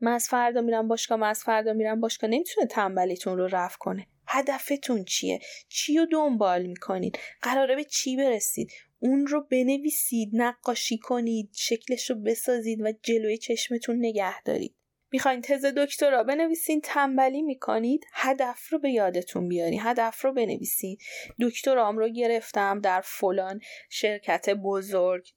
من 0.00 0.12
از 0.12 0.28
فردا 0.28 0.60
میرم 0.60 0.88
باشگاه 0.88 1.18
من 1.18 1.28
از 1.28 1.42
فردا 1.42 1.72
میرم 1.72 2.00
باشگاه. 2.00 2.30
نمی‌تونه 2.30 2.66
تنبلیتون 2.66 3.38
رو 3.38 3.46
رفع 3.46 3.76
کنه. 3.78 4.06
هدفتون 4.28 5.04
چیه؟ 5.04 5.40
چی 5.68 5.98
رو 5.98 6.06
دنبال 6.06 6.66
می‌کنید؟ 6.66 7.18
قراره 7.42 7.76
به 7.76 7.84
چی 7.84 8.16
برسید؟ 8.16 8.72
اون 8.98 9.26
رو 9.26 9.46
بنویسید 9.50 10.30
نقاشی 10.32 10.98
کنید 10.98 11.50
شکلش 11.52 12.10
رو 12.10 12.16
بسازید 12.16 12.80
و 12.80 12.92
جلوی 13.02 13.38
چشمتون 13.38 13.96
نگه 13.98 14.42
دارید. 14.42 14.76
می‌خواین 15.14 15.40
تز 15.40 15.64
دکترا 15.64 16.22
بنویسین 16.22 16.80
تنبلی 16.80 17.42
می‌کنید 17.42 18.06
هدف 18.12 18.72
رو 18.72 18.78
به 18.78 18.90
یادتون 18.90 19.48
بیارین 19.48 19.80
هدف 19.82 20.24
رو 20.24 20.32
بنویسین. 20.32 20.96
دکترام 21.40 21.98
رو 21.98 22.08
گرفتم 22.08 22.80
در 22.80 23.00
فلان 23.04 23.60
شرکت 23.90 24.50
بزرگ 24.50 25.28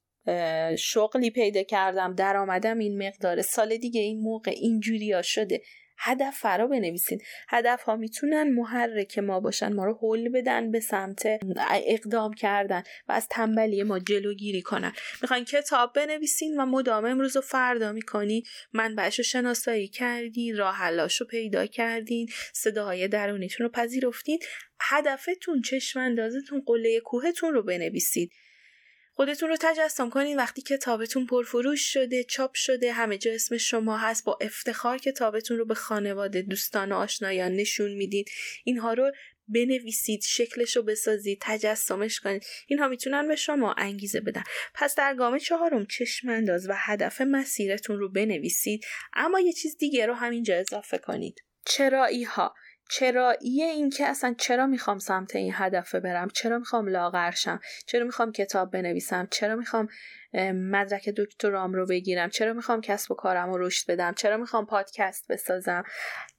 شغلی 0.78 1.30
پیدا 1.30 1.64
کردم 1.64 2.16
درآمدم 2.16 2.78
این 2.78 3.08
مقدار. 3.08 3.42
سال 3.42 3.78
دیگه 3.78 4.02
این 4.02 4.22
موقع 4.22 4.52
اینجوری 4.56 5.12
ها 5.12 5.22
شده. 5.22 5.62
هدف 5.98 6.38
فرا 6.38 6.68
بنویسین 6.68 7.22
هدف 7.50 7.82
ها 7.82 7.96
می‌تونن 7.96 8.54
محرک 8.54 9.20
ما 9.20 9.40
باشن 9.40 9.74
ما 9.74 9.86
رو 9.86 10.00
حل 10.02 10.30
بدن 10.30 10.72
به 10.72 10.80
سمت 10.80 11.24
اقدام 11.70 12.34
کردن 12.34 12.84
و 13.08 13.12
از 13.12 13.28
تنبلی 13.28 13.84
ما 13.84 14.00
جلوگیری 14.00 14.62
کنن. 14.62 14.94
می‌خواین 15.22 15.46
کتاب 15.46 15.94
بنویسین 15.94 16.62
و 16.62 16.66
مدام 16.66 17.06
امروز 17.06 17.38
و 17.38 17.42
فردا 17.42 17.92
می‌کنی. 17.92 18.44
منبعش 18.74 19.18
رو 19.18 19.24
شناسایی 19.24 19.88
کردین 19.88 20.58
راه 20.58 20.76
حلاش 20.76 21.22
رو 21.22 21.28
پیدا 21.28 21.66
کردین 21.66 22.28
صداهای 22.54 23.08
درونیتون 23.08 23.66
رو 23.66 23.72
پذیرفتین. 23.72 24.40
هدفتون 24.82 25.62
چشم 25.62 26.00
اندازتون 26.00 26.64
قله 26.66 27.00
کوهتون 27.00 27.54
رو 27.54 27.64
بنویسید. 27.64 28.32
خودتون 29.18 29.50
رو 29.50 29.58
تجسم 29.60 30.10
کنین 30.10 30.38
وقتی 30.38 30.62
کتابتون 30.62 31.26
پرفروش 31.26 31.94
شده 31.94 32.24
چاپ 32.24 32.54
شده 32.54 32.94
همه 32.94 33.18
جا 33.18 33.32
اسم 33.32 33.58
شما 33.58 33.98
هست 33.98 34.26
با 34.26 34.38
افتخار 34.42 34.98
کتابتون 34.98 35.58
رو 35.58 35.66
به 35.66 35.74
خانواده 35.74 36.42
دوستان 36.42 36.92
و 36.92 36.96
آشنایان 36.96 37.52
نشون 37.52 37.92
میدین. 37.92 38.26
اینها 38.64 38.94
رو 38.94 39.12
بنویسید 39.48 40.22
شکلش 40.28 40.76
رو 40.76 40.84
بسازید 40.84 41.38
تجسمش 41.42 42.20
کنید. 42.20 42.46
اینها 42.68 42.88
می‌تونن 42.88 43.28
به 43.28 43.36
شما 43.36 43.74
انگیزه 43.74 44.22
بدن. 44.22 44.44
پس 44.74 44.96
در 44.96 45.16
گام 45.16 45.38
چهارم 45.38 45.86
چشم 45.86 46.30
انداز 46.30 46.70
و 46.70 46.74
هدف 46.76 47.22
مسیرتون 47.22 48.00
رو 48.00 48.10
بنویسید 48.12 48.86
اما 49.14 49.40
یه 49.40 49.54
چیز 49.54 49.78
دیگه 49.78 50.06
رو 50.06 50.14
همینجا 50.14 50.56
اضافه 50.56 50.98
کنید. 50.98 51.44
چرایی 51.66 52.24
ها 52.24 52.54
چرایی 52.90 53.64
این 53.64 53.90
که 53.90 54.06
اصلا 54.06 54.36
چرا 54.38 54.68
می‌خوام 54.68 55.00
سمت 55.00 55.36
این 55.36 55.54
هدفه 55.56 56.00
برم؟ 56.00 56.28
چرا 56.30 56.60
می‌خوام 56.60 56.88
لاغرشم 56.88 57.60
چرا 57.86 58.06
می‌خوام 58.06 58.32
کتاب 58.32 58.72
بنویسم؟ 58.72 59.28
چرا 59.32 59.56
می‌خوام 59.56 59.88
مدرک 60.54 61.10
دکترام 61.10 61.74
رو 61.74 61.86
بگیرم؟ 61.86 62.30
چرا 62.30 62.54
می‌خوام 62.54 62.82
کسب 62.82 63.12
و 63.12 63.16
کارم 63.16 63.54
رو 63.54 63.66
رشد 63.66 63.92
بدم؟ 63.92 64.14
چرا 64.14 64.38
می‌خوام 64.38 64.66
پادکست 64.66 65.32
بسازم؟ 65.32 65.84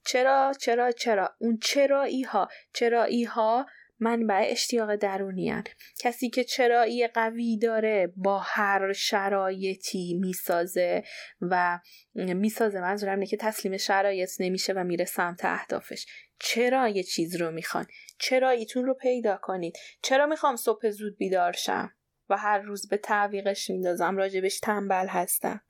چرا 0.06 0.52
چرا 0.60 0.92
چرا؟ 0.92 1.34
اون 1.38 1.58
چرایی 1.62 2.22
ها 2.22 2.48
چرایی 2.72 3.24
ها 3.24 3.66
منبع 4.00 4.46
اشتیاق 4.46 4.96
درونی 4.96 5.50
هن. 5.50 5.64
کسی 6.00 6.30
که 6.30 6.44
چرایی 6.44 7.08
قوی 7.08 7.58
داره 7.58 8.12
با 8.16 8.38
هر 8.38 8.92
شرایطی 8.92 10.14
می‌سازه 10.20 11.04
و 11.40 11.78
می‌سازه. 12.14 12.80
منظورم 12.80 13.14
اینه 13.14 13.26
که 13.26 13.36
تسلیم 13.36 13.76
شرایط 13.76 14.30
نمیشه 14.40 14.72
و 14.72 14.84
میره 14.84 15.04
سمت 15.04 15.44
اهدافش. 15.44 16.06
چرا 16.40 16.88
یه 16.88 17.02
چیز 17.02 17.36
رو 17.36 17.50
می‌خوان. 17.50 17.86
چرا 18.18 18.50
ایتون 18.50 18.84
رو 18.84 18.94
پیدا 18.94 19.38
کنید. 19.42 19.76
چرا 20.02 20.26
می‌خوام 20.26 20.56
صبح 20.56 20.90
زود 20.90 21.16
بیدار 21.16 21.52
شم 21.52 21.92
و 22.28 22.36
هر 22.36 22.58
روز 22.58 22.88
به 22.88 22.96
تعویقش 22.96 23.70
میندازم؟ 23.70 24.16
راجبش 24.16 24.60
تنبل 24.60 25.06
هستم. 25.08 25.60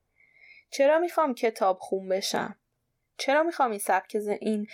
چرا 0.71 0.99
می‌خوام 0.99 1.35
کتاب 1.35 1.79
خون 1.81 2.09
بشم؟ 2.09 2.57
چرا 3.19 3.43
می‌خوام 3.43 3.71
این 3.71 3.81
سبک 3.81 4.17
این 4.41 4.67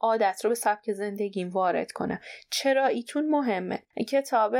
عادت 0.00 0.40
رو 0.44 0.48
به 0.48 0.54
سبک 0.54 0.92
زندگیم 0.92 1.48
وارد 1.48 1.92
کنم؟ 1.92 2.20
چرا 2.50 2.86
ایتون 2.86 3.28
مهمه؟ 3.28 3.82
کتاب 4.08 4.56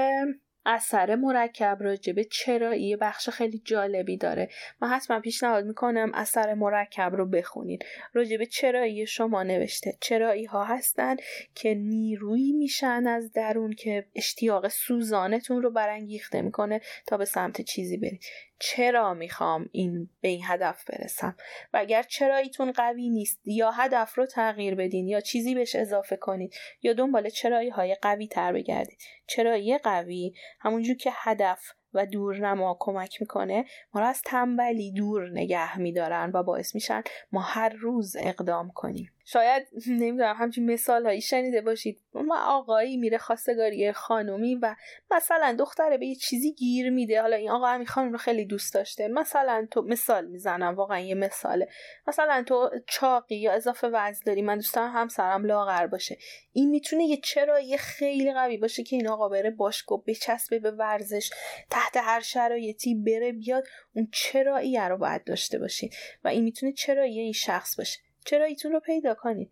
اثر 0.66 1.14
مرکب 1.14 1.78
راجبه 1.80 2.24
چرایی 2.24 2.96
بخش 2.96 3.28
خیلی 3.28 3.62
جالبی 3.64 4.16
داره. 4.16 4.48
من 4.80 4.88
حتما 4.88 5.20
پیشنهاد 5.20 5.66
می‌کنم 5.66 6.10
اثر 6.14 6.54
مرکب 6.54 7.14
رو 7.14 7.26
بخونید. 7.26 7.84
راجبه 8.12 8.46
چرایی 8.46 9.06
شما 9.06 9.42
نوشته. 9.42 9.96
چرایی 10.00 10.44
ها 10.44 10.64
هستن 10.64 11.16
که 11.54 11.74
نیرویی 11.74 12.52
میشن 12.52 13.06
از 13.06 13.32
درون 13.32 13.72
که 13.72 14.06
اشتیاق 14.14 14.68
سوزانتون 14.68 15.62
رو 15.62 15.70
برانگیخته 15.70 16.42
می‌کنه 16.42 16.80
تا 17.06 17.16
به 17.16 17.24
سمت 17.24 17.60
چیزی 17.60 17.96
برید. 17.96 18.24
چرا 18.58 19.14
می‌خوام 19.14 19.68
این 19.72 20.08
به 20.20 20.28
این 20.28 20.40
هدف 20.44 20.84
برسم؟ 20.84 21.36
و 21.72 21.76
اگر 21.76 22.02
چراییتون 22.02 22.72
قوی 22.72 23.08
نیست 23.08 23.40
یا 23.44 23.70
هدف 23.70 24.18
رو 24.18 24.26
تغییر 24.26 24.74
بدین 24.74 25.08
یا 25.08 25.20
چیزی 25.20 25.54
بهش 25.54 25.76
اضافه 25.76 26.16
کنید 26.16 26.54
یا 26.82 26.92
دنبال 26.92 27.28
چرایی 27.28 27.68
های 27.68 27.94
قوی 27.94 28.26
تر 28.26 28.52
بگردید. 28.52 28.98
چرایی 29.26 29.78
قوی 29.78 30.34
همونجور 30.61 30.96
که 30.96 31.11
هدف 31.14 31.72
و 31.94 32.07
دورنما 32.07 32.76
کمک 32.80 33.20
می‌کنه 33.20 33.64
ما 33.94 34.00
رو 34.00 34.07
از 34.07 34.22
تنبلی 34.22 34.92
دور 34.92 35.30
نگه 35.30 35.78
میدارن 35.78 36.30
و 36.34 36.42
باعث 36.42 36.74
میشن 36.74 37.02
ما 37.32 37.40
هر 37.40 37.68
روز 37.68 38.16
اقدام 38.18 38.70
کنیم. 38.70 39.15
شاید 39.28 39.66
نمی‌دونم 40.00 40.36
همچین 40.38 40.72
مثال 40.72 41.06
هایی 41.06 41.20
شنیده 41.20 41.60
باشید. 41.60 42.02
ما 42.14 42.40
آقایی 42.46 42.96
میره 42.96 43.18
خواستگاری 43.18 43.92
خانومی 43.92 44.54
و 44.54 44.76
مثلا 45.10 45.56
دختره 45.58 45.98
به 45.98 46.06
یه 46.06 46.14
چیزی 46.14 46.52
گیر 46.52 46.90
میده. 46.90 47.20
حالا 47.20 47.36
این 47.36 47.50
آقا 47.50 47.66
همین 47.66 47.86
خانم 47.86 48.12
رو 48.12 48.18
خیلی 48.18 48.44
دوست 48.44 48.74
داشته. 48.74 49.08
مثلا 49.08 49.66
تو 49.70 49.82
مثال 49.82 50.26
می‌زنم 50.26 50.74
واقعا 50.74 50.98
یه 50.98 51.14
مثاله. 51.14 51.68
مثلا 52.06 52.44
تو 52.46 52.70
چاقی 52.86 53.36
یا 53.36 53.52
اضافه 53.52 53.88
وزن 53.88 54.22
داری 54.26 54.42
من 54.42 54.56
دوستم 54.56 54.90
همسرم 54.94 55.46
لاغر 55.46 55.86
باشه. 55.86 56.18
این 56.52 56.70
می‌تونه 56.70 57.04
یه 57.04 57.16
چرا 57.16 57.60
یه 57.60 57.76
خیلی 57.76 58.32
قوی 58.32 58.56
باشه 58.56 58.82
که 58.82 58.96
این 58.96 59.08
آقا 59.08 59.28
بره 59.28 59.50
باشگاه 59.50 60.02
بچسبه 60.06 60.58
به 60.58 60.70
ورزش 60.70 61.30
تحت 61.70 61.96
هر 61.96 62.20
شرایطی 62.20 62.94
بره 62.94 63.32
بیاد 63.32 63.64
اون 63.94 64.08
چراییه 64.12 64.88
رو 64.88 64.96
باید 64.98 65.24
داشته 65.24 65.58
باشید 65.58 65.94
و 66.24 66.28
این 66.28 66.44
می‌تونه 66.44 66.72
چرایی 66.72 67.20
این 67.20 67.32
شخص 67.32 67.76
باشه. 67.76 68.05
چرا 68.26 68.44
ایتون 68.44 68.72
رو 68.72 68.80
پیدا 68.80 69.14
کنید 69.14 69.50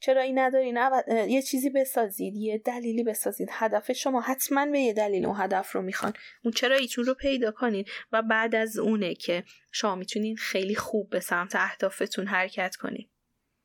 چرایی 0.00 0.32
ندارین 0.32 0.78
یه 1.28 1.42
چیزی 1.42 1.70
بسازید 1.70 2.36
یه 2.36 2.58
دلیلی 2.58 3.02
بسازید. 3.04 3.48
هدف 3.50 3.92
شما 3.92 4.20
حتما 4.20 4.66
به 4.66 4.80
یه 4.80 4.92
دلیل 4.92 5.26
اون 5.26 5.40
هدف 5.40 5.72
رو 5.72 5.82
می‌خوان. 5.82 6.12
اون 6.44 6.52
چراییتون 6.52 7.04
رو 7.04 7.14
پیدا 7.14 7.50
کنید 7.50 7.88
و 8.12 8.22
بعد 8.22 8.54
از 8.54 8.78
اونه 8.78 9.14
که 9.14 9.44
شما 9.70 9.94
می‌تونین 9.94 10.36
خیلی 10.36 10.74
خوب 10.74 11.10
به 11.10 11.20
سمت 11.20 11.56
اهدافتون 11.56 12.26
حرکت 12.26 12.76
کنید 12.76 13.11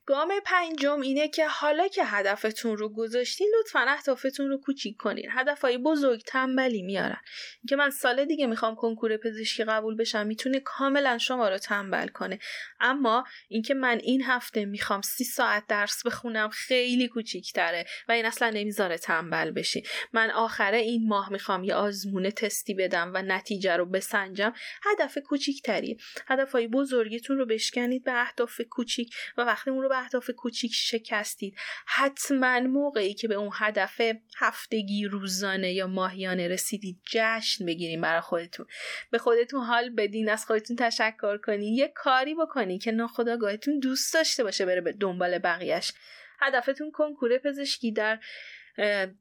گام 0.07 0.33
پنجم 0.45 1.01
اینه 1.01 1.27
که 1.27 1.47
حالا 1.47 1.87
که 1.87 2.05
هدفتون 2.05 2.77
رو 2.77 2.89
گذاشتین 2.89 3.51
لطفا 3.59 3.79
اهدافتون 3.79 4.49
رو 4.49 4.57
کوچیک 4.57 4.97
کنین. 4.97 5.29
هدفهای 5.31 5.77
بزرگ 5.77 6.21
تنبلی 6.21 6.81
میارن. 6.81 7.21
که 7.69 7.75
من 7.75 7.89
سال 7.89 8.25
دیگه 8.25 8.47
می‌خوام 8.47 8.75
کنکور 8.75 9.17
پزشکی 9.17 9.63
قبول 9.63 9.95
بشم 9.95 10.27
می‌تونه 10.27 10.59
کاملا 10.59 11.17
شما 11.17 11.49
رو 11.49 11.57
تنبل 11.57 12.07
کنه. 12.07 12.39
اما 12.79 13.23
اینکه 13.47 13.73
من 13.73 13.99
این 14.03 14.23
هفته 14.23 14.65
می‌خوام 14.65 15.01
سی 15.01 15.23
ساعت 15.23 15.63
درس 15.67 16.05
بخونم 16.05 16.49
خیلی 16.49 17.07
کوچیکتره 17.07 17.85
و 18.07 18.11
این 18.11 18.25
اصلا 18.25 18.49
نمی‌ذاره 18.49 18.97
تنبل 18.97 19.51
بشین 19.51 19.83
من 20.13 20.31
آخر 20.31 20.71
این 20.71 21.07
ماه 21.07 21.31
می‌خوام 21.31 21.63
یه 21.63 21.75
آزمون 21.75 22.29
تستی 22.29 22.73
بدم 22.73 23.11
و 23.13 23.21
نتیجه 23.21 23.77
رو 23.77 23.85
بسنجم. 23.85 24.53
هدف 24.83 25.17
کوچیکتری 25.17 25.97
هدفهای 26.27 26.67
بزرگیتون 26.67 27.37
رو 27.37 27.45
بشکنید 27.45 28.03
به 28.03 28.21
اهداف 28.21 28.61
کوچیک 28.69 29.15
و 29.37 29.41
وقتی 29.41 29.69
اون 29.69 29.83
رو 29.83 29.96
اهداف 29.97 30.29
کوچیک 30.29 30.71
شکستید. 30.73 31.55
حتما 31.85 32.59
موقعی 32.59 33.13
که 33.13 33.27
به 33.27 33.35
اون 33.35 33.49
هدف 33.53 34.01
هفتگی 34.37 35.05
روزانه 35.05 35.73
یا 35.73 35.87
ماهیانه 35.87 36.47
رسیدید 36.47 37.01
جشن 37.05 37.65
بگیریم 37.65 38.01
برای 38.01 38.21
خودتون. 38.21 38.65
به 39.11 39.17
خودتون 39.17 39.63
حال 39.63 39.89
بدین 39.89 40.29
از 40.29 40.45
خودتون 40.45 40.75
تشکر 40.75 41.37
کنین. 41.37 41.73
یه 41.73 41.91
کاری 41.95 42.35
بکنین 42.35 42.79
که 42.79 42.91
ناخداگاهتون 42.91 43.79
دوست 43.79 44.13
داشته 44.13 44.43
باشه 44.43 44.65
بره 44.65 44.81
به 44.81 44.91
دنبال 44.91 45.37
بقیهش 45.37 45.93
هدفتون 46.39 46.91
کنکور 46.91 47.37
پزشکی 47.37 47.91
در 47.91 48.19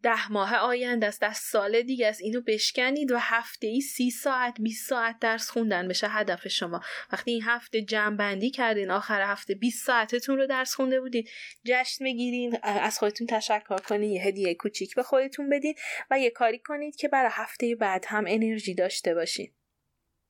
ده 0.03 0.33
ماه 0.33 0.57
آینده 0.57 1.07
است 1.07 1.21
در 1.21 1.33
سال 1.33 1.83
دیگه 1.83 2.09
است. 2.09 2.21
اینو 2.21 2.41
بشکنید 2.41 3.13
و 3.13 3.19
هفته 3.19 3.67
ای 3.67 3.81
سی 3.81 4.11
ساعت 4.11 4.55
20 4.61 4.89
ساعت 4.89 5.19
درس 5.19 5.51
خوندن 5.51 5.89
بشه 5.89 6.09
هدف 6.09 6.49
شما. 6.49 6.81
وقتی 7.13 7.31
این 7.31 7.43
هفته 7.43 7.83
جمع 7.83 8.17
بندی 8.17 8.51
کردین 8.51 8.91
آخر 8.91 9.23
هفته 9.23 9.55
20 9.55 9.87
ساعتتون 9.87 10.39
رو 10.39 10.47
درس 10.47 10.75
خونده 10.75 11.01
بودید 11.01 11.31
جشن 11.65 12.05
بگیرین 12.05 12.59
از 12.63 12.99
خودتون 12.99 13.27
تشکر 13.27 13.79
کنید 13.79 14.11
یه 14.11 14.23
هدیه 14.23 14.55
کوچیک 14.55 14.95
به 14.95 15.03
خودتون 15.03 15.49
بدید 15.49 15.79
و 16.11 16.19
یه 16.19 16.31
کاری 16.31 16.59
کنید 16.59 16.97
که 16.97 17.09
برای 17.09 17.31
هفته 17.33 17.75
بعد 17.75 18.05
هم 18.09 18.25
انرژی 18.29 18.75
داشته 18.75 19.15
باشید 19.15 19.55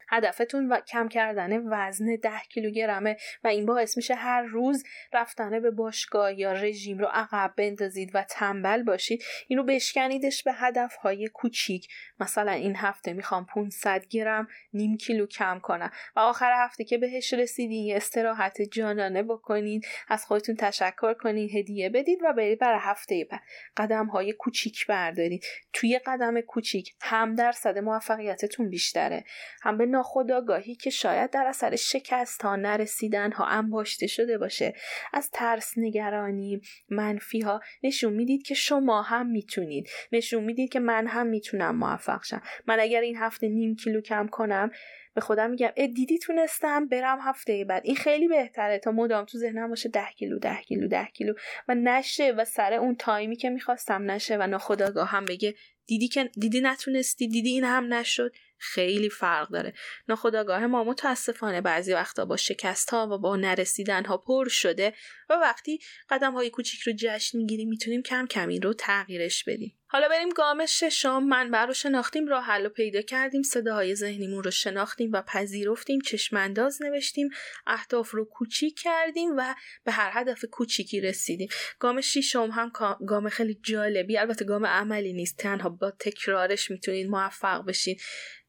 هدفتون 0.09 0.68
و 0.68 0.80
کم 0.80 1.09
کردن 1.09 1.62
وزن 1.72 2.16
ده 2.22 2.40
کیلوگرمه 2.48 3.16
و 3.44 3.48
این 3.48 3.66
باعث 3.66 3.96
میشه 3.96 4.14
هر 4.14 4.42
روز 4.42 4.84
رفتن 5.12 5.61
به 5.61 5.70
باشگاه 5.70 6.38
یا 6.38 6.52
رژیم 6.52 6.98
رو 6.98 7.07
عقب 7.07 7.54
بندازید 7.57 8.11
و 8.14 8.22
تنبل 8.22 8.82
باشید. 8.82 9.24
اینو 9.48 9.62
بشکنیدش 9.62 10.42
به 10.42 10.52
هدف 10.52 10.94
های 10.94 11.28
کوچیک. 11.28 11.88
مثلا 12.20 12.52
این 12.52 12.76
هفته 12.76 13.12
می‌خوام 13.12 13.46
500 13.46 14.07
گرم 14.07 14.48
نیم 14.72 14.96
کیلو 14.96 15.26
کم 15.26 15.59
کنم 15.62 15.90
و 16.16 16.20
آخر 16.20 16.52
هفته 16.64 16.84
که 16.84 16.98
بهش 16.98 17.34
رسیدین 17.34 17.86
یه 17.86 17.96
استراحت 17.96 18.62
جانانه 18.62 19.22
بکنید 19.22 19.86
از 20.09 20.24
خودتون 20.24 20.57
تشکر 20.57 21.14
کنید 21.14 21.57
هدیه 21.57 21.90
بدید 21.90 22.18
و 22.22 22.32
برید 22.32 22.59
برای 22.59 22.80
هفته 22.82 23.26
بعد. 23.30 23.40
قدم 23.76 24.07
های 24.07 24.32
کوچیک 24.32 24.86
بردارید 24.86 25.44
توی 25.72 26.00
قدم 26.07 26.40
کوچیک 26.40 26.94
هم 27.00 27.34
درصد 27.34 27.78
موفقیتتون 27.78 28.70
بیشتره 28.70 29.24
هم 29.62 29.78
به 29.78 29.86
ناخداگاهی 29.97 30.74
که 30.74 30.90
شاید 30.90 31.30
در 31.30 31.47
اثر 31.47 31.76
شکست 31.76 32.42
ها 32.42 32.57
نرسیدن 32.57 33.32
ها 33.32 33.44
انباشته 33.44 34.07
شده 34.07 34.38
باشه. 34.38 34.74
از 35.12 35.30
ترس 35.30 35.72
نگرانی 35.76 36.61
منفی 36.88 37.40
ها. 37.40 37.61
نشون 37.82 38.12
می‌دید 38.12 38.42
که 38.42 38.55
شما 38.55 39.03
هم 39.03 39.26
می‌تونید. 39.26 39.88
نشون 40.12 40.44
می‌دید 40.44 40.72
که 40.72 40.80
من 40.80 41.07
هم 41.07 41.26
می‌تونم 41.26 41.76
موفق 41.76 42.24
شم. 42.24 42.42
من 42.66 42.80
اگر 42.80 43.01
این 43.01 43.16
هفته 43.16 43.49
نیم 43.49 43.76
کیلو 43.76 44.01
کم 44.01 44.26
کنم 44.26 44.70
به 45.14 45.20
خودم 45.20 45.51
میگم 45.51 45.70
دیدی 45.94 46.18
تونستم 46.18 46.86
برم 46.88 47.18
هفته 47.20 47.64
بعد. 47.64 47.82
این 47.84 47.97
خیلی 47.97 48.28
بهتره 48.28 48.78
تا 48.78 48.90
مدام 48.90 49.24
تو 49.24 49.38
ذهنم 49.38 49.68
باشه 49.68 49.88
ده 49.88 50.07
کیلو 50.16 50.38
ده 50.38 50.57
کیلو 50.57 50.88
ده 50.88 51.09
کیلو. 51.14 51.34
و 51.68 51.74
نشه 51.74 52.32
و 52.32 52.44
سر 52.44 52.74
اون 52.74 52.97
تایمی 52.97 53.36
که 53.36 53.51
می‌خواستم 53.51 54.11
نشه 54.11 54.36
و 54.36 54.47
ناخداگاه 54.47 55.09
هم 55.09 55.24
بگه 55.24 55.55
دیدی 55.86 56.09
که 56.09 56.24
دیدی 56.24 56.61
نتونستی 56.61 57.28
دیدی 57.28 57.51
این 57.51 57.64
هم 57.64 57.94
نشد. 57.94 58.32
خیلی 58.59 59.11
فرق 59.11 59.48
داره. 59.48 59.72
ناخداگاه 60.09 60.66
ما 60.66 60.84
متاسفانه 60.84 61.61
بعضی 61.61 61.92
وقتا 61.92 62.24
با 62.24 62.36
شکست 62.36 62.90
ها 62.90 63.09
و 63.11 63.18
با 63.18 63.36
نرسیدن 63.36 64.04
ها 64.04 64.16
پر 64.16 64.48
شده. 64.48 64.94
و 65.30 65.32
وقتی 65.32 65.78
قدم 66.10 66.32
های 66.32 66.50
کوچیک 66.50 66.80
رو 66.80 66.92
جشن 66.98 67.38
می‌گیریم 67.38 67.68
می‌تونیم 67.68 68.02
کم 68.02 68.26
کم 68.26 68.48
این 68.48 68.62
رو 68.62 68.74
تغییرش 68.74 69.44
بدیم. 69.44 69.78
حالا 69.88 70.08
بریم 70.08 70.28
گام 70.28 70.66
ششم. 70.66 71.22
منبع 71.22 71.64
رو 71.64 71.74
شناختیم 71.74 72.28
راه 72.28 72.44
حل 72.44 72.62
رو 72.62 72.68
پیدا 72.68 73.02
کردیم 73.02 73.42
صداهای 73.42 73.94
ذهنیمون 73.94 74.44
رو 74.44 74.50
شناختیم 74.50 75.10
و 75.12 75.22
پذیرفتیم 75.22 76.00
چشمانداز 76.00 76.82
نوشتیم 76.82 77.28
اهداف 77.66 78.10
رو 78.10 78.24
کوچیک 78.24 78.78
کردیم 78.78 79.30
و 79.36 79.54
به 79.84 79.92
هر 79.92 80.10
هدف 80.14 80.44
کوچیکی 80.50 81.00
رسیدیم. 81.00 81.48
گام 81.78 82.00
ششم 82.00 82.50
هم 82.50 82.72
گام 83.06 83.28
خیلی 83.28 83.60
جالبی 83.62 84.18
البته 84.18 84.44
گام 84.44 84.66
عملی 84.66 85.12
نیست 85.12 85.38
تنها 85.38 85.68
با 85.68 85.90
تکرارش 85.90 86.70
می‌تونید 86.70 87.08
موفق 87.08 87.66
بشین. 87.66 87.96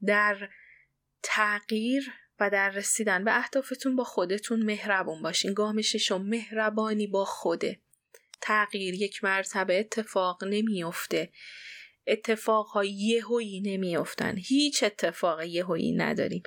در 0.06 0.50
تغییر 1.24 2.12
و 2.40 2.50
در 2.50 2.70
رسیدن 2.70 3.24
به 3.24 3.38
اهدافتون 3.38 3.96
با 3.96 4.04
خودتون 4.04 4.64
مهربون 4.64 5.22
باشین. 5.22 5.54
گام 5.54 5.82
ششم 5.82 6.22
مهربانی 6.22 7.08
با 7.08 7.26
خوده. 7.26 7.80
تغییر 8.42 8.94
یک 8.94 9.24
مرتبه 9.24 9.80
اتفاق 9.80 10.44
نمیافته. 10.44 11.32
اتفاقهای 12.08 12.90
یهویی 12.90 13.62
نمیافتن. 13.62 14.36
هیچ 14.38 14.84
اتفاق 14.84 15.44
یهویی 15.44 15.92
نداریم. 15.92 16.44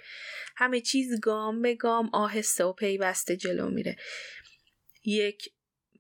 همه 0.56 0.80
چیز 0.80 1.20
گام 1.20 1.62
به 1.62 1.74
گام 1.74 2.10
آهسته 2.12 2.64
و 2.64 2.72
پیوسته 2.72 3.36
جلو 3.36 3.70
میره. 3.70 3.96
یک 5.04 5.52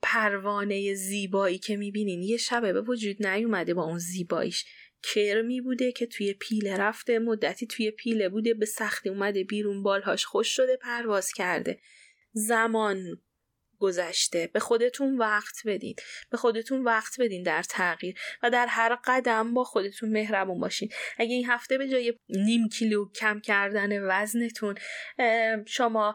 پروانه 0.02 0.94
زیبایی 0.94 1.58
که 1.58 1.76
می‌بینین 1.76 2.22
یه 2.22 2.36
شبه 2.36 2.72
به 2.72 2.80
وجود 2.80 3.26
نیومده 3.26 3.74
با 3.74 3.84
اون 3.84 3.98
زیباییش. 3.98 4.64
کرمی 5.02 5.60
بوده 5.60 5.92
که 5.92 6.06
توی 6.06 6.34
پیله 6.34 6.76
رفته 6.76 7.18
مدتی 7.18 7.66
توی 7.66 7.90
پیله 7.90 8.28
بوده 8.28 8.54
به 8.54 8.66
سختی 8.66 9.08
اومده 9.08 9.44
بیرون 9.44 9.82
بالهاش 9.82 10.24
خوش 10.24 10.48
شده 10.48 10.76
پرواز 10.76 11.32
کرده. 11.32 11.80
زمان 12.32 13.20
گذشته. 13.78 14.50
به 14.52 14.60
خودتون 14.60 15.18
وقت 15.18 15.56
بدین. 15.66 15.94
به 16.30 16.36
خودتون 16.36 16.84
وقت 16.84 17.20
بدین 17.20 17.42
در 17.42 17.62
تغییر. 17.62 18.14
و 18.42 18.50
در 18.50 18.66
هر 18.66 18.98
قدم 19.04 19.54
با 19.54 19.64
خودتون 19.64 20.12
مهربون 20.12 20.60
باشین. 20.60 20.88
اگه 21.18 21.34
این 21.34 21.46
هفته 21.46 21.78
به 21.78 21.88
جای 21.88 22.14
نیم 22.28 22.68
کیلو 22.68 23.10
کم 23.12 23.40
کردن 23.40 24.02
وزنتون 24.02 24.74
شما 25.66 26.14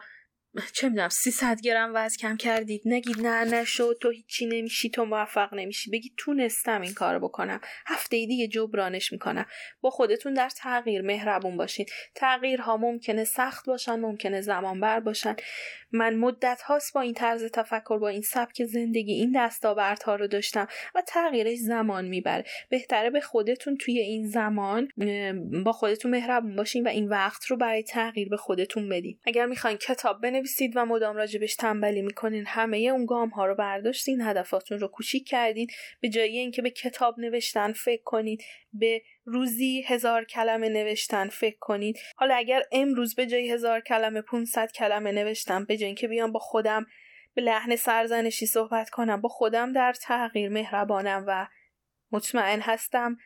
چه 0.73 0.89
می‌دونم 0.89 1.09
300 1.09 1.61
گرم 1.61 1.91
وزن 1.95 2.17
کم 2.17 2.37
کردید. 2.37 2.81
نگید 2.85 3.21
نه 3.21 3.43
نشد. 3.43 3.97
تو 4.01 4.09
هیچی 4.09 4.45
نمیشی 4.45 4.89
تو 4.89 5.05
موفق 5.05 5.53
نمیشی. 5.53 5.91
بگید 5.91 6.13
تونستم 6.17 6.81
این 6.81 6.93
کار 6.93 7.19
بکنم. 7.19 7.61
هفته 7.85 8.25
دیگه 8.25 8.47
جبرانش 8.47 9.11
می‌کنم. 9.11 9.45
با 9.81 9.89
خودتون 9.89 10.33
در 10.33 10.49
تغییر 10.49 11.01
مهربون 11.01 11.57
باشین. 11.57 11.85
تغییرها 12.15 12.77
ممکنه 12.77 13.23
سخت 13.23 13.65
باشن 13.65 13.99
ممکنه 13.99 14.41
زمان 14.41 14.79
بر 14.79 14.99
باشن. 14.99 15.35
من 15.91 16.15
مدت 16.15 16.61
هاست 16.61 16.93
با 16.93 17.01
این 17.01 17.13
طرز 17.13 17.43
تفکر 17.43 17.97
با 17.97 18.07
این 18.09 18.21
سبک 18.21 18.63
زندگی 18.63 19.13
این 19.13 19.31
دستاوردها 19.35 20.15
رو 20.15 20.27
داشتم 20.27 20.67
و 20.95 21.01
تغییرش 21.07 21.57
زمان 21.57 22.05
می‌بره. 22.05 22.43
بهتره 22.69 23.09
به 23.09 23.21
خودتون 23.21 23.77
توی 23.77 23.99
این 23.99 24.27
زمان 24.27 24.87
با 25.65 25.71
خودتون 25.71 26.11
مهربون 26.11 26.55
باشین 26.55 26.87
و 26.87 26.89
این 26.89 27.09
وقت 27.09 27.45
رو 27.45 27.57
برای 27.57 27.83
تغییر 27.83 28.29
به 28.29 28.37
خودتون 28.37 28.89
بدین. 28.89 29.19
اگر 29.25 29.45
می‌خواین 29.45 29.77
کتاب 29.77 30.21
بنویسید 30.45 30.71
و 30.75 30.85
مدام 30.85 31.15
راجبش 31.15 31.55
تنبلی 31.55 32.01
می‌کنین. 32.01 32.45
همه 32.47 32.77
اون 32.77 33.05
گام 33.05 33.29
ها 33.29 33.45
رو 33.45 33.55
برداشتین 33.55 34.21
هدفاتون 34.21 34.79
رو 34.79 34.87
کوچیک 34.87 35.27
کردین. 35.27 35.67
به 35.99 36.09
جای 36.09 36.37
اینکه 36.37 36.61
به 36.61 36.69
کتاب 36.69 37.19
نوشتن 37.19 37.73
فکر 37.73 38.03
کنید 38.03 38.43
به 38.73 39.01
روزی 39.25 39.83
هزار 39.87 40.25
کلمه 40.25 40.69
نوشتن 40.69 41.29
فکر 41.29 41.57
کنید 41.59 41.99
حالا 42.15 42.35
اگر 42.35 42.63
امروز 42.71 43.15
به 43.15 43.25
جای 43.25 43.51
هزار 43.51 43.81
کلمه 43.81 44.21
500 44.21 44.71
کلمه 44.71 45.11
نوشتم 45.11 45.65
به 45.65 45.77
جای 45.77 45.85
اینکه 45.85 46.07
بیام 46.07 46.31
با 46.31 46.39
خودم 46.39 46.85
به 47.33 47.41
لحن 47.41 47.75
سرزنشی 47.75 48.45
صحبت 48.45 48.89
کنم 48.89 49.21
با 49.21 49.29
خودم 49.29 49.73
در 49.73 49.93
تغییر 49.93 50.49
مهربانم 50.49 51.23
و 51.27 51.47
مطمئن 52.11 52.59
هستم 52.61 53.17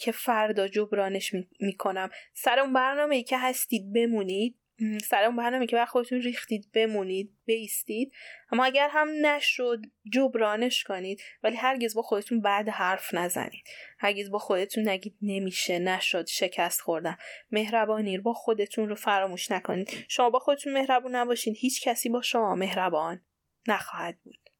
که 0.00 0.12
فردا 0.12 0.68
جبرانش 0.68 1.34
می‌کنم. 1.60 2.10
سر 2.34 2.58
اون 2.58 2.72
برنامه 2.72 3.16
ای 3.16 3.22
که 3.22 3.38
هستید 3.38 3.92
بمونید. 3.92 4.56
سر 5.04 5.24
اون 5.24 5.36
برنامه 5.36 5.66
که 5.66 5.76
وقت 5.76 5.88
خودتون 5.88 6.20
ریختید 6.20 6.72
بمونید 6.72 7.32
بیستید. 7.44 8.12
اما 8.52 8.64
اگر 8.64 8.88
هم 8.90 9.08
نشد 9.26 9.82
جبرانش 10.12 10.84
کنید 10.84 11.22
ولی 11.42 11.56
هرگز 11.56 11.94
با 11.94 12.02
خودتون 12.02 12.40
بعد 12.40 12.68
حرف 12.68 13.14
نزنید. 13.14 13.64
هرگز 13.98 14.30
با 14.30 14.38
خودتون 14.38 14.88
نگید 14.88 15.16
نمیشه 15.22 15.78
نشد 15.78 16.26
شکست 16.26 16.80
خوردم 16.80 17.18
مهربانی 17.50 18.18
با 18.18 18.32
خودتون 18.32 18.88
رو 18.88 18.94
فراموش 18.94 19.50
نکنید. 19.50 20.04
شما 20.08 20.30
با 20.30 20.38
خودتون 20.38 20.72
مهربون 20.72 21.14
نباشید 21.16 21.56
هیچ 21.56 21.88
کسی 21.88 22.08
با 22.08 22.22
شما 22.22 22.54
مهربان 22.54 23.20
نخواهد 23.68 24.18
بود. 24.24 24.50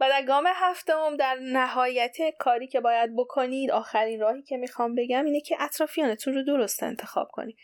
و 0.00 0.08
در 0.08 0.22
گام 0.22 0.48
هفتم 0.54 1.16
در 1.16 1.38
نهایت 1.42 2.16
کاری 2.38 2.66
که 2.66 2.80
باید 2.80 3.16
بکنید 3.16 3.70
آخرین 3.70 4.20
راهی 4.20 4.42
که 4.42 4.56
می‌خوام 4.56 4.94
بگم 4.94 5.24
اینه 5.24 5.40
که 5.40 5.56
اطرافیانتون 5.60 6.34
رو 6.34 6.42
درست 6.42 6.82
انتخاب 6.82 7.28
کنید. 7.32 7.56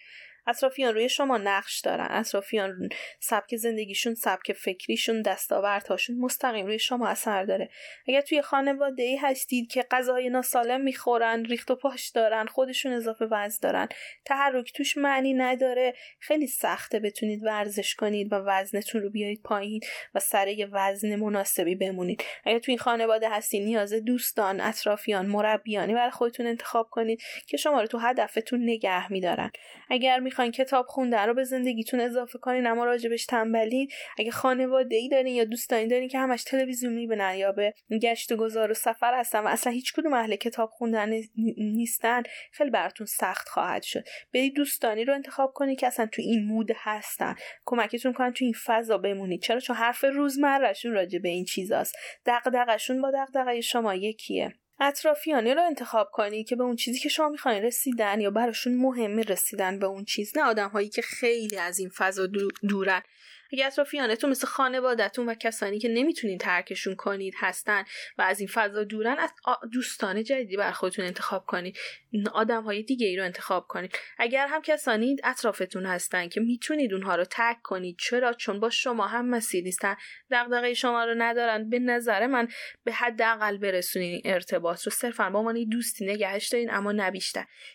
اطرافیان 0.47 0.95
روی 0.95 1.09
شما 1.09 1.39
نقش 1.39 1.81
دارن. 1.81 2.09
اطرافیان 2.11 2.89
سبک 3.21 3.57
زندگیشون 3.57 4.15
سبک 4.15 4.53
فکریشون 4.53 5.23
دستاوردهاشون 5.23 6.19
مستقیم 6.19 6.67
روی 6.67 6.79
شما 6.79 7.09
اثر 7.09 7.45
داره. 7.45 7.71
اگر 8.09 8.21
توی 8.21 8.43
خانواده 8.43 9.03
ای 9.03 9.17
هستید 9.17 9.71
که 9.73 9.87
غذای 9.91 10.31
ناسالم 10.31 10.81
می‌خورن 10.81 11.45
ریخت 11.45 11.71
و 11.71 11.77
پاش 11.77 12.09
دارن 12.09 12.47
خودشون 12.47 12.93
اضافه 12.93 13.25
وزن 13.31 13.59
دارن 13.63 13.89
تحرک 14.25 14.73
توش 14.73 14.97
معنی 14.97 15.35
نداره 15.35 15.95
خیلی 16.19 16.47
سخته 16.47 17.01
بتونید 17.01 17.43
ورزش 17.45 17.95
کنید 17.95 18.33
و 18.33 18.37
وزنتون 18.37 19.03
رو 19.03 19.11
بیارید 19.11 19.43
پایین 19.43 19.81
و 20.15 20.21
سر 20.21 20.49
یه 20.49 20.69
وزن 20.73 21.17
مناسبی 21.17 21.75
بمونید. 21.75 22.25
اگر 22.45 22.59
توی 22.59 22.77
خانواده 22.77 23.31
هستید 23.31 23.65
نیاز 23.65 23.93
دوستان 23.93 24.61
اطرافیان 24.61 25.27
مربیانی 25.27 25.95
برای 25.95 26.11
خودتون 26.11 26.47
انتخاب 26.47 26.89
کنید 26.91 27.23
که 27.47 27.57
شما 27.57 27.81
رو 27.81 27.87
تو 27.87 27.99
هدفتون 27.99 28.63
نگه 28.63 29.13
میدارن. 29.13 29.51
اگر 29.91 30.21
می‌خواین 30.35 30.53
کتاب 30.53 30.87
خوندن 30.87 31.27
رو 31.27 31.35
به 31.35 31.45
زندگیتون 31.45 32.01
اضافه 32.01 32.39
کنین 32.39 32.67
اما 32.67 32.85
راجبش 32.85 33.27
تنبلین 33.27 33.89
اگه 34.19 34.31
خانواده 34.31 34.97
ای 34.97 35.09
دارین 35.09 35.35
یا 35.35 35.45
دوستانی 35.45 35.87
دارین 35.87 36.09
که 36.09 36.19
همش 36.19 36.45
تلویزیون 36.45 36.93
می‌بینن 36.93 37.35
یا 37.35 37.53
به 37.53 37.75
گشت 38.03 38.33
و 38.33 38.37
گذار 38.37 38.71
و 38.71 38.75
سفر 38.75 39.15
هستن 39.15 39.41
و 39.41 39.47
اصلا 39.47 39.73
هیچ 39.73 39.93
کدوم 39.93 40.13
اهل 40.13 40.37
کتاب 40.37 40.71
خوندن 40.71 41.21
نیستن 41.57 42.23
خیلی 42.53 42.71
براتون 42.71 43.07
سخت 43.07 43.49
خواهد 43.49 43.83
شد. 43.83 44.05
برید 44.35 44.55
دوستانی 44.55 45.05
رو 45.05 45.15
انتخاب 45.15 45.53
کنید 45.53 45.79
که 45.79 45.87
اصلا 45.87 46.07
تو 46.07 46.23
این 46.23 46.45
مود 46.45 46.71
هستن. 46.77 47.35
کمکتون 47.65 48.13
کنن 48.13 48.33
تو 48.33 48.45
این 48.45 48.55
فضا 48.65 48.99
بمونید. 48.99 49.43
چرا؟ 49.43 49.61
چون 49.61 49.77
حرف 49.77 50.05
روزمرهشون 50.05 50.93
راجع 50.93 51.19
به 51.19 51.29
این 51.29 51.45
چیزاست. 51.45 51.97
دغدغشون 52.27 53.03
با 53.03 53.11
دغدغه 53.15 53.61
شما 53.61 53.95
یکیه. 53.95 54.55
اطرافیانی 54.81 55.55
رو 55.55 55.63
انتخاب 55.63 56.11
کنی 56.11 56.45
که 56.45 56.57
به 56.57 56.65
اون 56.65 56.77
چیزی 56.77 56.99
که 56.99 57.09
شما 57.09 57.29
می‌خواین 57.29 57.63
رسیدن 57.63 58.21
یا 58.21 58.31
براشون 58.31 58.77
مهمه 58.77 59.23
رسیدن 59.23 59.79
به 59.79 59.87
اون 59.87 60.05
چیز 60.05 60.33
نه 60.37 60.45
آدم 60.45 60.69
هایی 60.69 60.89
که 60.89 61.03
خیلی 61.03 61.59
از 61.59 61.79
این 61.79 61.89
فضا 61.89 62.29
دورن. 62.69 63.03
اگه 63.55 63.67
اطرافیانتون 63.67 64.31
مثل 64.31 64.47
خانوادتون 64.47 65.29
و 65.29 65.35
کسانی 65.35 65.79
که 65.79 65.89
نمی‌تونین 65.89 66.39
ترکشون 66.39 66.95
کنید 66.95 67.35
هستن 67.37 67.85
و 68.19 68.23
از 68.23 68.41
این 68.41 68.49
فضا 68.49 68.85
دورن 68.85 69.17
از 69.19 69.31
دوستان 69.73 70.23
جدیدی 70.25 70.57
بر 70.57 70.73
خودتون 70.73 71.05
انتخاب 71.05 71.47
کنید 71.47 71.79
آدم 72.33 72.63
های 72.63 72.83
دیگه 72.83 73.07
ای 73.07 73.17
رو 73.17 73.25
انتخاب 73.25 73.67
کنید 73.69 73.99
اگر 74.19 74.47
هم 74.47 74.63
کسانی 74.63 75.17
اطرافتون 75.25 75.87
هستن 75.87 76.29
که 76.29 76.41
می‌تونید 76.41 76.93
اونها 76.93 77.17
رو 77.17 77.25
ترک 77.25 77.63
کنید 77.63 77.97
چرا؟ 77.99 78.33
چون 78.33 78.61
با 78.61 78.71
شما 78.71 79.07
هم 79.07 79.29
مسیر 79.29 79.65
نیستن. 79.65 79.97
دغدغه 80.31 80.75
شما 80.75 81.05
رو 81.05 81.15
ندارن. 81.19 81.71
به 81.71 81.79
نظر 81.79 82.27
من 82.27 82.49
به 82.85 82.93
حداقل 82.93 83.57
برسونین 83.57 84.23
ارتباط 84.25 84.83
رو. 84.83 84.93
صرفا 84.93 85.31
با 85.31 85.39
عنوان 85.39 85.65
دوستی 85.65 86.07
نگهش 86.07 86.49
دارین 86.49 86.71
اما 86.71 86.93
نه 86.93 87.13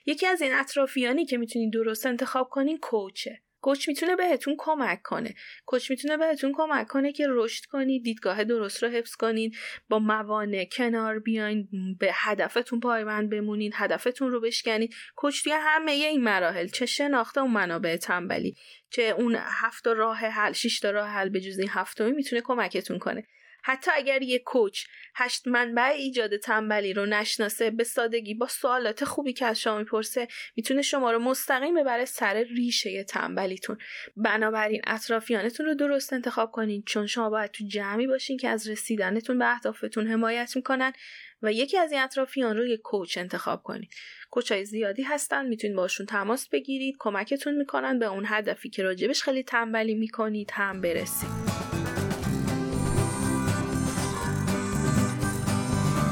یکی 0.06 0.28
از 0.28 0.42
این 0.42 0.54
اطرافیانی 0.54 1.26
که 1.26 1.38
می‌تونید 1.38 1.74
درست 1.74 2.06
انتخاب 2.06 2.50
کنین 2.50 2.78
کوچه. 2.78 3.42
کوچ 3.62 3.88
می‌تونه 3.88 4.16
بهتون 4.16 4.56
کمک 4.58 5.02
کنه. 5.02 5.36
کوچ 5.66 5.92
می‌تونه 5.92 6.18
بهتون 6.18 6.52
کمک 6.56 6.88
کنه 6.88 7.12
که 7.12 7.26
رشد 7.30 7.66
کنید 7.66 8.04
دیدگاه 8.04 8.44
درست 8.44 8.84
رو 8.84 8.90
حفظ 8.90 9.16
کنید 9.16 9.58
با 9.90 10.00
موانع 10.00 10.66
کنار 10.66 11.20
بیاین 11.20 11.68
به 12.00 12.10
هدفتون 12.14 12.80
پایبند 12.80 13.30
بمونید 13.30 13.74
هدفتون 13.76 14.32
رو 14.32 14.42
بشکنید. 14.42 14.96
کوچ 15.16 15.44
توی 15.44 15.54
همه 15.60 15.92
این 15.92 16.24
مراحل 16.24 16.68
چه 16.68 16.86
شناخته 16.86 17.42
اون 17.42 17.52
منابع 17.52 17.96
تنبلی 17.96 18.56
چه 18.90 19.02
اون 19.02 19.38
هفت 19.40 19.88
راه 19.88 20.18
حل 20.18 20.54
شش 20.54 20.80
تا 20.80 20.92
راه 20.92 21.08
حل 21.08 21.30
به 21.30 21.42
جز 21.42 21.60
این 21.60 21.70
هفتمی 21.72 22.12
می‌تونه 22.12 22.42
کمکتون 22.42 23.00
کنه. 23.00 23.28
حتی 23.64 23.92
اگر 23.94 24.22
یک 24.22 24.44
کوچ 24.44 24.86
هشت 25.16 25.48
منبع 25.48 25.84
ایجاد 25.84 26.38
تنبلی 26.38 26.94
رو 26.94 27.06
نشناسه 27.06 27.72
به 27.72 27.84
سادگی 27.84 28.34
با 28.34 28.48
سوالات 28.48 29.06
خوبی 29.06 29.34
که 29.34 29.46
از 29.46 29.60
شما 29.60 29.78
می‌پرسه 29.78 30.28
می‌تونه 30.56 30.82
شما 30.82 31.12
رو 31.12 31.20
مستقیم 31.20 31.76
ببره 31.82 32.06
سر 32.06 32.34
ریشه 32.34 33.04
تنبلیتون. 33.04 33.78
بنابراین 34.18 34.82
اطرافیانتون 34.88 35.66
رو 35.66 35.74
درست 35.76 36.14
انتخاب 36.14 36.52
کنین 36.52 36.84
چون 36.86 37.08
شما 37.08 37.30
باید 37.30 37.52
تو 37.52 37.64
جمعی 37.68 38.08
باشین 38.08 38.38
که 38.38 38.50
از 38.50 38.70
رسیدنتون 38.70 39.40
به 39.40 39.52
اهدافتون 39.52 40.08
حمایت 40.08 40.56
می‌کنن 40.56 40.94
و 41.42 41.54
یکی 41.54 41.78
از 41.78 41.92
این 41.92 42.02
اطرافیان 42.02 42.58
رو 42.58 42.66
یک 42.66 42.82
کوچ 42.82 43.18
انتخاب 43.18 43.64
کنید 43.64 43.90
کوچای 44.30 44.66
زیادی 44.66 45.04
هستن 45.04 45.46
می‌تونید 45.46 45.76
باشون 45.76 46.06
تماس 46.06 46.50
بگیرید 46.50 46.96
کمکتون 47.00 47.56
می‌کنن 47.56 48.00
به 48.00 48.06
اون 48.06 48.24
هدفی 48.28 48.70
که 48.70 48.84
راجبش 48.84 49.24
خیلی 49.24 49.44
تنبلی 49.44 49.96
می‌کنید 49.96 50.52
هم 50.54 50.82
برسید. 50.82 51.30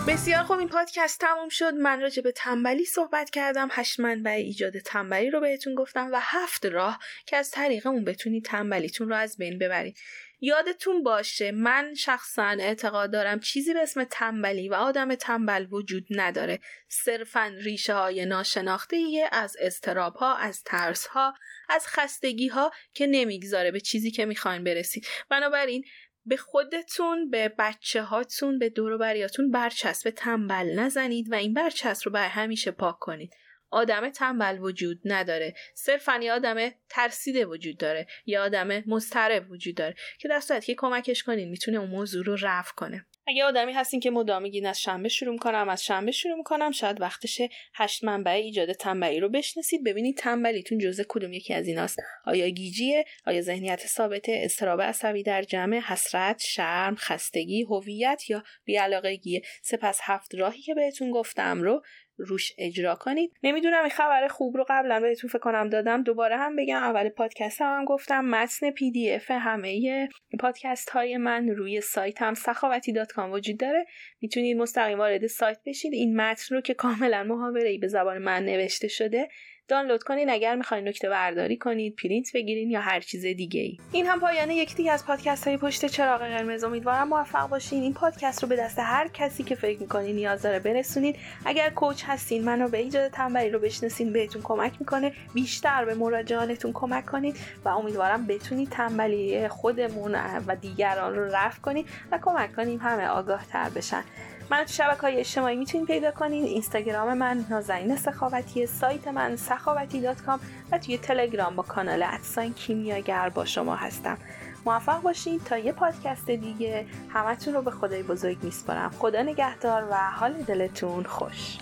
بسیار 0.08 0.44
خوب 0.44 0.60
این 0.60 0.68
پادکست 0.68 1.20
تموم 1.20 1.50
شد. 1.50 1.74
من 1.74 2.02
راجع 2.02 2.22
به 2.22 2.32
تنبلی 2.32 2.86
صحبت 2.86 3.30
کردم. 3.30 3.68
هشت 3.72 4.00
منبع 4.00 4.32
ایجاد 4.32 4.80
تنبلی 4.80 5.30
رو 5.30 5.40
بهتون 5.40 5.76
گفتم 5.76 6.10
و 6.14 6.20
هفت 6.22 6.66
راه 6.66 7.00
که 7.26 7.38
از 7.38 7.52
طریق 7.52 7.88
اون 7.88 8.04
بتونید 8.04 8.46
تنبلیتون 8.46 9.10
رو 9.10 9.16
از 9.16 9.38
بین 9.38 9.60
ببرید. 9.60 9.98
یادتون 10.42 11.04
باشه 11.04 11.52
من 11.52 11.94
شخصا 11.94 12.44
اعتقاد 12.44 13.12
دارم 13.12 13.40
چیزی 13.40 13.74
به 13.74 13.80
اسم 13.80 14.04
تنبلی 14.04 14.70
و 14.70 14.74
آدم 14.74 15.16
تنبل 15.16 15.68
وجود 15.72 16.06
نداره. 16.10 16.60
صرفا 16.90 17.54
ریشه 17.58 17.94
های 17.94 18.26
ناشناخته 18.26 19.30
از 19.32 19.58
استراب 19.60 20.16
ها 20.16 20.36
از 20.36 20.64
ترس 20.64 21.08
ها 21.08 21.34
از 21.70 21.88
خستگی 21.88 22.48
ها 22.48 22.72
که 22.94 23.08
نمی‌گذاره 23.08 23.72
به 23.72 23.80
چیزی 23.80 24.12
که 24.12 24.26
می‌خواین 24.26 24.64
برسید. 24.64 25.08
بنابراین 25.30 25.86
به 26.28 26.38
خودتون 26.38 27.30
به 27.30 27.54
بچه 27.60 28.02
هاتون 28.02 28.60
به 28.60 28.70
دور 28.70 28.98
بریاتون 28.98 29.52
برچسب 29.52 30.10
تنبل 30.10 30.80
نزنید 30.80 31.32
و 31.32 31.36
این 31.36 31.54
برچسب 31.54 32.06
رو 32.06 32.12
بر 32.12 32.28
همیشه 32.28 32.72
پاک 32.72 33.00
کنید. 33.00 33.34
آدم 33.70 34.10
تنبل 34.10 34.60
وجود 34.60 35.02
نداره. 35.06 35.54
صرفا 35.76 36.20
یه 36.22 36.34
آدم 36.34 36.70
ترسیده 36.90 37.46
وجود 37.46 37.78
داره. 37.78 38.08
یا 38.26 38.44
آدم 38.44 38.84
مضطرب 38.88 39.52
وجود 39.52 39.76
داره. 39.76 39.96
که 40.20 40.28
در 40.28 40.40
صورتی 40.40 40.66
که 40.66 40.76
کمکش 40.76 41.24
کنید 41.24 41.50
می‌تونه 41.50 41.78
اون 41.78 41.90
موضوع 41.90 42.26
رو 42.26 42.38
رفع 42.42 42.74
کنه. 42.76 43.06
اگه 43.30 43.44
آدمی 43.44 43.74
هستین 43.74 44.00
که 44.00 44.12
مدام 44.12 44.42
میگین 44.42 44.66
از 44.66 44.82
شنبه 44.82 45.10
شروع 45.10 45.32
می‌کنم 45.32 45.70
از 45.70 45.84
شنبه 45.84 46.12
شروع 46.12 46.38
می‌کنم 46.38 46.72
شاید 46.72 47.02
وقتشه 47.02 47.50
هشت 47.76 48.04
منبع 48.04 48.32
ایجاد 48.32 48.74
تنبلی 48.74 49.20
رو 49.20 49.30
بشناسید. 49.30 49.84
ببینید 49.84 50.18
تنبلیتون 50.18 50.78
جزء 50.78 51.04
کدوم 51.10 51.34
یکی 51.34 51.54
از 51.54 51.68
ایناست. 51.68 52.00
آیا 52.26 52.50
گیجیه؟ 52.50 53.06
آیا 53.26 53.42
ذهنیت 53.42 53.88
ثابته؟ 53.88 54.42
اضطراب 54.44 54.82
عصبی 54.82 55.24
در 55.24 55.44
جمع؟ 55.44 55.80
حسرت 55.80 56.42
شرم 56.42 56.96
خستگی 56.96 57.64
هویت 57.64 58.30
یا 58.30 58.44
بیعلاقگی 58.66 59.42
سپس 59.64 60.00
هفت 60.02 60.36
راهی 60.36 60.62
که 60.62 60.74
بهتون 60.74 61.12
گفتم 61.12 61.62
رو 61.62 61.84
روش 62.18 62.54
اجرا 62.58 62.96
کنید. 62.96 63.32
نمی‌دونم 63.44 63.82
این 63.82 63.90
خبر 63.90 64.28
خوب 64.28 64.58
رو 64.58 64.66
قبلا 64.70 65.00
بهتون 65.00 65.30
فکر 65.30 65.40
کنم 65.40 65.70
دادم. 65.70 66.04
دوباره 66.04 66.38
هم 66.38 66.56
بگم 66.56 66.84
اول 66.84 67.10
پادکست 67.10 67.62
هم, 67.62 67.78
هم 67.78 67.86
گفتم 67.86 68.26
متن 68.26 68.72
PDF 68.72 69.32
همه 69.32 70.10
پادکست 70.40 70.90
های 70.90 71.18
من 71.18 71.50
روی 71.50 71.82
سایتم 71.82 72.34
سخاوتی 72.34 72.92
dot 72.92 73.12
وجود 73.18 73.58
داره. 73.58 73.86
می‌تونید 74.22 74.58
مستقیم 74.58 74.98
وارد 74.98 75.28
سایت 75.28 75.60
بشید. 75.66 75.94
این 75.94 76.22
متن 76.22 76.56
رو 76.56 76.62
که 76.62 76.74
کاملا 76.74 77.24
محاوره 77.24 77.70
ای 77.70 77.78
به 77.78 77.88
زبان 77.88 78.18
من 78.18 78.46
نوشته 78.46 78.88
شده 78.88 79.28
دانلود 79.68 80.04
کنین. 80.04 80.30
اگر 80.30 80.56
می‌خواین 80.56 80.88
نکته 80.88 81.10
برداری 81.10 81.58
کنید 81.58 81.96
پرینت 81.96 82.34
بگیرین 82.34 82.70
یا 82.70 82.82
هر 82.82 83.00
چیز 83.00 83.22
دیگه 83.22 83.62
ای 83.62 83.78
این 83.92 84.06
هم 84.06 84.20
پایانه 84.20 84.56
یکی 84.56 84.76
دیگه 84.76 84.92
از 84.92 85.06
پادکست 85.06 85.48
های 85.48 85.58
پشت 85.58 85.86
چراغ 85.86 86.22
قرمز. 86.22 86.64
امیدوارم 86.64 87.08
موفق 87.08 87.50
باشین. 87.50 87.84
این 87.84 87.94
پادکست 87.94 88.44
رو 88.44 88.50
به 88.50 88.56
دست 88.56 88.80
هر 88.80 89.08
کسی 89.08 89.44
که 89.44 89.56
فکر 89.56 89.80
می‌کنین 89.80 90.16
نیاز 90.16 90.42
داره 90.42 90.60
برسونید 90.60 91.16
اگر 91.46 91.70
کوچ 91.70 92.04
هستین 92.08 92.44
منو 92.44 92.68
به 92.68 92.78
ایجاد 92.78 93.12
تنبلی 93.12 93.50
رو 93.50 93.60
بشناسین 93.60 94.14
بهتون 94.14 94.42
کمک 94.42 94.74
می‌کنه 94.80 95.14
بیشتر 95.34 95.86
به 95.86 95.94
مراجعانتون 95.94 96.74
کمک 96.74 97.06
کنید 97.06 97.36
و 97.66 97.70
امیدوارم 97.70 98.28
بتونید 98.28 98.70
تنبلی 98.70 99.48
خودمون 99.48 100.16
و 100.48 100.56
دیگران 100.56 101.16
رو 101.16 101.24
رفع 101.36 101.60
کنید 101.62 101.88
و 102.12 102.20
کمک 102.22 102.56
کنیم 102.56 102.80
همه 102.80 103.08
آگاه 103.08 103.46
تر 103.48 103.70
بشن. 103.70 104.04
من 104.50 104.64
تو 104.64 104.74
شبکه 104.74 105.02
های 105.02 105.20
اجتماعی 105.20 105.56
می‌تونید 105.56 105.88
پیدا 105.88 106.12
کنید 106.12 106.46
اینستاگرام 106.46 107.18
من 107.18 107.46
نازنین 107.50 107.96
سخاوتی 107.96 108.66
سایت 108.66 109.08
من 109.08 109.36
سخاوتی 109.36 110.02
دات 110.02 110.22
کام 110.22 110.40
و 110.72 110.78
توی 110.78 110.98
تلگرام 110.98 111.56
با 111.56 111.64
کانال 111.64 112.04
ادساین 112.04 112.54
کیمیاگر 112.54 113.30
با 113.30 113.46
شما 113.46 113.76
هستم. 113.76 114.18
موفق 114.66 115.02
باشید 115.02 115.44
تا 115.44 115.58
یه 115.58 115.72
پادکست 115.72 116.30
دیگه. 116.30 116.86
همتون 117.10 117.54
رو 117.54 117.62
به 117.62 117.72
خدای 117.72 118.04
بزرگ 118.04 118.38
میسپارم. 118.44 118.92
خدا 119.00 119.22
نگهدار 119.22 119.88
و 119.92 119.96
حال 119.96 120.34
دلتون 120.34 121.04
خوش. 121.04 121.58